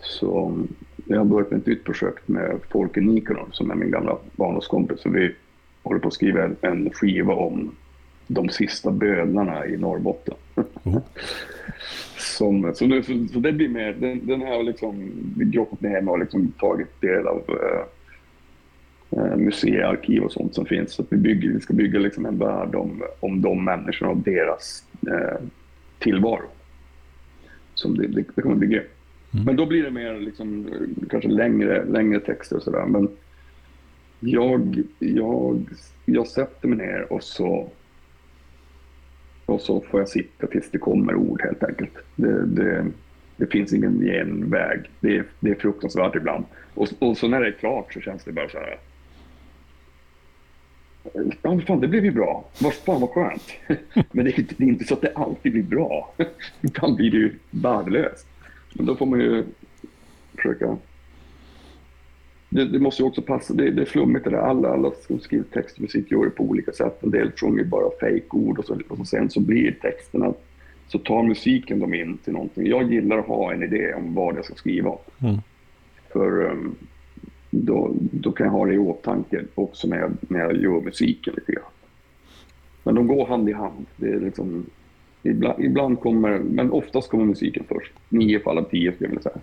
Så 0.00 0.58
jag 1.04 1.18
har 1.18 1.24
börjat 1.24 1.50
med 1.50 1.60
ett 1.60 1.66
nytt 1.66 1.84
projekt 1.84 2.28
med 2.28 2.60
Folke 2.70 3.00
Nikola 3.00 3.46
som 3.52 3.70
är 3.70 3.74
min 3.74 3.90
gamla 3.90 4.18
barndomskompis. 4.36 5.00
Så 5.00 5.10
vi 5.10 5.34
håller 5.82 6.00
på 6.00 6.08
att 6.08 6.14
skriva 6.14 6.50
en 6.60 6.90
skiva 6.90 7.34
om 7.34 7.74
de 8.26 8.48
sista 8.48 8.90
bödlarna 8.90 9.66
i 9.66 9.76
Norrbotten. 9.76 10.34
Mm. 10.84 11.00
som, 12.16 12.74
så, 12.74 12.86
nu, 12.86 13.02
så, 13.02 13.26
så, 13.32 13.38
det 13.38 13.52
blir 13.52 13.68
mer, 13.68 13.92
den, 13.92 14.26
den 14.26 14.42
har 14.42 14.62
liksom 14.62 15.10
grottat 15.36 15.80
ner 15.80 16.00
mig 16.00 16.12
och 16.12 16.18
liksom 16.18 16.52
tagit 16.58 17.00
del 17.00 17.26
av 17.26 17.42
eh, 17.48 17.84
eh, 19.20 19.36
museiarkiv 19.36 20.22
och 20.22 20.32
sånt 20.32 20.54
som 20.54 20.66
finns. 20.66 20.92
Så 20.92 21.04
vi, 21.08 21.16
bygger, 21.16 21.48
vi 21.48 21.60
ska 21.60 21.74
bygga 21.74 21.98
liksom 21.98 22.26
en 22.26 22.38
värld 22.38 22.74
om, 22.74 23.02
om 23.20 23.42
de 23.42 23.64
människorna 23.64 24.10
och 24.10 24.16
deras 24.16 24.84
eh, 25.06 25.40
tillvaro. 25.98 26.48
Som 27.78 27.96
det, 27.98 28.06
det, 28.06 28.24
det 28.34 28.42
kommer 28.42 28.56
bli 28.56 28.68
grymt. 28.68 28.86
Mm. 29.32 29.44
Men 29.44 29.56
då 29.56 29.66
blir 29.66 29.82
det 29.82 29.90
mer 29.90 30.14
liksom, 30.14 30.66
kanske 31.10 31.28
längre, 31.28 31.84
längre 31.84 32.20
texter 32.20 32.56
och 32.56 32.62
sådär. 32.62 32.86
Men 32.86 33.08
jag, 34.20 34.82
jag, 34.98 35.64
jag 36.04 36.26
sätter 36.26 36.68
mig 36.68 36.78
ner 36.78 37.12
och 37.12 37.22
så 37.22 37.70
och 39.46 39.60
så 39.60 39.80
får 39.80 40.00
jag 40.00 40.08
sitta 40.08 40.46
tills 40.46 40.70
det 40.70 40.78
kommer 40.78 41.14
ord 41.14 41.42
helt 41.42 41.62
enkelt. 41.62 41.92
Det, 42.16 42.46
det, 42.46 42.86
det 43.36 43.46
finns 43.46 43.72
ingen 43.72 44.00
genväg. 44.00 44.80
Det, 45.00 45.22
det 45.40 45.50
är 45.50 45.54
fruktansvärt 45.54 46.16
ibland. 46.16 46.44
Och, 46.74 46.88
och 46.98 47.16
så 47.16 47.28
när 47.28 47.40
det 47.40 47.46
är 47.46 47.52
klart 47.52 47.92
så 47.92 48.00
känns 48.00 48.24
det 48.24 48.32
bara 48.32 48.48
så 48.48 48.58
här. 48.58 48.78
Ja, 51.42 51.60
fan, 51.66 51.80
det 51.80 51.88
blev 51.88 52.04
ju 52.04 52.10
bra. 52.10 52.44
Vad 52.58 52.74
fan 52.74 53.00
vad 53.00 53.10
skönt. 53.10 53.52
Men 54.12 54.24
det 54.24 54.38
är, 54.38 54.46
det 54.58 54.64
är 54.64 54.68
inte 54.68 54.84
så 54.84 54.94
att 54.94 55.00
det 55.00 55.12
alltid 55.14 55.52
blir 55.52 55.62
bra. 55.62 56.14
Ibland 56.60 56.96
blir 56.96 57.10
det 57.10 57.16
ju 57.16 57.34
värdelöst. 57.50 58.26
Men 58.72 58.86
då 58.86 58.96
får 58.96 59.06
man 59.06 59.20
ju 59.20 59.44
försöka 60.36 60.76
det, 62.50 62.64
det, 62.64 62.78
måste 62.78 63.02
ju 63.02 63.08
också 63.08 63.22
passa, 63.22 63.54
det, 63.54 63.70
det 63.70 63.82
är 63.82 63.86
flummigt 63.86 64.24
det 64.24 64.30
där. 64.30 64.38
Alla, 64.38 64.68
alla 64.68 64.90
som 65.06 65.20
skriver 65.20 65.44
text 65.44 65.76
och 65.76 65.82
musik 65.82 66.10
gör 66.10 66.24
det 66.24 66.30
på 66.30 66.42
olika 66.44 66.72
sätt. 66.72 67.02
En 67.02 67.10
del 67.10 67.32
sjunger 67.32 67.64
bara 67.64 67.90
fejkord 68.00 68.58
och, 68.58 68.64
så, 68.64 68.80
och 68.88 69.06
sen 69.06 69.30
så 69.30 69.40
blir 69.40 69.72
texterna, 69.72 70.34
så 70.88 70.98
tar 70.98 71.22
musiken 71.22 71.78
dem 71.78 71.94
in 71.94 72.18
till 72.18 72.32
någonting. 72.32 72.66
Jag 72.66 72.92
gillar 72.92 73.18
att 73.18 73.26
ha 73.26 73.52
en 73.52 73.62
idé 73.62 73.94
om 73.94 74.14
vad 74.14 74.36
jag 74.36 74.44
ska 74.44 74.54
skriva. 74.54 74.92
Mm. 75.22 75.36
För 76.12 76.50
um, 76.50 76.76
då, 77.50 77.90
då 78.00 78.32
kan 78.32 78.46
jag 78.46 78.52
ha 78.52 78.66
det 78.66 78.74
i 78.74 78.78
åtanke 78.78 79.44
också 79.54 79.88
när 79.88 79.98
jag, 79.98 80.12
när 80.20 80.40
jag 80.40 80.56
gör 80.56 80.80
musiken 80.80 81.34
lite 81.36 81.52
grann. 81.52 81.64
Men 82.84 82.94
de 82.94 83.06
går 83.06 83.26
hand 83.26 83.48
i 83.48 83.52
hand. 83.52 83.86
Det 83.96 84.06
är 84.08 84.20
liksom, 84.20 84.66
ibland, 85.22 85.64
ibland 85.64 86.00
kommer, 86.00 86.38
men 86.38 86.70
oftast 86.72 87.10
kommer 87.10 87.24
musiken 87.24 87.64
först. 87.68 87.92
Nio 88.08 88.40
fall 88.40 88.58
av 88.58 88.62
tio 88.62 88.92
skulle 88.92 89.06
jag 89.06 89.10
vilja 89.10 89.22
säga. 89.22 89.38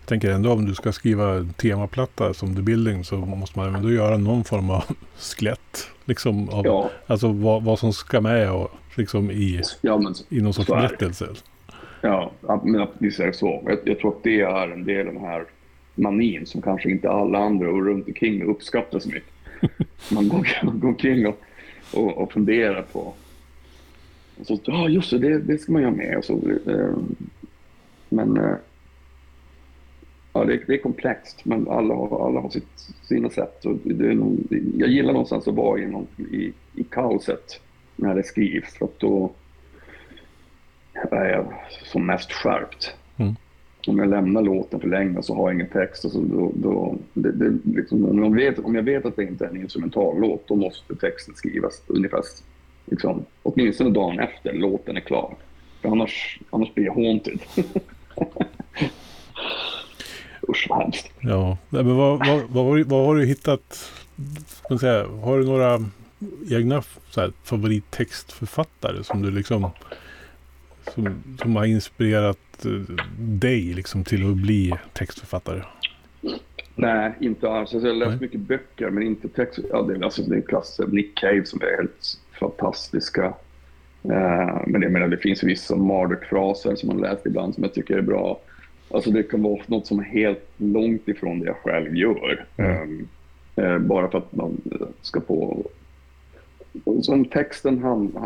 Jag 0.00 0.08
tänker 0.08 0.30
ändå 0.30 0.52
om 0.52 0.64
du 0.66 0.74
ska 0.74 0.92
skriva 0.92 1.46
temaplatta 1.56 2.34
som 2.34 2.56
The 2.56 2.62
Building 2.62 3.04
så 3.04 3.16
måste 3.16 3.58
man 3.58 3.74
ändå 3.74 3.92
göra 3.92 4.16
någon 4.16 4.44
form 4.44 4.70
av 4.70 4.84
skelett. 5.18 5.90
Liksom 6.04 6.48
av, 6.48 6.66
Ja. 6.66 6.90
Alltså 7.06 7.32
vad, 7.32 7.62
vad 7.64 7.78
som 7.78 7.92
ska 7.92 8.20
med 8.20 8.52
och 8.52 8.70
liksom 8.96 9.30
i, 9.30 9.62
Ja, 9.80 9.98
men, 9.98 10.14
i 10.28 10.40
någon 10.40 10.54
sorts 10.54 10.68
det. 10.68 10.74
berättelse. 10.74 11.26
Ja, 12.00 12.32
men 12.64 12.86
visst 12.98 13.20
är 13.20 13.26
det 13.26 13.32
så. 13.32 13.62
Jag, 13.66 13.78
jag 13.84 13.98
tror 13.98 14.16
att 14.16 14.22
det 14.22 14.40
är 14.40 14.68
en 14.70 14.84
del 14.84 15.08
av 15.08 15.14
den 15.14 15.22
här 15.22 15.44
manin 15.96 16.46
som 16.46 16.62
kanske 16.62 16.90
inte 16.90 17.10
alla 17.10 17.38
andra 17.38 17.70
och 17.70 17.86
runt 17.86 18.06
omkring 18.06 18.42
uppskattar 18.42 18.98
så 18.98 19.08
mycket. 19.08 19.32
Man 20.12 20.28
går, 20.28 20.48
man 20.64 20.80
går 20.80 20.88
omkring 20.88 21.26
och, 21.26 21.40
och, 21.94 22.18
och 22.18 22.32
funderar 22.32 22.82
på... 22.82 23.14
Och 24.38 24.46
så, 24.46 24.60
ja, 24.64 24.88
just 24.88 25.10
det, 25.10 25.18
det, 25.18 25.38
det 25.38 25.58
ska 25.58 25.72
man 25.72 25.82
göra 25.82 25.92
med. 25.92 26.18
Och 26.18 26.24
så, 26.24 26.40
eh, 26.66 26.96
men 28.08 28.36
eh, 28.36 28.56
ja, 30.32 30.44
det, 30.44 30.60
det 30.66 30.74
är 30.74 30.78
komplext, 30.78 31.44
men 31.44 31.68
alla 31.68 31.94
har, 31.94 32.26
alla 32.28 32.40
har 32.40 32.50
sitt, 32.50 32.94
sina 33.02 33.30
sätt. 33.30 33.64
Och 33.64 33.76
det 33.84 34.10
är 34.10 34.14
nog, 34.14 34.38
jag 34.76 34.88
gillar 34.88 35.12
någonstans 35.12 35.48
att 35.48 35.54
vara 35.54 35.80
i, 35.80 35.86
någon, 35.86 36.06
i, 36.18 36.52
i 36.74 36.84
kaoset 36.84 37.60
när 37.96 38.14
det 38.14 38.22
skrivs. 38.22 38.74
För 38.74 38.84
att 38.84 38.98
då, 38.98 39.30
är 41.10 41.28
jag 41.30 41.54
som 41.84 42.06
mest 42.06 42.32
skärpt. 42.32 42.94
Mm. 43.16 43.34
Om 43.88 43.98
jag 43.98 44.08
lämnar 44.08 44.42
låten 44.42 44.80
för 44.80 44.88
länge 44.88 45.22
så 45.22 45.34
har 45.34 45.48
jag 45.48 45.54
ingen 45.54 45.68
text. 45.72 46.04
Alltså 46.04 46.20
då, 46.20 46.52
då, 46.54 46.96
det, 47.14 47.32
det, 47.32 47.58
liksom, 47.64 48.04
om, 48.04 48.24
jag 48.24 48.34
vet, 48.34 48.58
om 48.58 48.74
jag 48.74 48.82
vet 48.82 49.06
att 49.06 49.16
det 49.16 49.22
inte 49.24 49.44
är 49.44 49.48
en 49.48 49.56
instrumentallåt 49.56 50.44
då 50.48 50.56
måste 50.56 50.96
texten 50.96 51.34
skrivas 51.34 51.82
ungefär 51.86 52.20
liksom, 52.86 53.24
åtminstone 53.42 53.90
dagen 53.90 54.18
efter 54.20 54.52
låten 54.52 54.96
är 54.96 55.00
klar. 55.00 55.34
För 55.82 55.88
annars, 55.88 56.40
annars 56.50 56.74
blir 56.74 56.84
jag 56.84 56.94
haunted. 56.94 57.40
Usch 60.48 60.66
vad 60.68 60.78
hemskt. 60.82 61.10
Ja, 61.20 61.58
men 61.68 61.96
vad, 61.96 62.18
vad, 62.26 62.42
vad, 62.48 62.64
har 62.64 62.76
du- 62.76 62.82
vad 62.84 63.06
har 63.06 63.16
du 63.16 63.26
hittat? 63.26 63.90
Ska 64.46 64.66
man 64.70 64.78
säga, 64.78 65.06
har 65.24 65.38
du 65.38 65.44
några 65.44 65.84
egna 66.50 66.82
så 67.10 67.20
här, 67.20 67.32
favorittextförfattare 67.44 69.04
som 69.04 69.22
du 69.22 69.30
liksom 69.30 69.70
som, 70.94 71.22
som 71.42 71.56
har 71.56 71.64
inspirerat 71.64 72.64
eh, 72.64 72.94
dig 73.18 73.60
liksom 73.74 74.04
till 74.04 74.30
att 74.30 74.36
bli 74.36 74.74
textförfattare? 74.92 75.62
Nej, 76.74 77.12
inte 77.20 77.50
alls. 77.50 77.74
Alltså, 77.74 77.88
jag 77.88 77.94
har 77.94 77.98
läst 77.98 78.10
Nej. 78.10 78.18
mycket 78.20 78.40
böcker, 78.40 78.90
men 78.90 79.02
inte 79.02 79.28
text. 79.28 79.58
Ja, 79.70 79.82
det, 79.82 79.94
är- 79.94 80.04
alltså, 80.04 80.22
det 80.22 80.36
är 80.36 80.40
klass, 80.40 80.80
Nick 80.88 81.18
Cave 81.18 81.44
som 81.44 81.60
är 81.62 81.76
helt 81.76 82.18
fantastiska. 82.40 83.24
Eh, 84.02 84.60
men 84.66 84.82
jag 84.82 84.92
menar, 84.92 85.08
det 85.08 85.16
finns 85.16 85.42
vissa 85.42 85.76
Marduk-fraser 85.76 86.76
som 86.76 86.86
man 86.88 86.98
läst 87.00 87.26
ibland 87.26 87.54
som 87.54 87.62
jag 87.64 87.74
tycker 87.74 87.98
är 87.98 88.02
bra. 88.02 88.40
Alltså 88.90 89.10
det 89.10 89.22
kan 89.22 89.42
vara 89.42 89.62
något 89.66 89.86
som 89.86 89.98
är 89.98 90.04
helt 90.04 90.48
långt 90.56 91.08
ifrån 91.08 91.40
det 91.40 91.46
jag 91.46 91.56
själv 91.56 91.96
gör. 91.96 92.44
Mm. 92.56 93.08
Eh, 93.56 93.64
eh, 93.64 93.78
bara 93.78 94.10
för 94.10 94.18
att 94.18 94.34
man 94.36 94.60
ska 95.02 95.20
på... 95.20 95.62
Som 97.02 97.24
texten 97.24 97.82
han, 97.82 98.18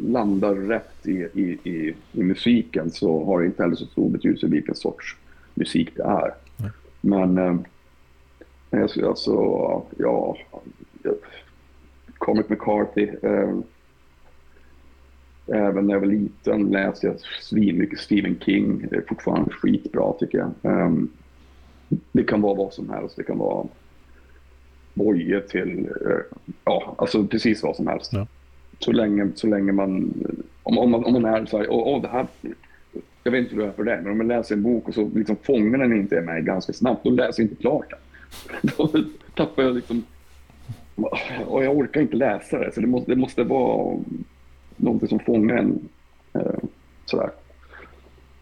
landar 0.00 0.54
rätt 0.54 1.06
i, 1.06 1.28
i, 1.34 1.58
i, 1.62 1.94
i 2.12 2.22
musiken 2.22 2.90
så 2.90 3.24
har 3.24 3.40
det 3.40 3.46
inte 3.46 3.62
heller 3.62 3.76
så 3.76 3.86
stor 3.86 4.10
betydelse 4.10 4.46
vilken 4.46 4.74
sorts 4.74 5.16
musik 5.54 5.96
det 5.96 6.02
är. 6.02 6.34
Nej. 6.56 6.70
Men 7.00 7.38
eh, 7.38 7.56
jag 8.70 8.90
skulle 8.90 9.06
alltså, 9.08 9.32
ja, 9.98 10.36
Cormac 12.18 12.48
McCarthy. 12.48 13.08
Eh, 13.22 13.54
även 15.46 15.86
när 15.86 15.94
jag 15.94 16.00
var 16.00 16.06
liten 16.06 16.70
läste 16.70 17.06
jag 17.06 17.20
svinmycket 17.40 17.98
Stephen 17.98 18.38
King. 18.44 18.86
Det 18.90 18.96
är 18.96 19.04
fortfarande 19.08 19.50
skitbra 19.50 20.12
tycker 20.12 20.38
jag. 20.38 20.72
Eh, 20.72 20.90
det 22.12 22.24
kan 22.24 22.40
vara 22.40 22.54
vad 22.54 22.72
som 22.72 22.90
helst. 22.90 23.16
Det 23.16 23.22
kan 23.22 23.38
vara 23.38 23.66
Boje 24.94 25.40
till, 25.40 25.88
eh, 26.06 26.38
ja, 26.64 26.94
alltså 26.98 27.26
precis 27.26 27.62
vad 27.62 27.76
som 27.76 27.86
helst. 27.86 28.12
Ja. 28.12 28.26
Så, 28.78 28.92
länge, 28.92 29.28
så 29.34 29.46
länge 29.46 29.72
man, 29.72 30.14
om, 30.62 30.78
om, 30.78 30.90
man, 30.90 31.04
om 31.04 31.12
man 31.12 31.24
är 31.24 31.46
så 31.46 31.58
här, 31.58 31.66
åh, 31.70 32.02
det 32.02 32.08
här, 32.08 32.26
jag 33.24 33.32
vet 33.32 33.42
inte 33.42 33.54
hur 33.54 33.62
det 33.62 33.68
är 33.68 33.72
för 33.72 33.84
det, 33.84 34.00
men 34.02 34.12
om 34.12 34.18
man 34.18 34.28
läser 34.28 34.54
en 34.54 34.62
bok 34.62 34.88
och 34.88 34.94
så 34.94 35.10
liksom 35.14 35.36
fångar 35.36 35.78
den 35.78 35.96
inte 35.96 36.20
mig 36.20 36.42
ganska 36.42 36.72
snabbt, 36.72 37.04
då 37.04 37.10
läser 37.10 37.42
jag 37.42 37.50
inte 37.50 37.62
klart 37.62 37.90
den. 37.90 37.98
Då 38.76 39.04
tappar 39.34 39.62
jag 39.62 39.74
liksom, 39.74 40.04
och 41.46 41.64
jag 41.64 41.76
orkar 41.76 42.00
inte 42.00 42.16
läsa 42.16 42.58
det, 42.58 42.72
så 42.72 42.80
det 42.80 42.86
måste, 42.86 43.10
det 43.10 43.16
måste 43.16 43.44
vara 43.44 43.98
någonting 44.76 45.08
som 45.08 45.18
fångar 45.18 45.56
en 45.56 45.88
eh, 46.32 46.58
sådär. 47.04 47.30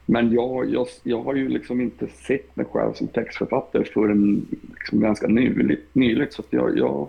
Men 0.06 0.32
jag, 0.32 0.70
jag, 0.70 0.86
jag 1.02 1.22
har 1.22 1.34
ju 1.34 1.48
liksom 1.48 1.80
inte 1.80 2.06
sett 2.06 2.56
mig 2.56 2.66
själv 2.66 2.92
som 2.92 3.08
textförfattare 3.08 3.84
förrän 3.84 4.46
liksom 4.70 5.00
ganska 5.00 5.26
nyligt, 5.26 5.94
nyligt 5.94 6.32
så 6.32 6.42
att 6.42 6.52
jag, 6.52 6.78
jag, 6.78 7.08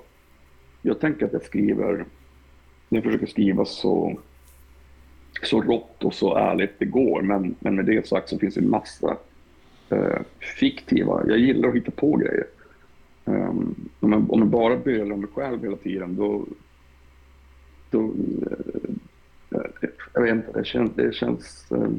jag 0.82 1.00
tänker 1.00 1.26
att 1.26 1.34
jag 1.34 1.44
skriver, 1.44 2.06
jag 2.90 3.04
försöker 3.04 3.26
skriva 3.26 3.66
så, 3.66 4.20
så 5.44 5.62
rått 5.62 6.04
och 6.04 6.14
så 6.14 6.38
ärligt 6.38 6.80
det 6.80 6.86
går. 6.86 7.22
Men, 7.22 7.56
men 7.60 7.76
med 7.76 7.86
det 7.86 8.08
sagt 8.08 8.30
så 8.30 8.40
finns 8.40 8.56
det 8.56 8.62
en 8.62 8.70
massa 8.70 9.18
eh, 9.90 10.22
fiktiva, 10.60 11.24
jag 11.28 11.38
gillar 11.38 11.70
att 11.70 11.76
hitta 11.76 11.92
på 11.92 12.18
grejer. 12.18 12.46
Um, 13.28 13.90
om, 14.00 14.12
jag, 14.12 14.34
om 14.34 14.40
jag 14.40 14.48
bara 14.48 14.78
bölar 14.78 15.14
om 15.14 15.20
mig 15.20 15.30
själv 15.34 15.64
hela 15.64 15.78
tiden 15.78 16.16
då, 16.16 16.46
då 17.90 18.14
eh, 19.52 19.60
eh 19.82 19.90
jag 20.14 20.22
vet 20.22 20.36
inte, 20.36 20.60
det 20.60 20.66
känns, 20.66 20.92
det 20.96 21.16
känns 21.16 21.72
eh, 21.72 21.90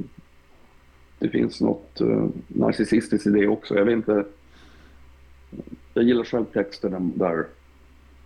det 1.18 1.28
finns 1.28 1.60
något 1.60 2.00
eh, 2.00 2.28
narcissistiskt 2.48 3.26
i 3.26 3.30
det 3.30 3.48
också. 3.48 3.74
Jag 3.74 3.84
vet 3.84 3.92
inte. 3.92 4.24
Jag 5.94 6.04
gillar 6.04 6.24
själv 6.24 6.44
texter 6.44 7.00
där, 7.14 7.46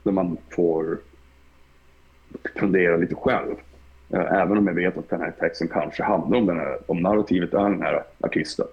där 0.02 0.12
man 0.12 0.36
får 0.50 0.98
fundera 2.56 2.96
lite 2.96 3.14
själv. 3.14 3.54
Eh, 4.10 4.32
även 4.32 4.58
om 4.58 4.66
jag 4.66 4.74
vet 4.74 4.98
att 4.98 5.10
den 5.10 5.20
här 5.20 5.32
texten 5.40 5.68
kanske 5.68 6.02
handlar 6.02 6.38
om 6.38 6.46
den 6.46 6.58
här, 6.58 6.78
om 6.86 7.02
narrativet 7.02 7.54
är 7.54 7.70
den 7.70 7.82
här 7.82 8.02
artisten. 8.20 8.66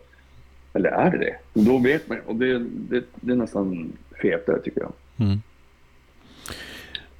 Eller 0.73 0.89
är 0.89 1.11
det 1.11 1.17
det? 1.17 1.35
Då 1.53 1.77
vet 1.77 2.09
man 2.09 2.19
och 2.25 2.35
det, 2.35 2.59
det, 2.59 3.03
det 3.15 3.31
är 3.31 3.35
nästan 3.35 3.93
fetare 4.21 4.61
tycker 4.61 4.81
jag. 4.81 4.91
Mm. 5.17 5.37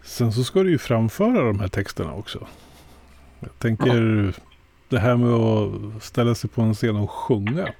Sen 0.04 0.32
så 0.32 0.44
ska 0.44 0.64
du 0.64 0.70
ju 0.70 0.78
framföra 0.78 1.44
de 1.44 1.60
här 1.60 1.68
texterna 1.68 2.14
också. 2.14 2.48
Jag 3.40 3.60
tänker 3.60 4.34
det 4.90 5.00
här 5.00 5.18
med 5.18 5.30
att 5.30 6.04
ställa 6.04 6.36
sig 6.36 6.50
på 6.50 6.62
en 6.62 6.74
scen 6.74 6.96
och 6.96 7.12
sjunga. 7.12 7.74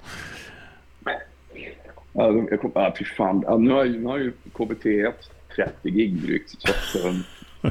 Ja, 2.12 2.32
jag 2.50 2.60
kom, 2.60 2.72
ah, 2.74 2.94
fy 2.98 3.04
fan. 3.04 3.44
Ja, 3.46 3.56
nu, 3.56 3.70
har 3.70 3.84
nu 3.84 4.04
har 4.04 4.18
ju 4.18 4.32
KBT 4.52 4.84
haft 5.06 5.30
30 5.56 5.90
gig 5.90 6.22
drygt. 6.22 6.50
Så 6.60 6.70
att, 6.70 7.04
um, 7.04 7.22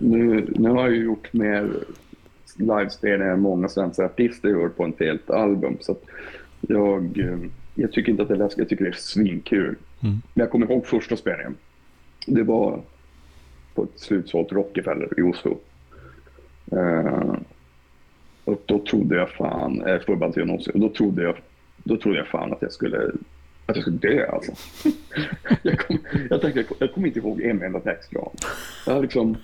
nu, 0.02 0.54
nu 0.56 0.69
har 0.69 0.82
jag 0.82 0.91
ju 0.91 1.04
gjort 1.04 1.34
mer 1.34 1.69
livespelningar 2.56 3.34
än 3.34 3.39
många 3.39 3.69
svenska 3.69 4.06
artister 4.06 4.50
gör 4.50 4.69
på 4.69 4.86
ett 4.86 5.00
helt 5.00 5.30
album. 5.30 5.78
Så 5.82 5.95
jag, 6.62 7.17
um, 7.17 7.52
jag 7.76 7.91
tycker 7.91 8.12
inte 8.12 8.23
att 8.23 8.30
det 8.30 8.34
är 8.34 8.38
läskigt, 8.38 8.60
jag 8.60 8.69
tycker 8.69 8.84
det 8.84 8.91
är 8.91 8.93
svinkul. 8.93 9.76
Mm. 10.04 10.21
Men 10.34 10.41
jag 10.41 10.52
kommer 10.52 10.71
ihåg 10.71 10.86
första 10.86 11.17
spelningen. 11.17 11.56
Det 12.28 12.43
var 12.43 12.82
på 13.76 13.84
ett 13.84 14.00
slutsålt 14.00 14.52
Rockefeller 14.52 15.19
i 15.19 15.21
Oslo. 15.21 15.60
Uh, 16.73 17.36
och 18.47 18.62
då 18.65 18.80
trodde 18.80 19.15
jag 19.15 19.30
fan, 19.30 19.82
eh, 19.82 20.00
förband 20.00 20.34
till 20.34 20.41
Jonossi, 20.41 20.71
och 20.73 20.80
då 20.80 20.89
trodde 20.89 21.23
jag, 21.23 21.36
då 21.84 21.97
trodde 21.97 22.17
jag 22.17 22.28
fan 22.28 22.54
att 22.54 22.62
jag 22.62 22.71
skulle, 22.71 23.12
att 23.67 23.75
jag 23.75 23.82
skulle 23.84 23.97
dö 23.97 24.27
alltså. 24.27 24.51
jag, 25.62 25.80
kom, 25.80 25.99
jag 26.30 26.41
tänkte, 26.41 26.60
jag, 26.60 26.67
jag 26.80 26.93
kommer 26.93 27.08
inte 27.08 27.19
ihåg 27.19 27.41
en 27.41 27.62
enda 27.62 27.80
textrad. 27.80 28.32
Jag 28.86 29.01
liksom, 29.01 29.38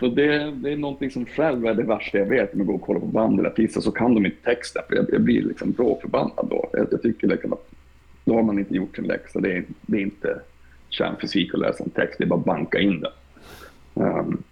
det, 0.00 0.50
det 0.50 0.72
är 0.72 0.76
någonting 0.76 1.10
som 1.10 1.26
själv 1.26 1.66
är 1.66 1.74
det 1.74 1.82
värsta 1.82 2.18
jag 2.18 2.26
vet, 2.26 2.52
om 2.52 2.58
jag 2.58 2.66
går 2.66 2.74
och 2.74 2.82
kollar 2.82 3.00
på 3.00 3.06
band 3.06 3.40
eller 3.40 3.50
artister 3.50 3.80
så 3.80 3.90
kan 3.90 4.14
de 4.14 4.26
inte 4.26 4.44
texten, 4.44 4.82
för 4.88 4.96
jag, 4.96 5.06
jag 5.12 5.20
blir 5.20 5.42
liksom 5.42 5.74
råförbannad 5.78 6.46
då. 6.50 6.70
Jag, 6.72 6.86
jag 6.90 7.02
tycker 7.02 7.26
liksom 7.26 7.52
att 7.52 7.70
då 8.24 8.34
har 8.34 8.42
man 8.42 8.58
inte 8.58 8.74
gjort 8.74 8.96
sin 8.96 9.04
läxa, 9.04 9.40
det 9.40 9.56
är, 9.56 9.64
det 9.80 9.96
är 9.96 10.02
inte 10.02 10.40
kärnfysik 10.88 11.54
att 11.54 11.60
läsa 11.60 11.84
en 11.84 11.90
text, 11.90 12.18
det 12.18 12.24
är 12.24 12.28
bara 12.28 12.40
att 12.40 12.46
banka 12.46 12.78
in 12.78 13.00
den. 13.00 13.12
Um, 13.94 14.42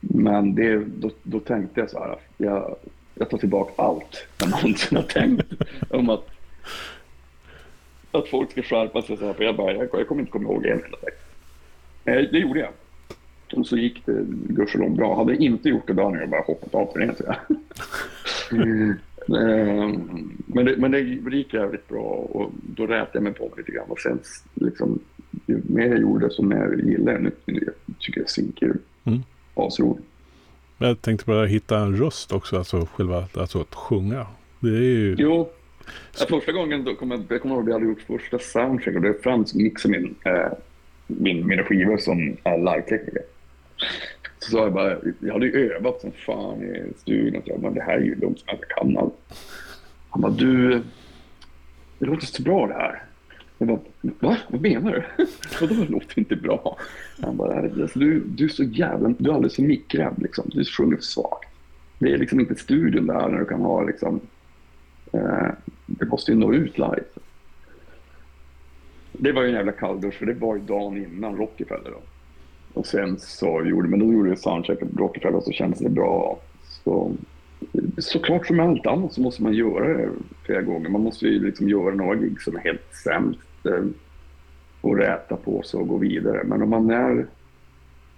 men 0.00 0.54
det, 0.54 0.84
då, 0.84 1.10
då 1.22 1.40
tänkte 1.40 1.80
jag 1.80 1.90
så 1.90 1.98
här, 1.98 2.16
jag, 2.36 2.76
jag 3.14 3.30
tar 3.30 3.38
tillbaka 3.38 3.82
allt 3.82 4.26
jag 4.40 4.50
någonsin 4.50 4.96
har 4.96 5.04
tänkt 5.04 5.46
om 5.90 6.10
att, 6.10 6.28
att 8.18 8.28
folk 8.28 8.50
ska 8.50 8.62
skärpa 8.62 9.02
sig. 9.02 9.16
Så 9.16 9.26
här, 9.26 9.32
för 9.32 9.44
jag, 9.44 9.56
bara, 9.56 9.72
jag, 9.72 9.88
jag 9.92 10.08
kommer 10.08 10.20
inte 10.20 10.32
komma 10.32 10.44
ihåg 10.52 10.66
en 10.66 10.72
enda 10.84 10.96
text. 10.96 11.20
Eh, 12.04 12.14
Det 12.32 12.38
gjorde 12.38 12.60
jag. 12.60 12.70
Och 13.52 13.66
så 13.66 13.76
gick 13.76 14.06
det 14.06 14.24
gudskelov 14.48 14.96
bra. 14.96 15.16
Hade 15.16 15.32
jag 15.32 15.40
inte 15.42 15.68
gjort 15.68 15.86
det 15.86 15.92
då 15.92 16.04
hade 16.04 16.20
jag 16.20 16.28
bara 16.30 16.40
hoppat 16.42 16.74
av 16.74 16.92
turnén 16.92 17.14
tror 17.14 17.28
jag. 17.28 17.56
Ehm, 19.28 20.32
men, 20.46 20.64
det, 20.64 20.76
men 20.76 20.90
det 20.90 21.00
gick 21.36 21.54
jävligt 21.54 21.88
bra 21.88 22.00
och 22.02 22.50
då 22.76 22.86
rätade 22.86 23.10
jag 23.12 23.22
mig 23.22 23.32
på 23.32 23.50
lite 23.56 23.72
grann. 23.72 23.84
Och 23.88 23.98
sen 23.98 24.18
liksom, 24.54 24.98
ju 25.46 25.60
mer 25.64 25.86
jag 25.86 26.00
gjorde 26.00 26.30
så 26.30 26.42
mer 26.42 26.80
gillade 26.84 27.12
jag 27.12 27.22
det. 27.22 27.32
Jag 27.46 27.74
tycker 27.98 28.20
det 28.20 28.24
är 28.24 28.28
svinkul. 28.28 28.78
Mm. 29.04 29.22
Asroligt. 29.54 30.06
Jag 30.78 31.02
tänkte 31.02 31.26
bara 31.26 31.46
hitta 31.46 31.78
en 31.78 31.96
röst 31.96 32.32
också, 32.32 32.58
alltså 32.58 32.88
själva, 32.94 33.24
alltså 33.34 33.60
att 33.60 33.74
sjunga. 33.74 34.26
Det 34.60 34.68
är 34.68 34.80
ju... 34.82 35.16
Jo, 35.18 35.48
ja, 36.18 36.26
första 36.28 36.52
gången 36.52 36.84
då 36.84 36.94
kom 36.94 37.10
jag, 37.10 37.24
jag 37.28 37.42
kommer 37.42 37.54
ihåg 37.54 37.62
att 37.62 37.68
vi 37.68 37.72
hade 37.72 37.86
gjort 37.86 38.02
första 38.02 38.38
soundcheck 38.38 38.94
och 38.96 39.02
det 39.02 39.08
är 39.08 39.22
Frans 39.22 39.54
min, 39.54 40.14
eh, 40.24 40.52
min, 41.06 41.46
mina 41.46 41.62
skivor 41.62 41.96
som 41.96 42.36
är 42.44 42.58
live-tekniker. 42.58 43.22
Så 44.38 44.50
sa 44.50 44.58
jag 44.58 44.72
bara, 44.72 44.96
jag 45.20 45.32
hade 45.32 45.46
ju 45.46 45.72
övat 45.72 46.00
som 46.00 46.12
fan 46.12 46.62
i 46.62 46.92
studion. 46.96 47.42
Jag 47.44 47.60
bara, 47.60 47.72
det 47.72 47.82
här 47.82 47.96
är 47.96 48.04
ju 48.04 48.14
dumt 48.14 48.36
som 48.36 48.46
jag 48.46 48.68
kan 48.68 48.98
allt. 48.98 49.14
Han 50.10 50.22
bara, 50.22 50.32
du, 50.32 50.82
det 51.98 52.06
låter 52.06 52.26
så 52.26 52.42
bra 52.42 52.66
det 52.66 52.74
här. 52.74 53.02
Jag 53.58 53.68
bara, 53.68 53.80
va? 54.20 54.36
Vad 54.48 54.60
menar 54.60 54.92
du? 54.92 55.26
Vadå 55.60 55.74
det 55.74 55.90
låter 55.90 56.18
inte 56.18 56.36
bra? 56.36 56.78
Han 57.22 57.36
bara, 57.36 57.58
alltså, 57.58 57.98
du, 57.98 58.20
du 58.20 58.44
är 58.44 58.48
så 58.48 58.64
jävla, 58.64 59.14
du 59.18 59.30
är 59.30 59.34
alldeles 59.34 59.56
för 59.56 59.62
mickrädd 59.62 60.14
liksom. 60.16 60.50
Du 60.54 60.64
sjunger 60.64 60.96
för 60.96 61.02
svagt. 61.02 61.48
Det 61.98 62.12
är 62.12 62.18
liksom 62.18 62.40
inte 62.40 62.54
studion 62.54 63.06
där 63.06 63.28
när 63.28 63.38
du 63.38 63.44
kan 63.44 63.60
ha 63.60 63.82
liksom, 63.82 64.20
eh, 65.12 65.48
det 65.86 66.06
måste 66.06 66.32
ju 66.32 66.38
nå 66.38 66.52
ut 66.52 66.78
live. 66.78 67.04
Det 69.12 69.32
var 69.32 69.42
ju 69.42 69.48
en 69.48 69.54
jävla 69.54 69.72
kalldusch 69.72 70.14
för 70.14 70.26
det 70.26 70.34
var 70.34 70.56
ju 70.56 70.62
dagen 70.62 70.96
innan 70.96 71.36
Rockefeller 71.36 71.90
då. 71.90 72.00
Och 72.74 72.86
sen 72.86 73.18
så 73.18 73.62
gjorde, 73.64 73.88
men 73.88 73.98
då 73.98 74.12
gjorde 74.12 74.30
vi 74.30 74.36
soundcheck 74.36 74.80
på 74.80 74.86
Rockefeller 74.96 75.36
och 75.36 75.42
så 75.42 75.52
kändes 75.52 75.78
det 75.78 75.90
bra. 75.90 76.38
Så, 76.62 77.12
såklart 77.98 78.46
som 78.46 78.56
med 78.56 78.66
allt 78.66 78.86
annat 78.86 79.12
så 79.12 79.20
måste 79.20 79.42
man 79.42 79.52
göra 79.52 79.98
det 79.98 80.08
flera 80.42 80.62
gånger. 80.62 80.88
Man 80.88 81.02
måste 81.02 81.26
ju 81.26 81.46
liksom 81.46 81.68
göra 81.68 81.94
några 81.94 82.14
gig 82.14 82.40
som 82.40 82.56
är 82.56 82.60
helt 82.60 82.94
sämst 83.04 83.66
eh, 83.66 83.84
och 84.80 84.96
räta 84.96 85.36
på 85.36 85.62
sig 85.62 85.80
och 85.80 85.88
gå 85.88 85.98
vidare. 85.98 86.44
Men 86.44 86.62
om 86.62 86.70
man 86.70 86.90
är 86.90 87.26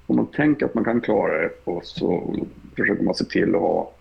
om 0.07 0.17
man 0.17 0.27
tänker 0.27 0.67
att 0.67 0.75
man 0.75 0.85
kan 0.85 1.01
klara 1.01 1.39
det 1.39 1.51
och 1.65 1.85
så 1.85 2.37
försöker 2.77 3.05
man 3.05 3.15
se 3.15 3.25
till 3.25 3.55
att 3.55 3.61
ha 3.61 3.93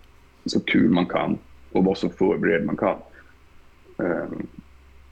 så 0.45 0.59
kul 0.59 0.89
man 0.89 1.05
kan 1.05 1.37
och 1.71 1.85
vara 1.85 1.95
så 1.95 2.09
förberedd 2.09 2.65
man 2.65 2.77
kan. 2.77 2.97
Eh, 3.97 4.25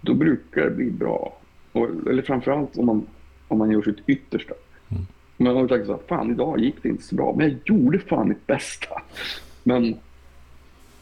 då 0.01 0.13
brukar 0.13 0.61
det 0.61 0.71
bli 0.71 0.91
bra. 0.91 1.37
Och, 1.71 1.89
eller 2.09 2.21
framförallt 2.21 2.77
om 2.77 2.85
man, 2.85 3.05
om 3.47 3.57
man 3.57 3.71
gör 3.71 3.81
sitt 3.81 4.09
yttersta. 4.09 4.53
Mm. 4.89 5.03
Man 5.37 5.55
har 5.55 5.67
sagt 5.67 5.85
så 5.85 5.91
här, 5.91 5.99
fan 6.07 6.31
idag 6.31 6.59
gick 6.59 6.83
det 6.83 6.89
inte 6.89 7.03
så 7.03 7.15
bra, 7.15 7.35
men 7.37 7.49
jag 7.49 7.59
gjorde 7.65 7.99
fan 7.99 8.29
mitt 8.29 8.47
bästa. 8.47 9.01
Men 9.63 9.95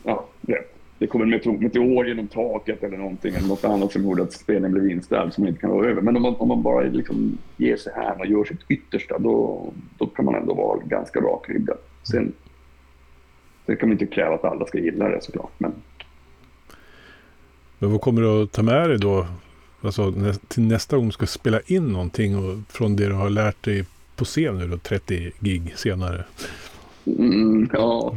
ja, 0.04 0.26
det, 0.42 0.72
det 1.02 1.08
kom 1.08 1.22
en 1.22 1.30
meteor 1.30 2.08
genom 2.08 2.28
taket 2.28 2.84
eller 2.84 2.98
någonting 2.98 3.36
eller 3.36 3.48
något 3.48 3.66
annat 3.66 3.92
som 3.92 4.04
gjorde 4.04 4.24
att 4.24 4.34
spelningen 4.34 4.72
blev 4.72 4.92
inställd 4.92 5.34
som 5.34 5.48
inte 5.48 5.60
kan 5.62 5.70
vara 5.70 5.90
över. 5.90 6.02
Men 6.02 6.16
om 6.16 6.22
man, 6.22 6.36
om 6.36 6.48
man 6.48 6.62
bara 6.62 6.82
liksom 6.82 7.38
ger 7.58 7.78
sig 7.78 7.94
här 7.96 8.20
och 8.20 8.26
gör 8.26 8.44
sitt 8.44 8.62
yttersta 8.70 9.18
då, 9.20 9.66
då 9.98 10.06
kan 10.06 10.26
man 10.26 10.36
ändå 10.36 10.54
vara 10.54 10.80
ganska 10.80 11.20
rakryggad. 11.20 11.78
Sen, 12.12 12.34
sen 13.66 13.78
kan 13.78 13.90
man 13.90 13.94
inte 14.00 14.16
kräva 14.16 14.36
att 14.36 14.44
alla 14.44 14.66
ska 14.66 14.78
gilla 14.78 15.10
det 15.10 15.22
såklart. 15.22 15.54
Men, 15.58 15.74
men 17.82 17.92
vad 17.92 18.02
kommer 18.02 18.22
du 18.22 18.44
att 18.44 18.52
ta 18.52 18.64
med 18.64 18.90
dig 18.90 19.00
då? 19.00 19.28
Alltså 19.82 20.14
till 20.48 20.64
nästa 20.64 20.98
gång 20.98 21.06
du 21.06 21.12
ska 21.12 21.26
spela 21.26 21.60
in 21.66 21.88
någonting 21.88 22.38
och 22.38 22.58
från 22.70 22.96
det 22.96 23.08
du 23.08 23.14
har 23.14 23.30
lärt 23.30 23.64
dig 23.64 23.86
på 24.16 24.26
scen 24.26 24.58
nu 24.58 24.68
då, 24.68 24.78
30 24.78 25.32
gig 25.40 25.74
senare? 25.76 26.24
Mm, 27.06 27.70
ja. 27.74 28.16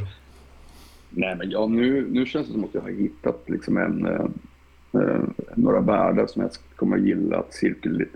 Nej, 1.11 1.37
men 1.37 1.51
ja, 1.51 1.67
nu, 1.67 2.07
nu 2.11 2.27
känns 2.27 2.47
det 2.47 2.53
som 2.53 2.65
att 2.65 2.75
jag 2.75 2.81
har 2.81 2.91
hittat 2.91 3.43
liksom 3.47 3.77
en, 3.77 4.07
eh, 4.07 4.27
eh 5.03 5.23
några 5.55 5.81
världar 5.81 6.27
som 6.27 6.43
jag 6.43 6.51
kommer 6.77 6.97
att 6.97 7.03
gilla 7.03 7.39
att 7.39 7.55
cirkul, 7.55 8.09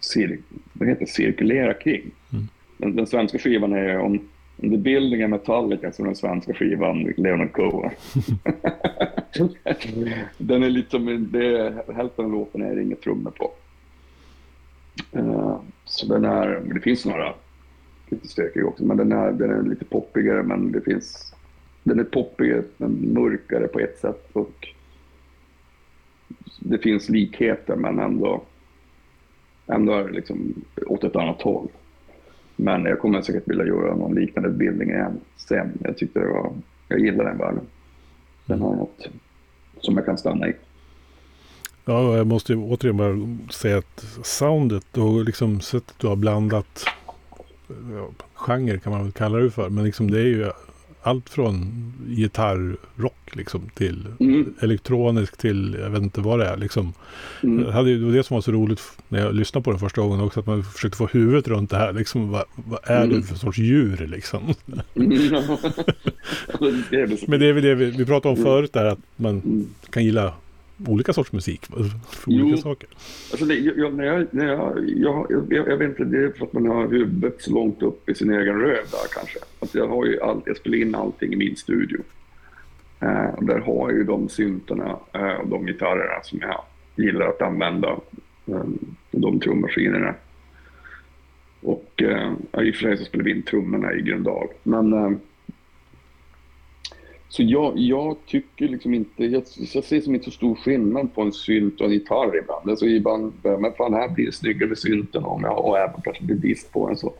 cir, 0.00 0.38
vad 0.72 0.88
heter, 0.88 1.06
cirkulera 1.06 1.74
kring. 1.74 2.10
Mm. 2.32 2.48
Den, 2.78 2.96
den, 2.96 3.06
svenska 3.06 3.38
skivan 3.38 3.72
är 3.72 3.98
om, 3.98 4.20
om 4.56 4.70
The 4.70 4.76
Building 4.76 5.20
är 5.20 5.28
Metallica 5.28 5.92
så 5.92 6.04
den 6.04 6.16
svenska 6.16 6.54
skivan 6.54 7.12
Leonard 7.16 7.52
Cohen. 7.52 7.90
den 10.38 10.62
är 10.62 10.70
lite 10.70 10.90
som, 10.90 11.28
det, 11.32 11.74
hälften 11.94 12.24
av 12.24 12.32
låten 12.32 12.62
är 12.62 12.76
det 12.76 12.82
inga 12.82 12.96
trummor 12.96 13.30
på. 13.30 13.52
Uh, 15.16 15.60
så 15.84 16.06
den 16.06 16.24
är, 16.24 16.60
det 16.74 16.80
finns 16.80 17.04
några 17.04 17.34
lite 18.08 18.28
stökiga 18.28 18.66
också, 18.66 18.84
men 18.84 18.96
den 18.96 19.12
är, 19.12 19.32
den 19.32 19.50
är 19.50 19.62
lite 19.62 19.84
poppigare 19.84 20.42
men 20.42 20.72
det 20.72 20.80
finns, 20.80 21.34
den 21.82 22.00
är 22.00 22.04
poppigare 22.04 22.62
men 22.76 23.12
mörkare 23.12 23.68
på 23.68 23.80
ett 23.80 23.98
sätt 23.98 24.28
och 24.32 24.68
det 26.58 26.78
finns 26.78 27.08
likheter 27.08 27.76
men 27.76 27.98
ändå, 27.98 28.42
ändå 29.66 29.92
är 29.92 30.04
det 30.04 30.12
liksom 30.12 30.54
åt 30.86 31.04
ett 31.04 31.16
annat 31.16 31.42
håll. 31.42 31.68
Men 32.56 32.84
jag 32.84 32.98
kommer 32.98 33.22
säkert 33.22 33.48
vilja 33.48 33.66
göra 33.66 33.96
någon 33.96 34.14
liknande 34.14 34.50
bildning 34.50 34.90
igen 34.90 35.20
sen. 35.36 35.72
Jag 35.84 35.96
tyckte 35.96 36.20
det 36.20 36.26
var, 36.26 36.52
jag 36.88 37.00
gillar 37.00 37.24
den 37.24 37.38
världen. 37.38 37.66
Den 38.48 38.60
har 38.60 38.76
något 38.76 39.08
som 39.80 39.96
jag 39.96 40.06
kan 40.06 40.18
stanna 40.18 40.48
i. 40.48 40.56
Ja, 41.84 42.16
jag 42.16 42.26
måste 42.26 42.52
ju 42.52 42.58
återigen 42.58 42.96
bara 42.96 43.52
säga 43.52 43.78
att 43.78 44.06
soundet 44.22 44.98
och 44.98 45.24
liksom 45.24 45.60
sättet 45.60 45.94
du 45.98 46.06
har 46.06 46.16
blandat 46.16 46.84
ja, 47.68 48.08
genre 48.34 48.78
kan 48.78 48.92
man 48.92 49.02
väl 49.02 49.12
kalla 49.12 49.38
det 49.38 49.50
för. 49.50 49.68
Men 49.68 49.84
liksom 49.84 50.10
det 50.10 50.20
är 50.20 50.24
ju 50.24 50.50
allt 51.02 51.30
från 51.30 51.72
gitarrrock 52.08 53.36
liksom 53.36 53.68
till 53.74 54.06
mm. 54.20 54.54
elektronisk 54.60 55.36
till 55.36 55.76
jag 55.80 55.90
vet 55.90 56.02
inte 56.02 56.20
vad 56.20 56.38
det 56.38 56.46
är. 56.46 56.56
Liksom. 56.56 56.92
Mm. 57.42 57.64
Det, 57.64 57.72
hade, 57.72 57.98
det 57.98 58.04
var 58.04 58.12
det 58.12 58.22
som 58.22 58.34
var 58.34 58.42
så 58.42 58.52
roligt 58.52 58.80
när 59.08 59.20
jag 59.20 59.34
lyssnade 59.34 59.64
på 59.64 59.70
den 59.70 59.80
första 59.80 60.00
gången 60.00 60.20
också. 60.20 60.40
Att 60.40 60.46
man 60.46 60.64
försökte 60.64 60.98
få 60.98 61.06
huvudet 61.06 61.48
runt 61.48 61.70
det 61.70 61.76
här. 61.76 61.92
Liksom, 61.92 62.30
vad, 62.30 62.44
vad 62.54 62.80
är 62.82 63.04
mm. 63.04 63.20
det 63.20 63.26
för 63.26 63.34
sorts 63.34 63.58
djur 63.58 64.06
liksom? 64.06 64.40
Men 67.26 67.40
det 67.40 67.46
är 67.46 67.52
väl 67.52 67.62
det 67.62 67.74
vi, 67.74 67.90
vi 67.90 68.06
pratade 68.06 68.34
om 68.34 68.40
mm. 68.40 68.44
förut 68.44 68.72
där. 68.72 68.84
Att 68.84 68.98
man 69.16 69.30
mm. 69.30 69.66
kan 69.90 70.04
gilla 70.04 70.32
olika 70.86 71.12
sorts 71.12 71.32
musik 71.32 71.66
för 71.66 72.30
olika 72.30 72.50
jo, 72.50 72.56
saker. 72.56 72.88
Alltså 73.30 73.46
det, 73.46 73.54
jag, 73.54 73.94
när 73.94 74.04
jag, 74.04 74.26
när 74.30 74.46
jag, 74.46 74.90
jag, 74.96 75.26
jag, 75.50 75.68
jag, 75.68 75.76
vet 75.76 75.88
inte, 75.88 76.04
det 76.04 76.24
är 76.24 76.30
för 76.30 76.44
att 76.46 76.52
man 76.52 76.66
har 76.66 76.88
huvudet 76.88 77.42
så 77.42 77.52
långt 77.52 77.82
upp 77.82 78.08
i 78.08 78.14
sin 78.14 78.30
egen 78.30 78.60
röv 78.60 78.84
där 78.90 79.14
kanske. 79.14 79.38
Att 79.60 79.74
jag, 79.74 79.88
har 79.88 80.06
ju 80.06 80.20
all, 80.20 80.42
jag 80.46 80.56
spelar 80.56 80.78
in 80.78 80.94
allting 80.94 81.32
i 81.32 81.36
min 81.36 81.56
studio. 81.56 82.00
Eh, 83.00 83.34
och 83.34 83.44
där 83.44 83.58
har 83.58 83.90
jag 83.90 83.98
ju 83.98 84.04
de 84.04 84.28
syntarna 84.28 84.96
eh, 85.12 85.32
och 85.32 85.48
de 85.48 85.66
gitarrerna 85.66 86.22
som 86.22 86.38
jag 86.42 86.64
gillar 86.96 87.26
att 87.26 87.42
använda. 87.42 87.88
Eh, 88.46 88.64
de 89.10 89.40
trummaskinerna. 89.40 90.14
Och 91.60 92.02
eh, 92.02 92.32
i 92.66 92.70
och 92.70 92.74
för 92.74 92.82
sig 92.82 92.96
så 92.96 93.04
spelar 93.04 93.24
vi 93.24 93.30
in 93.30 93.42
trummorna 93.42 93.94
i 93.94 94.02
Gröndal. 94.02 94.48
Men 94.62 94.92
eh, 94.92 95.10
så 97.28 97.42
jag, 97.42 97.78
jag 97.78 98.16
tycker 98.26 98.68
liksom 98.68 98.94
inte, 98.94 99.24
jag, 99.24 99.42
jag 99.72 99.84
ser 99.84 100.00
som 100.00 100.14
inte 100.14 100.24
så 100.24 100.30
stor 100.30 100.54
skillnad 100.54 101.14
på 101.14 101.22
en 101.22 101.32
synt 101.32 101.80
och 101.80 101.86
en 101.86 101.92
gitarr 101.92 102.38
ibland. 102.38 102.70
Alltså 102.70 102.86
ibland, 102.86 103.32
men 103.42 103.72
fan 103.72 103.94
här 103.94 104.08
blir 104.08 104.26
det 104.26 104.32
snyggare 104.32 104.68
med 104.68 104.78
synten 104.78 105.24
om 105.24 105.42
jag 105.42 105.64
och 105.64 105.78
även 105.78 106.00
kanske 106.04 106.24
blir 106.24 106.36
dist 106.36 106.72
på 106.72 106.88
den 106.88 106.96
så. 106.96 107.14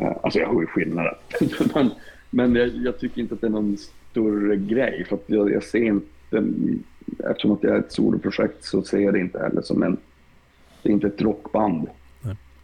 Uh, 0.00 0.12
alltså 0.22 0.38
jag 0.38 0.52
hör 0.52 0.60
ju 0.60 0.66
skillnaden. 0.66 1.14
men 1.74 1.90
men 2.30 2.54
jag, 2.54 2.68
jag, 2.68 2.98
tycker 2.98 3.20
inte 3.20 3.34
att 3.34 3.40
det 3.40 3.46
är 3.46 3.50
någon 3.50 3.76
större 4.10 4.56
grej 4.56 5.04
för 5.08 5.18
jag, 5.26 5.52
jag 5.52 5.62
ser 5.62 5.82
inte, 5.82 6.44
eftersom 7.30 7.52
att 7.52 7.62
det 7.62 7.70
är 7.70 7.78
ett 7.78 7.92
soloprojekt 7.92 8.64
så 8.64 8.82
ser 8.82 8.98
jag 8.98 9.14
det 9.14 9.20
inte 9.20 9.38
heller 9.38 9.62
som 9.62 9.82
en, 9.82 9.96
det 10.82 10.88
är 10.88 10.92
inte 10.92 11.06
ett 11.06 11.22
rockband. 11.22 11.88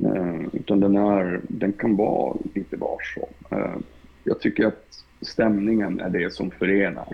Uh, 0.04 0.46
utan 0.52 0.80
den, 0.80 0.96
är, 0.96 1.40
den 1.48 1.72
kan 1.72 1.96
vara 1.96 2.36
lite 2.54 2.76
var 2.76 2.98
som. 3.14 3.58
Uh, 3.58 3.76
jag 4.24 4.40
tycker 4.40 4.66
att 4.66 5.04
stämningen 5.20 6.00
är 6.00 6.10
det 6.10 6.32
som 6.32 6.50
förenar 6.50 7.06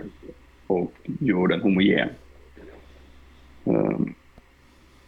och 0.67 0.93
gör 1.19 1.47
den 1.47 1.61
homogen. 1.61 2.09
Ehm, 3.65 4.13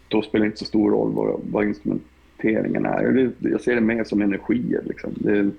då 0.08 0.22
spelar 0.22 0.46
det 0.46 0.48
inte 0.48 0.60
så 0.60 0.66
stor 0.66 0.92
roll 0.92 1.14
vad, 1.14 1.42
vad 1.52 1.64
instrumenteringen 1.64 2.86
är. 2.86 3.32
Jag 3.40 3.62
ser 3.62 3.76
det 3.76 3.82
mer 3.82 4.04
som 4.04 4.22
energier. 4.22 4.82
Liksom. 4.86 5.14
Det, 5.16 5.52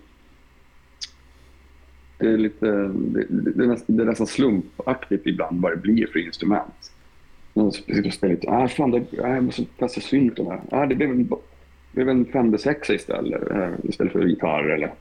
det, 2.19 2.29
är 2.29 2.39
lite, 2.39 2.67
det, 2.93 3.27
det, 3.29 3.65
är 3.65 3.69
nästan, 3.69 3.97
det 3.97 4.03
är 4.03 4.07
nästan 4.07 4.27
slumpaktigt 4.27 5.27
ibland 5.27 5.63
vad 5.63 5.73
det 5.73 5.77
blir 5.77 6.07
för 6.07 6.19
instrument. 6.19 6.93
Man 7.55 7.73
sitter 7.73 8.07
och 8.07 8.15
spelar 8.15 8.35
ut. 8.35 8.45
ah, 8.49 8.69
fan, 8.69 8.91
det, 8.91 8.99
ah, 8.99 9.35
jag 9.35 9.45
måste 9.45 9.65
testa 9.65 10.01
synten 10.01 10.47
här. 10.47 10.61
Ah, 10.71 10.87
det 10.87 10.95
blev 10.95 11.11
en, 11.11 11.29
blev 11.93 12.09
en 12.09 12.27
5D6 12.27 12.93
istället, 12.93 13.51
eh, 13.51 13.71
istället 13.83 14.13
för 14.13 14.27
gitarr. 14.27 14.71
Eller. 14.71 14.93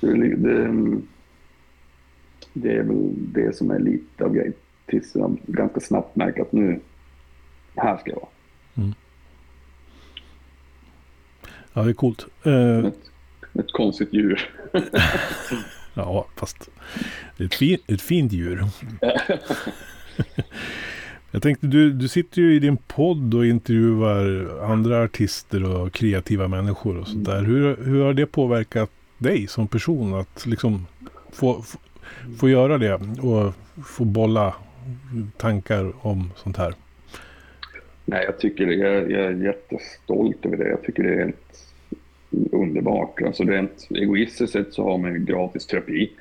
Det, 0.00 0.36
det, 0.36 0.68
det 2.54 2.72
är 2.72 2.82
väl 2.82 3.12
det 3.16 3.56
som 3.56 3.70
är 3.70 3.78
lite 3.78 4.24
av 4.24 4.34
grejen. 4.34 4.52
Tills 4.86 5.14
jag 5.14 5.38
ganska 5.46 5.80
snabbt 5.80 6.16
märker 6.16 6.42
att 6.42 6.52
nu, 6.52 6.80
här 7.76 7.96
ska 7.96 8.10
jag 8.10 8.16
vara. 8.16 8.28
Mm. 8.76 8.94
Ja, 11.72 11.82
det 11.82 11.90
är 11.90 11.94
coolt. 11.94 12.26
Uh... 12.46 12.86
Ett, 12.86 13.10
ett 13.52 13.72
konstigt 13.72 14.12
djur. 14.12 14.50
Ja, 15.96 16.26
fast 16.36 16.70
det 17.36 17.44
är 17.44 17.46
ett, 17.46 17.54
fin, 17.54 17.78
ett 17.86 18.02
fint 18.02 18.32
djur. 18.32 18.64
Jag 21.30 21.42
tänkte, 21.42 21.66
du, 21.66 21.92
du 21.92 22.08
sitter 22.08 22.42
ju 22.42 22.54
i 22.54 22.58
din 22.58 22.76
podd 22.76 23.34
och 23.34 23.46
intervjuar 23.46 24.48
andra 24.64 25.02
artister 25.02 25.64
och 25.64 25.92
kreativa 25.92 26.48
människor 26.48 26.98
och 26.98 27.08
sånt 27.08 27.24
där. 27.24 27.42
Hur, 27.42 27.76
hur 27.84 28.04
har 28.04 28.14
det 28.14 28.26
påverkat 28.26 28.90
dig 29.18 29.46
som 29.46 29.68
person 29.68 30.14
att 30.14 30.46
liksom 30.46 30.86
få, 31.32 31.64
få, 32.38 32.48
göra 32.48 32.78
det 32.78 32.94
och 33.22 33.54
få 33.86 34.04
bolla 34.04 34.54
tankar 35.36 35.92
om 36.00 36.30
sånt 36.36 36.56
här? 36.56 36.74
Nej, 38.04 38.24
jag 38.24 38.38
tycker 38.38 38.66
det, 38.66 38.74
jag, 38.74 39.10
jag 39.10 39.20
är 39.20 39.44
jättestolt 39.44 40.46
över 40.46 40.56
det. 40.56 40.68
Jag 40.68 40.82
tycker 40.82 41.02
det 41.02 41.14
är 41.14 41.24
helt 41.24 41.72
underbart. 42.52 43.22
Alltså 43.22 43.42
rent 43.42 43.88
egoistiskt 43.90 44.52
sett 44.52 44.74
så 44.74 44.82
har 44.82 44.98
man 44.98 45.12
ju 45.12 45.18
gratis 45.18 45.66
terapi. 45.66 46.12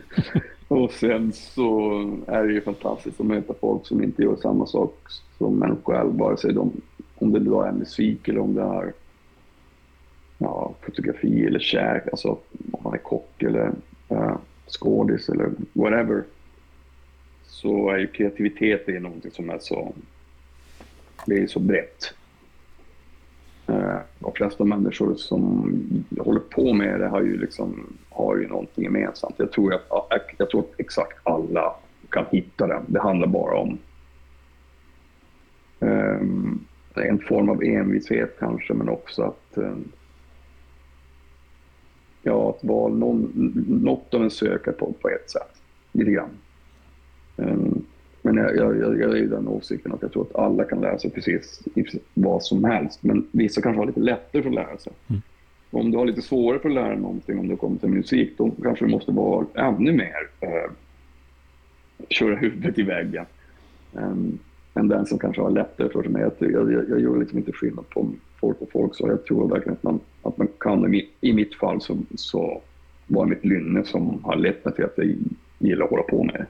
och 0.68 0.90
sen 0.90 1.32
så 1.32 1.90
är 2.26 2.44
det 2.44 2.52
ju 2.52 2.60
fantastiskt 2.60 3.20
att 3.20 3.26
möta 3.26 3.54
folk 3.60 3.86
som 3.86 4.02
inte 4.02 4.22
gör 4.22 4.36
samma 4.36 4.66
sak 4.66 4.98
som 5.38 5.62
en 5.62 5.76
själv, 5.84 6.18
vare 6.18 6.36
sig 6.36 6.52
de, 6.52 6.72
om 7.14 7.32
det 7.32 7.40
då 7.40 7.62
är 7.62 7.72
musik 7.72 8.28
eller 8.28 8.40
om 8.40 8.54
det 8.54 8.62
är 8.62 8.92
ja, 10.38 10.74
fotografi 10.80 11.46
eller 11.46 11.58
käk, 11.58 12.08
alltså 12.08 12.28
om 12.72 12.80
man 12.84 12.94
är 12.94 12.98
kock 12.98 13.42
eller 13.42 13.72
uh, 14.10 14.36
skådis 14.78 15.28
eller 15.28 15.50
whatever. 15.72 16.24
Så 17.42 17.90
är 17.90 17.98
ju 17.98 18.06
kreativitet 18.06 18.88
är 18.88 19.00
någonting 19.00 19.30
som 19.30 19.50
är 19.50 19.58
så, 19.58 19.94
det 21.26 21.42
är 21.42 21.46
så 21.46 21.58
brett. 21.58 22.14
Eh, 23.66 23.98
De 24.18 24.32
flesta 24.34 24.64
människor 24.64 25.14
som 25.14 25.72
håller 26.18 26.40
på 26.40 26.72
med 26.72 27.00
det 27.00 27.08
har 27.08 27.22
ju, 27.22 27.38
liksom, 27.38 27.96
har 28.10 28.36
ju 28.36 28.48
någonting 28.48 28.84
gemensamt. 28.84 29.34
Jag 29.38 29.52
tror, 29.52 29.74
att, 29.74 29.80
jag 30.38 30.50
tror 30.50 30.60
att 30.60 30.80
exakt 30.80 31.18
alla 31.22 31.74
kan 32.10 32.24
hitta 32.30 32.66
det. 32.66 32.82
Det 32.86 33.00
handlar 33.00 33.26
bara 33.26 33.58
om 33.58 33.78
um, 35.78 36.64
en 36.94 37.18
form 37.18 37.48
av 37.48 37.62
envishet 37.62 38.36
kanske, 38.38 38.74
men 38.74 38.88
också 38.88 39.22
att 39.22 39.58
um, 39.58 39.92
ja, 42.24 42.50
att 42.50 42.64
vara 42.64 42.94
någon, 42.94 43.32
något 43.82 44.14
av 44.14 44.22
en 44.22 44.30
sökare 44.30 44.74
på, 44.74 45.08
ett 45.08 45.30
sätt. 45.30 45.62
Lite 45.92 46.10
grann. 46.10 46.30
Um, 47.36 47.84
men 48.22 48.36
jag, 48.36 48.56
jag, 48.56 48.78
jag, 48.78 49.00
jag 49.00 49.10
är 49.10 49.16
i 49.16 49.26
den 49.26 49.48
åsikten 49.48 49.92
att 49.92 50.02
jag 50.02 50.12
tror 50.12 50.22
att 50.22 50.36
alla 50.36 50.64
kan 50.64 50.80
lära 50.80 50.98
sig 50.98 51.10
precis 51.10 51.62
vad 52.14 52.42
som 52.42 52.64
helst. 52.64 53.02
Men 53.02 53.26
vissa 53.32 53.60
kanske 53.60 53.80
har 53.80 53.86
lite 53.86 54.00
lättare 54.00 54.42
för 54.42 54.48
att 54.48 54.54
lära 54.54 54.78
sig. 54.78 54.92
Mm. 55.08 55.22
Om 55.70 55.90
du 55.90 55.98
har 55.98 56.06
lite 56.06 56.22
svårare 56.22 56.60
för 56.60 56.68
att 56.68 56.74
lära 56.74 56.96
någonting 56.96 57.38
om 57.38 57.48
du 57.48 57.56
kommer 57.56 57.78
till 57.78 57.88
musik, 57.88 58.32
då 58.38 58.50
kanske 58.62 58.84
du 58.84 58.90
måste 58.90 59.12
vara 59.12 59.46
ännu 59.54 59.92
mer 59.92 60.28
eh, 60.40 60.70
köra 62.08 62.36
huvudet 62.36 62.78
i 62.78 62.82
väggen. 62.82 63.24
Um, 63.92 64.38
än 64.74 64.88
den 64.88 65.06
som 65.06 65.18
kanske 65.18 65.42
har 65.42 65.50
lättare 65.50 65.88
för 65.88 66.02
sig. 66.02 66.50
Jag, 66.50 66.72
jag, 66.72 66.90
jag 66.90 67.00
gör 67.00 67.16
liksom 67.16 67.38
inte 67.38 67.52
skillnad 67.52 67.88
på 67.88 68.08
folk 68.44 68.60
och 68.60 68.70
folk, 68.72 68.94
så 68.94 69.08
jag 69.08 69.24
tror 69.24 69.48
verkligen 69.48 69.72
att 69.72 69.82
man, 69.82 70.00
att 70.22 70.36
man 70.36 70.48
kan. 70.60 70.94
I 71.20 71.32
mitt, 71.32 71.54
fall 71.54 71.80
så, 71.80 71.98
så 72.14 72.62
var 73.06 73.24
det 73.24 73.30
mitt 73.30 73.44
lynne 73.44 73.84
som 73.84 74.24
har 74.24 74.36
lett 74.36 74.64
mig 74.64 74.74
till 74.74 74.84
att 74.84 74.98
jag 74.98 75.16
gillar 75.58 75.84
att 75.84 75.90
hålla 75.90 76.02
på 76.02 76.24
med 76.24 76.34
det. 76.34 76.46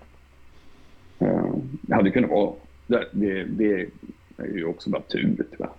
Uh, 1.27 1.55
det 1.81 1.95
hade 1.95 2.11
kunnat 2.11 2.31
vara, 2.31 2.53
det, 2.87 3.07
det, 3.13 3.45
det 3.45 3.89
är 4.37 4.47
ju 4.55 4.65
också 4.65 4.91
bara 4.91 5.03
tur 5.03 5.45
tyvärr. 5.51 5.71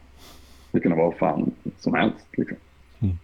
Det 0.71 0.79
kunde 0.79 0.97
vara 0.97 1.11
fan 1.11 1.51
som 1.79 1.93
helst. 1.93 2.27
Liksom. 2.31 2.57
Mm. 2.99 3.15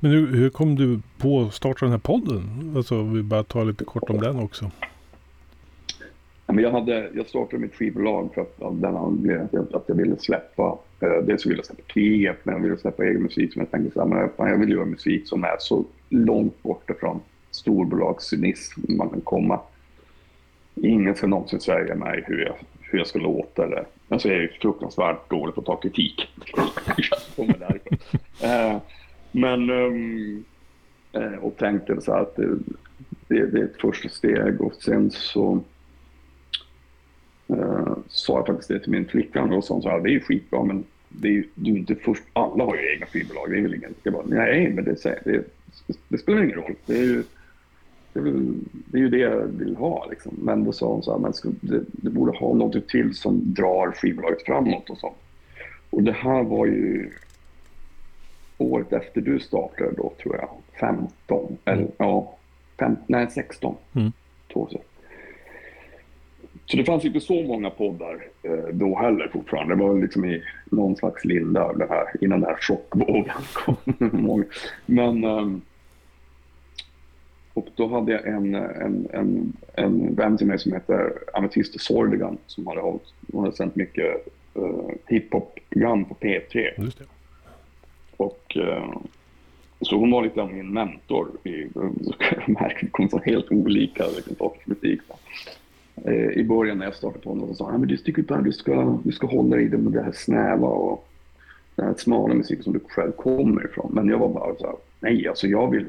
Men 0.00 0.10
hur, 0.10 0.26
hur 0.26 0.50
kom 0.50 0.76
du 0.76 1.00
på 1.18 1.42
att 1.42 1.54
starta 1.54 1.84
den 1.84 1.92
här 1.92 1.98
podden? 1.98 2.72
Alltså, 2.76 3.02
vi 3.02 3.22
bara 3.22 3.44
tar 3.44 3.64
lite 3.64 3.84
kort 3.84 4.10
om 4.10 4.18
den 4.20 4.38
också. 4.38 4.70
Ja, 6.46 6.52
men 6.52 6.64
jag, 6.64 6.70
hade, 6.70 7.10
jag 7.14 7.26
startade 7.26 7.62
mitt 7.62 7.74
skivbolag 7.74 8.34
för 8.34 8.40
att, 8.40 8.62
av 8.62 8.80
den 8.80 8.96
anledningen 8.96 9.48
att, 9.52 9.74
att 9.74 9.84
jag 9.86 9.94
ville 9.94 10.16
släppa, 10.16 10.62
eh, 10.62 10.76
Eh, 11.02 11.22
dels 11.22 11.46
vill 11.46 11.56
jag 11.56 11.66
släppa 11.66 11.82
kriget, 11.82 12.36
men 12.42 12.54
jag 12.54 12.62
vill 12.62 12.78
släppa 12.78 13.04
egen 13.04 13.22
musik 13.22 13.52
som 13.52 13.60
jag 13.60 13.70
tänker 13.70 13.90
så 13.90 14.08
här, 14.08 14.50
jag 14.50 14.58
vill 14.58 14.70
göra 14.70 14.84
musik 14.84 15.28
som 15.28 15.44
är 15.44 15.56
så 15.58 15.84
långt 16.08 16.62
borta 16.62 16.94
från 17.00 17.20
storbolagscynism 17.50 18.80
man 18.96 19.08
kan 19.08 19.20
komma. 19.20 19.60
Ingen 20.74 21.14
ska 21.14 21.26
någonsin 21.26 21.60
säga 21.60 21.94
mig 21.94 22.24
hur 22.26 22.44
jag, 22.44 22.54
hur 22.80 22.98
jag 22.98 23.06
ska 23.06 23.18
låta. 23.18 23.64
Eller, 23.64 23.84
alltså 24.08 24.28
jag 24.28 24.36
är 24.36 24.42
ju 24.42 24.48
fruktansvärt 24.48 25.30
dålig 25.30 25.54
på 25.54 25.60
att 25.60 25.66
ta 25.66 25.76
kritik. 25.76 26.28
Eh, 28.42 28.76
men, 29.32 29.70
ehm, 29.70 30.44
eh, 31.12 31.34
och 31.34 31.56
tänkte 31.56 32.00
så 32.00 32.12
att 32.12 32.36
det, 32.36 32.58
det, 33.28 33.60
är 33.60 33.64
ett 33.64 33.80
första 33.80 34.08
steg 34.08 34.60
och 34.60 34.74
sen 34.74 35.10
så 35.10 35.62
uh, 37.50 37.96
sa 38.08 38.36
jag 38.36 38.46
faktiskt 38.46 38.68
det 38.68 38.80
till 38.80 38.90
min 38.90 39.08
flickvän 39.08 39.52
och 39.52 39.64
sa 39.64 39.80
så 39.80 39.88
här, 39.88 40.00
det 40.00 40.08
är 40.08 40.12
ju 40.12 40.20
skitbra 40.20 40.64
men 40.64 40.84
det 41.20 41.28
är 41.28 41.32
ju 41.32 41.44
du 41.54 41.72
är 41.72 41.76
inte 41.76 41.94
först, 41.94 42.22
alla 42.32 42.64
har 42.64 42.76
ju 42.76 42.92
egna 42.92 43.06
skivbolag, 43.06 43.50
det 43.50 43.58
är 43.58 43.62
väl 43.62 43.74
ingen, 43.74 43.94
jag 44.02 44.14
bara, 44.14 44.26
nej 44.26 44.70
men 44.70 44.84
det, 44.84 45.04
det, 45.24 45.44
det 46.08 46.18
spelar 46.18 46.42
ingen 46.42 46.56
roll. 46.56 46.74
Det 46.86 46.98
är 46.98 47.04
ju, 47.04 47.22
det 48.12 48.18
är, 48.18 48.22
väl, 48.22 48.54
det 48.72 48.98
är 48.98 49.02
ju 49.02 49.08
det 49.08 49.18
jag 49.18 49.46
vill 49.46 49.76
ha. 49.76 50.06
Liksom. 50.10 50.34
Men 50.38 50.64
då 50.64 50.72
sa 50.72 50.86
hon 50.86 51.02
så 51.02 51.12
här, 51.12 51.18
men 51.18 51.32
det, 51.60 51.84
det 51.86 52.10
borde 52.10 52.38
ha 52.38 52.54
något 52.54 52.88
till 52.88 53.14
som 53.14 53.54
drar 53.54 53.92
skivbolaget 53.92 54.42
framåt 54.42 54.90
och 54.90 54.98
så. 54.98 55.14
Och 55.90 56.02
det 56.02 56.12
här 56.12 56.42
var 56.42 56.66
ju 56.66 57.10
året 58.58 58.92
efter 58.92 59.20
du 59.20 59.40
startade 59.40 59.92
då, 59.96 60.12
tror 60.22 60.36
jag. 60.36 60.48
15, 60.80 61.46
mm. 61.46 61.58
eller 61.64 61.90
ja, 61.98 62.36
fem, 62.78 62.96
nej 63.06 63.30
16. 63.30 63.76
Mm. 63.94 64.12
Så 66.72 66.78
det 66.78 66.84
fanns 66.84 67.04
inte 67.04 67.20
så 67.20 67.42
många 67.42 67.70
poddar 67.70 68.24
eh, 68.42 68.64
då 68.72 68.98
heller 68.98 69.28
fortfarande. 69.32 69.74
Det 69.74 69.82
var 69.82 70.00
liksom 70.00 70.24
i 70.24 70.42
någon 70.64 70.96
slags 70.96 71.24
linda 71.24 71.72
det 71.72 71.86
här, 71.88 72.06
innan 72.20 72.40
den 72.40 72.50
här 72.50 72.56
chockvågen 72.60 73.42
kom. 73.52 74.44
Men 74.86 75.24
um, 75.24 75.62
och 77.54 77.68
då 77.74 77.88
hade 77.88 78.12
jag 78.12 78.26
en, 78.26 78.54
en, 78.54 79.08
en, 79.12 79.52
en 79.74 80.14
vän 80.14 80.38
till 80.38 80.46
mig 80.46 80.58
som 80.58 80.72
heter 80.72 81.12
Amethyst 81.34 81.80
Sordigan 81.80 82.38
som 82.46 82.66
hade, 82.66 82.80
hållit, 82.80 83.14
hon 83.32 83.44
hade 83.44 83.56
sänt 83.56 83.76
mycket 83.76 84.26
uh, 84.58 84.90
hiphop-program 85.06 86.04
på 86.04 86.14
P3. 86.14 86.82
Just 86.82 86.98
det. 86.98 87.04
Och 88.16 88.56
uh, 88.56 88.96
så 89.80 89.96
hon 89.96 90.10
var 90.10 90.22
lite 90.22 90.42
av 90.42 90.52
min 90.52 90.72
mentor. 90.72 91.28
I, 91.44 91.66
märkte 92.46 92.86
kom 92.86 93.08
så 93.08 93.18
helt 93.18 93.50
olika 93.50 94.06
liksom, 94.06 94.50
musik 94.64 95.00
eh, 96.04 96.30
I 96.30 96.44
början 96.44 96.78
när 96.78 96.84
jag 96.84 96.94
startade 96.94 97.24
på 97.24 97.30
honom 97.30 97.54
sa 97.54 97.70
han, 97.70 97.80
men 97.80 97.88
du, 97.88 97.96
tycker 97.96 98.42
du, 98.42 98.52
ska, 98.52 98.98
du 99.04 99.12
ska 99.12 99.26
hålla 99.26 99.56
dig 99.56 99.64
i 99.64 99.68
det 99.68 99.78
med 99.78 99.92
det 99.92 100.02
här 100.02 100.12
snäva 100.12 100.68
och 100.68 101.08
den 101.74 101.86
här 101.86 101.94
smala 101.94 102.34
musiken 102.34 102.64
som 102.64 102.72
du 102.72 102.80
själv 102.88 103.12
kommer 103.12 103.64
ifrån. 103.64 103.90
Men 103.94 104.08
jag 104.08 104.18
var 104.18 104.28
bara 104.28 104.54
så 104.54 104.66
här, 104.66 104.76
nej 105.00 105.28
alltså 105.28 105.46
jag 105.46 105.70
vill 105.70 105.86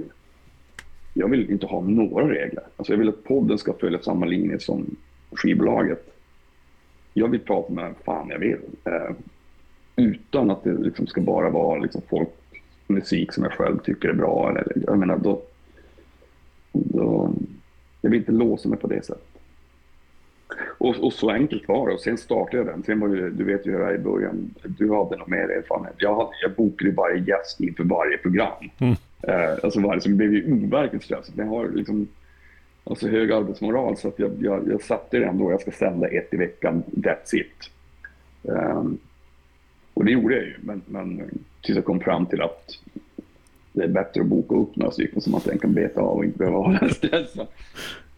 jag 1.14 1.28
vill 1.28 1.51
inte 1.51 1.66
ha 1.66 1.82
några 1.82 2.30
regler. 2.30 2.64
Alltså 2.78 2.93
jag 2.93 2.97
vill 2.97 3.10
att 3.10 3.24
podden 3.24 3.58
ska 3.58 3.74
följa 3.74 3.99
samma 3.99 4.26
linje 4.26 4.60
som 4.60 4.95
skivbolaget. 5.32 6.14
Jag 7.14 7.28
vill 7.28 7.39
prata 7.39 7.74
med 7.74 7.84
vem 7.84 7.93
fan 8.06 8.30
jag 8.30 8.39
vill. 8.39 8.60
Eh, 8.84 9.16
utan 9.95 10.51
att 10.51 10.64
det 10.64 10.74
liksom 10.74 11.08
ska 11.08 11.22
bara 11.22 11.49
vara 11.49 11.80
liksom 11.80 12.01
folk, 12.10 12.30
musik 12.88 13.34
som 13.34 13.43
jag 13.43 13.54
själv 13.54 13.78
tycker 13.80 14.10
är 14.10 14.14
bra. 14.14 14.49
Eller, 14.49 14.66
jag 14.88 14.97
menar, 14.99 15.18
då, 15.18 15.41
då, 16.72 17.34
jag 18.01 18.10
vill 18.10 18.20
inte 18.20 18.32
låsa 18.32 18.70
mig 18.70 18.80
på 18.80 18.88
det 18.88 19.06
sättet. 19.06 19.32
Och, 20.84 20.95
och, 21.03 21.13
så 21.13 21.29
enkelt 21.29 21.67
var 21.67 21.88
det. 21.88 21.93
Och 21.93 21.99
sen 21.99 22.17
startade 22.17 22.57
jag 22.57 22.65
den. 22.65 22.84
Sen 22.84 22.99
var 22.99 23.07
det, 23.07 23.29
du 23.29 23.43
vet 23.43 23.67
ju 23.67 23.71
hur 23.71 23.79
det 23.79 23.86
är 23.86 23.95
i 23.95 23.99
början. 23.99 24.53
Du 24.63 24.93
hade 24.93 25.17
nog 25.17 25.29
mer 25.29 25.49
erfarenhet. 25.51 25.95
Jag, 25.97 26.15
hade, 26.15 26.29
jag 26.41 26.51
bokade 26.51 26.91
varje 26.91 27.23
gäst 27.23 27.61
inför 27.61 27.84
varje 27.84 28.17
program. 28.17 28.69
Mm. 28.77 28.95
Eh, 29.21 29.59
alltså 29.63 29.79
varje, 29.79 30.01
så 30.01 30.09
det 30.09 30.15
blev 30.15 30.34
ju 30.34 30.53
overkligt 30.53 31.03
stressigt. 31.03 31.38
Jag 31.38 31.45
har 31.45 31.69
liksom 31.69 32.07
alltså 32.84 33.07
hög 33.07 33.31
arbetsmoral 33.31 33.97
så 33.97 34.07
att 34.07 34.19
jag, 34.19 34.31
jag, 34.39 34.71
jag 34.71 34.81
satte 34.81 35.19
den 35.19 35.38
då. 35.38 35.51
Jag 35.51 35.61
ska 35.61 35.71
sända 35.71 36.07
ett 36.07 36.34
i 36.34 36.38
veckan. 36.38 36.84
That's 36.91 37.36
it. 37.36 37.69
Um, 38.41 38.97
och 39.93 40.05
det 40.05 40.11
gjorde 40.11 40.36
jag 40.36 40.43
ju. 40.43 40.55
Men, 40.61 40.81
men 40.86 41.21
tills 41.61 41.75
jag 41.75 41.86
kom 41.86 41.99
fram 41.99 42.25
till 42.25 42.41
att 42.41 42.79
det 43.71 43.84
är 43.84 43.88
bättre 43.88 44.21
att 44.21 44.27
boka 44.27 44.55
upp 44.55 44.75
några 44.75 44.91
stycken 44.91 45.21
som 45.21 45.31
man 45.31 45.41
sen 45.41 45.59
kan 45.59 45.73
beta 45.73 46.01
av 46.01 46.17
och 46.17 46.25
inte 46.25 46.38
behöva 46.38 46.57
ha 46.57 46.77
den 46.79 46.89
stressen. 46.93 47.47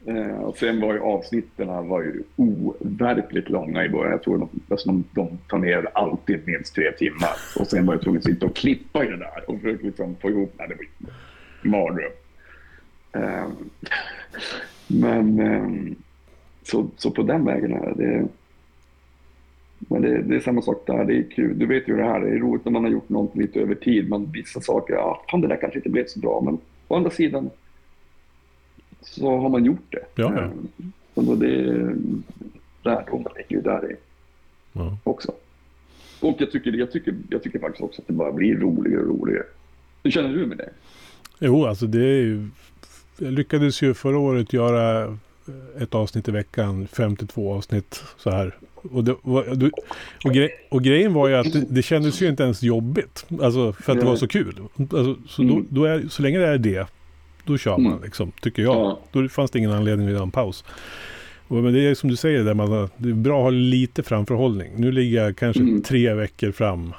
Eh, 0.08 0.38
och 0.38 0.58
sen 0.58 0.82
var 0.82 0.94
ju 0.94 1.00
avsnitten 1.00 1.88
var 1.88 2.02
ju 2.02 2.24
overkligt 2.36 3.50
långa 3.50 3.86
i 3.86 3.90
början. 3.90 4.12
Jag 4.12 4.24
tror 4.24 4.38
de, 4.38 4.50
de, 4.86 5.04
de 5.12 5.38
tar 5.48 5.58
ner 5.58 5.88
alltid 5.94 6.48
minst 6.48 6.76
tre 6.76 6.92
timmar. 6.92 7.32
Och 7.60 7.68
sen 7.68 7.86
var 7.86 7.94
jag 7.94 8.04
tvungen 8.04 8.18
att 8.18 8.26
sitta 8.26 8.46
och 8.46 8.56
klippa 8.56 9.06
i 9.06 9.08
det 9.08 9.18
där 9.18 9.44
och 9.48 9.62
försöka 9.62 9.86
liksom 9.86 10.16
få 10.16 10.30
ihop 10.30 10.54
det. 10.58 10.68
Det 10.68 10.76
var 10.76 11.72
mardröm. 11.72 12.12
Eh, 13.12 13.48
men 14.88 15.40
eh, 15.40 15.94
så, 16.64 16.88
så 16.98 17.12
på 17.12 17.24
den 17.24 17.46
vägen 17.46 17.74
är 17.74 17.94
det. 17.96 18.28
Men 19.80 20.02
det, 20.02 20.22
det, 20.22 20.36
är 20.36 20.40
samma 20.40 20.62
sak 20.62 20.84
där, 20.88 21.06
det 21.06 21.18
är 21.18 21.32
kul. 21.32 21.60
Du 21.60 21.66
vet 21.66 21.88
ju 21.88 21.98
det 21.98 22.04
här, 22.04 22.20
det 22.20 22.30
är 22.30 22.40
roligt 22.40 22.66
när 22.66 22.72
man 22.72 22.84
har 22.84 22.92
gjort 22.92 23.10
något 23.10 23.36
lite 23.36 23.60
över 23.60 23.76
tid. 23.76 24.10
Men 24.10 24.32
vissa 24.32 24.62
saker, 24.62 24.94
ja, 24.94 25.26
fan 25.32 25.42
det 25.42 25.48
där 25.48 25.58
kanske 25.62 25.80
inte 25.80 25.90
blev 25.90 26.06
så 26.08 26.20
bra. 26.20 26.42
Men 26.42 26.58
å 26.88 26.96
andra 26.96 27.10
sidan, 27.10 27.50
så 29.06 29.38
har 29.38 29.50
man 29.50 29.66
gjort 29.66 29.86
det. 29.92 30.06
Ja, 30.16 30.34
ja. 30.36 30.42
Eh, 30.44 30.50
Och 31.14 31.24
då 31.24 31.36
det 31.36 31.48
lärdomen 32.84 33.28
ligger 33.38 33.56
ju 33.56 33.62
där 33.62 33.92
i 33.92 33.96
Ja. 34.74 34.98
också. 35.04 35.32
Och 36.20 36.36
jag 36.40 36.52
tycker, 36.52 36.72
jag, 36.72 36.92
tycker, 36.92 37.16
jag 37.30 37.44
tycker 37.44 37.60
faktiskt 37.60 37.84
också 37.84 38.02
att 38.02 38.08
det 38.08 38.14
bara 38.14 38.32
blir 38.32 38.56
roligare 38.56 39.02
och 39.02 39.08
roligare. 39.20 39.44
Hur 40.04 40.12
känner 40.12 40.30
du 40.34 40.46
med 40.46 40.58
det? 40.58 40.70
Jo, 41.40 41.66
alltså 41.66 41.86
det 41.88 42.00
är 42.00 42.22
ju... 42.22 42.48
Jag 43.18 43.34
lyckades 43.34 43.82
ju 43.82 43.94
förra 43.94 44.18
året 44.20 44.54
göra 44.54 45.18
ett 45.80 45.96
avsnitt 45.96 46.28
i 46.28 46.32
veckan, 46.32 46.88
52 46.88 47.54
avsnitt 47.54 48.04
så 48.18 48.30
här. 48.32 48.56
Och, 48.76 49.04
det 49.04 49.12
och, 50.24 50.34
gre, 50.34 50.50
och 50.70 50.84
grejen 50.84 51.14
var 51.14 51.28
ju 51.28 51.36
att 51.36 51.54
det, 51.54 51.66
det 51.70 51.82
kändes 51.82 52.22
ju 52.22 52.28
inte 52.28 52.44
ens 52.44 52.64
jobbigt. 52.64 53.26
Alltså 53.42 53.74
för 53.74 53.92
att 53.94 54.00
det 54.00 54.06
var 54.06 54.16
så 54.16 54.28
kul. 54.28 54.56
Alltså, 54.78 55.16
så, 55.28 55.42
då, 55.44 55.54
Mm. 55.54 55.68
då 55.70 55.84
är, 55.86 56.08
så 56.10 56.22
länge 56.22 56.40
det 56.40 56.48
är 56.48 56.58
det, 56.58 56.88
då 57.46 57.58
kör 57.58 57.78
man 57.78 57.92
Mm. 57.92 58.04
liksom, 58.04 58.32
tycker 58.42 58.64
jag. 58.64 58.76
Ja. 58.76 59.00
Då 59.12 59.30
fanns 59.30 59.52
det 59.52 59.60
ingen 59.60 59.72
anledning 59.72 60.08
att 60.08 60.14
göra 60.14 60.24
en 60.24 60.32
paus. 60.32 60.64
Och, 61.48 61.56
men 61.58 61.74
det 61.74 61.80
är 61.88 61.96
som 61.96 62.10
du 62.10 62.16
säger, 62.16 62.44
där 62.44 62.54
man, 62.54 62.90
det 62.98 63.10
är 63.10 63.14
bra 63.14 63.38
att 63.38 63.44
ha 63.44 63.50
lite 63.50 64.04
framförhållning. 64.04 64.72
Nu 64.78 64.92
ligger 64.92 65.24
jag 65.24 65.36
kanske 65.38 65.62
Mm. 65.64 65.82
tre 65.82 66.14
veckor 66.14 66.52
fram. 66.52 66.94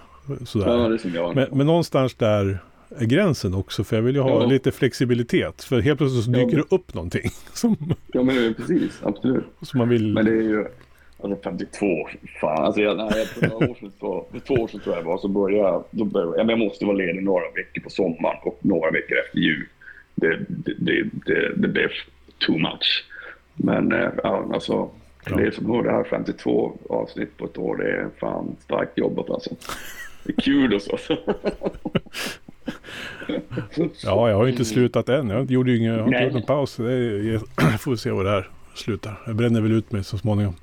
Sådär. 0.45 0.99
Ja, 1.05 1.11
jag. 1.15 1.35
Men, 1.37 1.47
men 1.53 1.67
någonstans 1.67 2.15
där 2.15 2.59
är 2.99 3.05
gränsen 3.07 3.55
också. 3.55 3.85
För 3.85 3.97
jag 3.97 4.03
vill 4.03 4.15
ju 4.15 4.21
ha 4.21 4.31
Ja. 4.43 4.47
lite 4.47 4.73
flexibilitet. 4.73 5.63
För 5.65 5.81
helt 5.81 5.99
plötsligt 5.99 6.25
så 6.25 6.31
Ja. 6.31 6.39
dyker 6.45 6.57
det 6.57 6.75
upp 6.77 6.95
någonting 6.95 7.31
som, 7.53 7.77
Ja, 8.13 8.23
men 8.23 8.55
precis. 8.55 9.01
Absolut. 9.03 9.45
som 9.63 9.79
man 9.79 9.89
vill... 9.89 10.13
Men 10.15 10.25
det 10.25 10.31
är 10.31 10.43
ju... 10.43 10.65
Alltså 11.23 11.41
52, 11.45 11.87
fan. 12.41 12.65
Alltså 12.65 12.81
jag, 12.81 12.97
nej, 12.97 13.11
jag, 13.17 13.27
för, 13.27 13.49
några 13.49 13.71
år 13.71 13.75
sedan, 13.81 13.93
så, 14.01 14.27
för 14.33 14.39
två 14.39 14.55
år 14.55 14.69
sedan 14.69 14.81
tror 14.81 14.95
jag 14.97 15.05
det 15.05 15.09
var, 15.09 15.19
så 15.19 15.29
började 15.29 15.69
jag... 15.69 15.85
Då 15.91 16.05
började, 16.05 16.33
ja, 16.39 16.45
men 16.45 16.49
jag 16.49 16.59
måste 16.59 16.85
vara 16.85 16.97
ledig 16.97 17.23
några 17.23 17.45
veckor 17.55 17.83
på 17.83 17.91
sommaren 17.91 18.39
och 18.43 18.59
några 18.63 18.91
veckor 18.91 19.17
efter 19.27 19.39
jul. 19.39 19.67
Det, 20.17 20.39
det, 20.49 21.03
det, 21.27 21.53
det, 21.57 21.69
blev 21.69 21.89
too 22.39 22.59
much. 22.59 23.05
Men 23.55 23.93
eh, 23.93 24.11
ja, 24.23 24.51
alltså, 24.53 24.91
Ja. 25.31 25.37
det 25.37 25.55
som 25.55 25.67
hör 25.67 25.83
det 25.83 25.91
här 25.91 26.05
52 26.05 26.79
avsnitt 26.91 27.37
på 27.37 27.45
ett 27.45 27.59
år, 27.59 27.77
det 27.77 27.91
är 27.91 28.09
fan 28.21 28.57
starkt 28.61 28.99
jobbat 28.99 29.31
alltså. 29.31 29.51
Det 30.25 30.33
är 30.37 30.41
kul 30.41 30.75
och 30.75 30.83
så. 30.83 30.99
Ja, 34.03 34.29
jag 34.29 34.37
har 34.37 34.45
ju 34.45 34.51
inte 34.51 34.65
slutat 34.65 35.09
än. 35.09 35.29
Jag 35.29 35.51
gjorde 35.51 35.71
ju 35.71 35.77
ingen, 35.77 35.93
jag 35.93 36.01
har 36.01 36.07
inte 36.07 36.25
gjort 36.25 36.33
någon 36.33 36.43
paus. 36.43 36.77
Det 36.77 36.93
är, 36.93 37.41
jag 37.61 37.81
får 37.81 37.97
se 37.97 38.11
vad 38.11 38.25
det 38.25 38.31
här 38.31 38.49
slutar. 38.75 39.23
Jag 39.27 39.37
bränner 39.37 39.61
väl 39.61 39.73
ut 39.73 39.93
mig 39.93 40.05
så 40.05 40.19
småningom. 40.19 40.55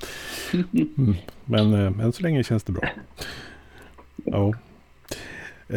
Mm. 0.53 1.15
Men 1.45 1.73
eh, 1.73 2.05
än 2.05 2.13
så 2.13 2.23
länge 2.23 2.43
känns 2.43 2.63
det 2.63 2.71
bra. 2.71 2.83
Ja. 4.25 4.53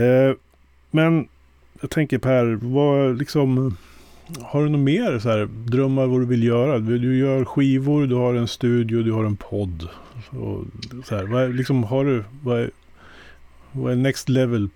Eh, 0.01 0.35
men 0.91 1.29
jag 1.87 1.91
tänker 1.91 2.19
Per, 2.19 2.59
vad 2.63 3.19
liksom... 3.19 3.77
Har 4.43 4.65
du 4.65 4.69
något 4.69 4.81
mer 4.81 5.19
så 5.19 5.29
här, 5.29 5.49
drömmar 5.65 6.07
vad 6.07 6.21
du 6.21 6.27
vill 6.27 6.43
göra? 6.43 6.79
Du 6.79 7.19
gör 7.19 7.45
skivor, 7.45 8.07
du 8.07 8.15
har 8.15 8.35
en 8.35 8.49
studio, 8.49 9.03
du 9.03 9.13
har 9.13 9.25
en 9.25 9.37
podd. 9.37 9.89
Och 10.31 10.65
så 11.05 11.17
här, 11.17 11.25
vad 11.25 11.43
är, 11.43 11.49
liksom, 11.49 11.85
har 11.85 12.05
du, 12.05 12.25
vad 12.43 12.61
är, 12.61 12.71
vad 13.73 13.93
är 13.93 13.97
next 13.97 14.29
level 14.29 14.69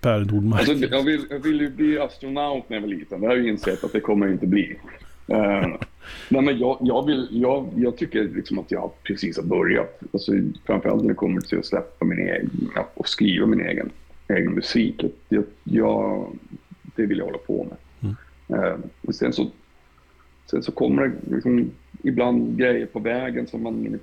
Per 0.00 0.20
Nordmark? 0.20 0.68
Alltså, 0.68 0.86
jag, 0.86 1.02
vill, 1.02 1.26
jag 1.30 1.38
ville 1.38 1.64
ju 1.64 1.70
bli 1.70 1.98
astronaut 1.98 2.68
när 2.68 2.76
jag 2.76 2.82
var 2.82 2.88
liten. 2.88 3.20
Det 3.20 3.26
har 3.26 3.34
jag 3.34 3.44
ju 3.44 3.50
insett 3.50 3.84
att 3.84 3.92
det 3.92 4.00
kommer 4.00 4.26
jag 4.26 4.34
inte 4.34 4.46
bli. 4.46 4.78
Uh, 5.32 5.76
nej, 6.28 6.42
men 6.42 6.58
jag, 6.58 6.78
jag, 6.80 7.06
vill, 7.06 7.28
jag, 7.30 7.68
jag 7.76 7.96
tycker 7.96 8.24
liksom 8.24 8.58
att 8.58 8.70
jag 8.70 8.90
precis 9.02 9.36
har 9.36 9.44
börjat. 9.44 10.00
Alltså, 10.12 10.32
framförallt 10.66 11.02
när 11.02 11.08
det 11.08 11.14
kommer 11.14 11.40
till 11.40 11.58
att 11.58 11.66
släppa 11.66 12.04
min 12.04 12.18
egen 12.18 12.50
och 12.94 13.08
skriva 13.08 13.46
min 13.46 13.60
egen, 13.60 13.90
egen 14.28 14.54
musik. 14.54 15.04
Jag, 15.28 15.44
jag, 15.64 16.30
det 16.96 17.06
vill 17.06 17.18
jag 17.18 17.24
hålla 17.24 17.38
på 17.38 17.64
med. 17.64 17.76
Eh, 18.48 18.78
men 19.00 19.14
sen, 19.14 19.32
så, 19.32 19.50
sen 20.50 20.62
så 20.62 20.72
kommer 20.72 21.08
det 21.08 21.34
liksom 21.34 21.70
ibland 22.02 22.58
grejer 22.58 22.86
på 22.86 22.98
vägen 22.98 23.46
som 23.46 23.62
man, 23.62 23.98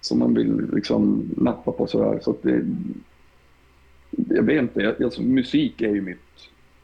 som 0.00 0.18
man 0.18 0.34
vill 0.34 0.70
liksom 0.72 1.30
nappa 1.36 1.72
på. 1.72 1.86
Sådär. 1.86 2.20
Så 2.22 2.30
att 2.30 2.42
det, 2.42 2.64
jag 4.10 4.42
vet 4.42 4.62
inte, 4.62 4.80
jag, 4.80 5.02
alltså, 5.02 5.22
musik 5.22 5.82
är 5.82 5.94
ju 5.94 6.00
mitt, 6.00 6.18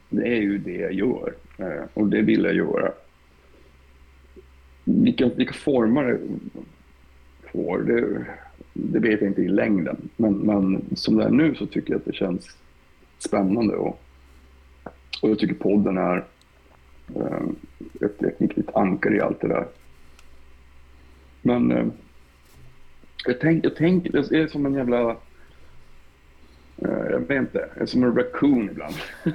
det 0.09 0.29
är 0.29 0.41
ju 0.41 0.59
det 0.59 0.77
jag 0.77 0.93
gör 0.93 1.35
eh, 1.59 1.85
och 1.95 2.07
det 2.07 2.23
vill 2.23 2.45
jag 2.45 2.55
göra. 2.55 2.93
Vilka, 4.85 5.29
vilka 5.29 5.53
former 5.53 6.05
det 6.05 6.19
får, 7.53 7.79
det, 7.79 8.27
det 8.79 8.99
vet 8.99 9.21
jag 9.21 9.31
inte 9.31 9.43
i 9.43 9.49
längden. 9.49 10.09
Men, 10.17 10.33
men 10.35 10.85
som 10.97 11.17
det 11.17 11.25
är 11.25 11.31
nu 11.31 11.55
så 11.55 11.67
tycker 11.67 11.93
jag 11.93 11.99
att 11.99 12.05
det 12.05 12.15
känns 12.15 12.57
spännande 13.19 13.77
och, 13.77 14.01
och 15.23 15.31
jag 15.31 15.39
tycker 15.39 15.55
podden 15.55 15.99
är 15.99 16.25
eh, 17.17 17.49
ett, 18.01 18.23
ett 18.23 18.41
viktigt 18.41 18.75
ankare 18.75 19.17
i 19.17 19.21
allt 19.21 19.41
det 19.41 19.49
där. 19.49 19.67
Men 21.43 21.73
eh, 21.73 21.87
jag 23.27 23.41
tänker, 23.41 23.69
jag 23.69 23.77
tänk, 23.77 24.13
det 24.13 24.39
är 24.39 24.47
som 24.47 24.67
en 24.67 24.75
jävla 24.75 25.17
Eh, 26.83 27.11
Jag 27.11 27.21
vet 27.21 27.41
inte, 27.41 27.69
jag 27.75 27.83
är 27.83 27.87
som 27.87 28.05
en 28.05 28.17
raccoon 28.17 28.71
ibland. 28.71 28.95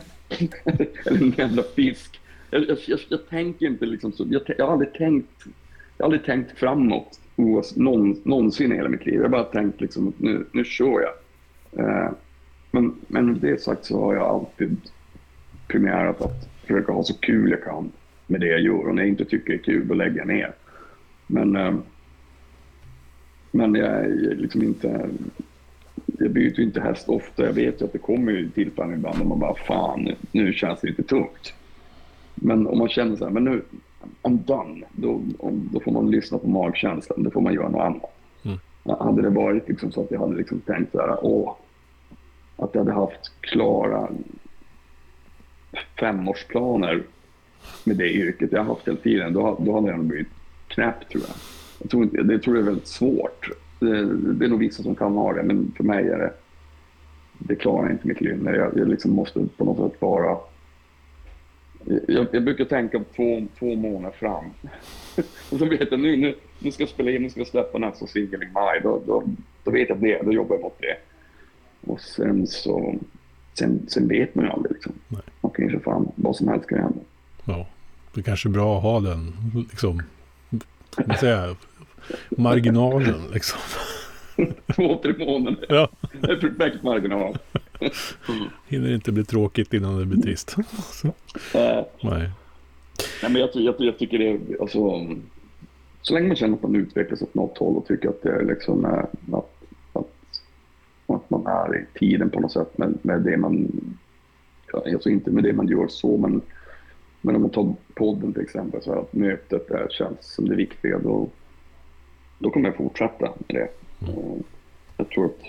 Eller 1.05 1.21
en 1.21 1.31
jävla 1.37 1.63
fisk. 1.63 2.19
Jag, 2.49 2.69
jag, 2.69 2.77
jag, 2.87 2.99
jag 3.09 3.29
tänker 3.29 3.65
inte 3.65 3.85
liksom 3.85 4.11
så. 4.11 4.25
Jag, 4.29 4.41
jag, 4.57 4.65
har 4.65 4.73
aldrig 4.73 4.93
tänkt, 4.93 5.43
jag 5.97 6.05
har 6.05 6.05
aldrig 6.05 6.25
tänkt 6.25 6.59
framåt 6.59 7.19
oavs- 7.35 7.79
någon, 7.79 8.21
någonsin 8.23 8.71
i 8.71 8.75
hela 8.75 8.89
mitt 8.89 9.05
liv. 9.05 9.15
Jag 9.15 9.21
har 9.21 9.29
bara 9.29 9.43
tänkt 9.43 9.81
liksom 9.81 10.07
att 10.07 10.19
nu, 10.19 10.45
nu 10.51 10.63
kör 10.63 11.01
jag. 11.01 11.13
Eh, 11.85 12.11
men, 12.71 12.95
men 13.07 13.25
med 13.25 13.35
det 13.35 13.61
sagt 13.61 13.85
så 13.85 13.99
har 13.99 14.15
jag 14.15 14.23
alltid 14.23 14.77
primärat 15.67 16.21
att 16.21 16.49
försöka 16.61 16.91
ha 16.91 17.03
så 17.03 17.19
kul 17.19 17.51
jag 17.51 17.63
kan 17.63 17.91
med 18.27 18.41
det 18.41 18.47
jag 18.47 18.61
gör. 18.61 18.87
Och 18.87 18.95
när 18.95 19.01
jag 19.01 19.09
inte 19.09 19.25
tycker 19.25 19.53
det 19.53 19.59
är 19.59 19.63
kul, 19.63 19.87
då 19.87 19.93
lägger 19.93 20.17
jag 20.17 20.27
ner. 20.27 20.53
Men, 21.27 21.55
eh, 21.55 21.75
men 23.51 23.75
jag 23.75 23.89
är 23.89 24.35
liksom 24.35 24.63
inte 24.63 25.09
jag 26.05 26.31
byter 26.31 26.59
ju 26.59 26.63
inte 26.63 26.81
häst 26.81 27.09
ofta. 27.09 27.45
Jag 27.45 27.53
vet 27.53 27.81
ju 27.81 27.85
att 27.85 27.93
det 27.93 27.97
kommer 27.97 28.49
tillfällen 28.53 28.93
ibland 28.93 29.17
när 29.17 29.25
man 29.25 29.39
bara 29.39 29.55
fan, 29.55 30.15
nu 30.31 30.53
känns 30.53 30.81
det 30.81 30.87
lite 30.87 31.03
tungt. 31.03 31.53
Men 32.35 32.67
om 32.67 32.77
man 32.77 32.89
känner 32.89 33.15
så 33.15 33.25
här, 33.25 33.31
men 33.31 33.43
nu, 33.43 33.61
I'm 34.21 34.37
done. 34.45 34.85
Då, 34.91 35.21
om, 35.39 35.69
då 35.71 35.79
får 35.79 35.91
man 35.91 36.11
lyssna 36.11 36.37
på 36.37 36.47
magkänslan. 36.47 37.23
Då 37.23 37.31
får 37.31 37.41
man 37.41 37.53
göra 37.53 37.69
något 37.69 37.81
annat. 37.81 38.11
Mm. 38.43 38.57
Hade 38.99 39.21
det 39.21 39.29
varit 39.29 39.69
liksom 39.69 39.91
så 39.91 40.01
att 40.01 40.11
jag 40.11 40.19
hade 40.19 40.35
liksom 40.35 40.59
tänkt 40.59 40.91
så 40.91 40.99
här, 40.99 41.17
åh, 41.21 41.55
att 42.57 42.69
jag 42.73 42.81
hade 42.81 42.93
haft 42.93 43.31
klara 43.41 44.09
femårsplaner 45.99 47.03
med 47.83 47.97
det 47.97 48.13
yrket 48.13 48.51
jag 48.51 48.59
har 48.59 48.65
haft 48.65 48.87
hela 48.87 48.97
tiden, 48.97 49.33
då, 49.33 49.57
då 49.59 49.73
hade 49.73 49.87
jag 49.87 49.97
nog 49.97 50.05
blivit 50.05 50.27
knäpp 50.67 51.09
tror 51.09 51.23
jag. 51.27 51.35
jag 51.79 51.89
tror 51.89 52.03
inte, 52.03 52.23
det 52.23 52.39
tror 52.39 52.55
jag 52.55 52.61
är 52.61 52.65
väldigt 52.65 52.87
svårt. 52.87 53.49
Det, 53.79 54.05
det 54.33 54.45
är 54.45 54.49
nog 54.49 54.59
vissa 54.59 54.83
som 54.83 54.95
kan 54.95 55.13
ha 55.13 55.33
det, 55.33 55.43
men 55.43 55.73
för 55.77 55.83
mig 55.83 56.07
är 56.07 56.17
det, 56.17 56.33
det 57.37 57.55
klarar 57.55 57.91
inte 57.91 58.07
mitt 58.07 58.21
lynne. 58.21 58.55
Jag, 58.55 58.77
jag 58.77 58.87
liksom 58.87 59.11
måste 59.11 59.47
på 59.57 59.65
något 59.65 59.91
sätt 59.91 60.01
vara... 60.01 60.37
Jag, 62.07 62.27
jag 62.31 62.43
brukar 62.43 62.65
tänka 62.65 63.03
två, 63.15 63.47
två 63.59 63.75
månader 63.75 64.15
fram. 64.15 64.45
Och 65.51 65.59
så 65.59 65.65
vet 65.65 65.91
jag 65.91 65.99
nu, 65.99 66.17
nu, 66.17 66.35
nu 66.59 66.71
ska 66.71 66.83
jag 66.83 66.89
spela 66.89 67.11
in, 67.11 67.21
nu 67.21 67.29
ska 67.29 67.39
jag 67.39 67.47
släppa 67.47 67.77
nästa 67.77 68.07
singel 68.07 68.43
i 68.43 68.47
maj. 68.53 68.79
Då, 68.83 69.01
då, 69.07 69.23
då 69.63 69.71
vet 69.71 69.89
jag 69.89 70.01
det, 70.01 70.21
då 70.21 70.33
jobbar 70.33 70.55
jag 70.55 70.63
mot 70.63 70.79
det. 70.79 70.97
Och 71.91 72.01
sen 72.01 72.47
så... 72.47 72.95
Sen, 73.59 73.85
sen 73.87 74.07
vet 74.07 74.35
man 74.35 74.45
ju 74.45 74.51
aldrig 74.51 74.71
liksom. 74.71 74.93
Nej. 75.07 75.21
Ju 75.57 75.71
så 75.71 75.79
fan, 75.79 76.11
vad 76.15 76.35
som 76.35 76.47
helst 76.47 76.69
kan 76.69 76.79
hända. 76.79 76.99
Ja, 77.45 77.67
det 78.13 78.19
är 78.19 78.23
kanske 78.23 78.49
är 78.49 78.51
bra 78.51 78.77
att 78.77 78.83
ha 78.83 78.99
den 78.99 79.33
liksom, 79.69 80.01
vad 81.07 81.19
säger 81.19 81.45
jag, 81.47 81.55
marginalen 82.29 83.21
liksom. 83.33 83.59
Två, 84.75 84.97
tre 85.03 85.25
månader. 85.25 85.65
Ja, 85.69 85.89
Det 86.21 86.31
är 86.31 86.35
perfekt 86.35 86.83
marginal. 86.83 87.37
hinner 88.67 88.93
inte 88.93 89.11
bli 89.11 89.23
tråkigt 89.23 89.73
innan 89.73 89.99
det 89.99 90.05
blir 90.05 90.21
trist. 90.21 90.55
Eh, 91.53 91.85
nej. 92.01 92.29
Nej, 93.21 93.31
men 93.31 93.35
jag, 93.35 93.49
jag, 93.53 93.75
jag 93.77 93.97
tycker 93.97 94.19
det 94.19 94.29
är, 94.29 94.39
alltså, 94.61 95.07
så 96.01 96.13
länge 96.13 96.27
man 96.27 96.35
känner 96.35 96.55
att 96.55 96.63
man 96.63 96.75
utvecklas 96.75 97.21
åt 97.21 97.33
något 97.33 97.57
håll 97.57 97.77
och 97.77 97.87
tycker 97.87 98.09
att 98.09 98.21
det 98.21 98.29
är 98.29 98.45
liksom, 98.45 98.85
eh, 98.85 99.35
att, 99.35 99.63
att, 99.93 100.41
att 101.07 101.29
man 101.29 101.47
är 101.47 101.77
i 101.77 101.99
tiden 101.99 102.29
på 102.29 102.39
något 102.39 102.51
sätt 102.51 102.77
med, 102.77 102.97
med 103.01 103.21
det 103.21 103.37
man, 103.37 103.71
alltså 104.73 105.09
inte 105.09 105.31
med 105.31 105.43
det 105.43 105.53
man 105.53 105.67
gör 105.67 105.87
så, 105.87 106.17
men, 106.17 106.41
men 107.21 107.35
om 107.35 107.41
man 107.41 107.51
tar 107.51 107.73
podden 107.93 108.33
till 108.33 108.41
exempel, 108.41 108.81
så 108.81 108.99
att 108.99 109.13
mötet 109.13 109.67
där 109.67 109.87
känns 109.91 110.33
som 110.33 110.49
det 110.49 110.55
viktiga, 110.55 110.99
då, 110.99 111.29
då 112.39 112.49
kommer 112.49 112.69
jag 112.69 112.75
fortsätta 112.75 113.31
med 113.37 113.45
det. 113.47 113.67
Och 114.11 114.39
Jag 114.97 115.09
tror 115.09 115.25
att, 115.25 115.41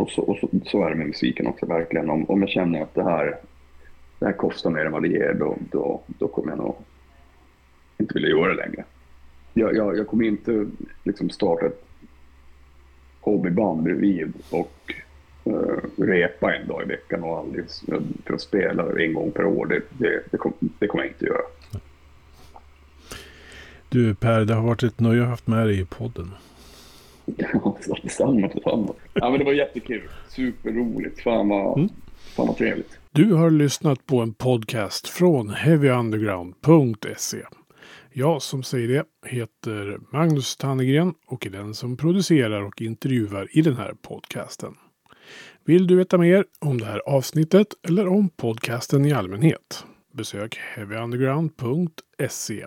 och 0.00 0.10
så, 0.10 0.22
och 0.22 0.38
så, 0.38 0.48
så 0.66 0.84
är 0.84 0.90
det 0.90 0.96
med 0.96 1.06
musiken 1.06 1.46
också 1.46 1.66
verkligen, 1.66 2.10
om, 2.10 2.30
om 2.30 2.40
jag 2.40 2.50
känner 2.50 2.82
att 2.82 2.94
det 2.94 3.04
här 3.04 3.36
det 4.22 4.26
här 4.26 4.32
kostar 4.32 4.70
mer 4.70 4.86
än 4.86 4.92
vad 4.92 5.02
det 5.02 5.08
ger, 5.08 5.34
då, 5.34 5.56
då, 5.70 6.02
då 6.06 6.28
kommer 6.28 6.52
jag 6.52 6.58
nog 6.58 6.74
inte 7.98 8.14
vilja 8.14 8.28
göra 8.28 8.54
det 8.54 8.66
längre. 8.66 8.84
Jag, 9.52 9.76
jag, 9.76 9.98
jag 9.98 10.06
kommer 10.06 10.24
inte 10.24 10.66
liksom 11.04 11.30
starta 11.30 11.66
ett 11.66 11.84
hobbyband 13.20 13.82
bredvid 13.82 14.32
och, 14.50 14.94
uh, 15.46 16.04
repa 16.04 16.54
en 16.54 16.68
dag 16.68 16.82
i 16.82 16.86
veckan 16.86 17.22
och 17.22 17.38
aldrig 17.38 17.64
för 18.24 18.34
att 18.34 18.40
spela 18.40 19.00
en 19.00 19.14
gång 19.14 19.30
per 19.30 19.44
år. 19.44 19.66
Det, 19.66 19.82
det, 19.98 20.22
det, 20.30 20.36
kom, 20.36 20.52
det 20.78 20.86
kommer 20.86 21.04
jag 21.04 21.12
inte 21.12 21.24
göra. 21.24 21.42
Du 23.88 24.14
Per, 24.14 24.44
det 24.44 24.54
har 24.54 24.62
varit 24.62 24.82
ett 24.82 25.00
nöje 25.00 25.20
att 25.20 25.26
ha 25.26 25.30
haft 25.30 25.46
med 25.46 25.66
dig 25.66 25.80
i 25.80 25.84
podden. 25.84 26.30
Ja, 27.24 27.76
detsamma, 28.02 28.48
detsamma. 28.48 28.94
Ja, 29.14 29.30
men 29.30 29.38
det 29.38 29.44
var 29.44 29.52
jättekul. 29.52 30.02
Superroligt. 30.28 31.22
Fan 31.22 31.48
vad, 31.48 31.78
mm. 31.78 31.90
fan 32.36 32.46
vad 32.46 32.56
trevligt. 32.56 32.98
Du 33.10 33.32
har 33.32 33.50
lyssnat 33.50 34.06
på 34.06 34.20
en 34.20 34.34
podcast 34.34 35.08
från 35.08 35.50
heavyunderground.se. 35.50 37.38
Jag 38.12 38.42
som 38.42 38.62
säger 38.62 38.88
det 38.88 39.04
heter 39.26 39.98
Magnus 40.12 40.56
Tannegren 40.56 41.14
och 41.26 41.46
är 41.46 41.50
den 41.50 41.74
som 41.74 41.96
producerar 41.96 42.62
och 42.62 42.82
intervjuar 42.82 43.48
i 43.50 43.62
den 43.62 43.76
här 43.76 43.94
podcasten. 44.02 44.74
Vill 45.64 45.86
du 45.86 45.96
veta 45.96 46.18
mer 46.18 46.44
om 46.58 46.78
det 46.78 46.86
här 46.86 47.02
avsnittet 47.06 47.66
eller 47.88 48.08
om 48.08 48.28
podcasten 48.28 49.04
i 49.04 49.12
allmänhet? 49.12 49.84
Besök 50.12 50.56
heavyunderground.se 50.56 52.66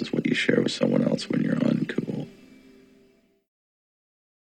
is 0.00 0.12
what 0.12 0.26
you 0.26 0.34
share 0.34 0.60
with 0.62 0.72
someone 0.72 1.02
else 1.02 1.28
when 1.28 1.42
you're 1.42 1.64
on 1.66 1.86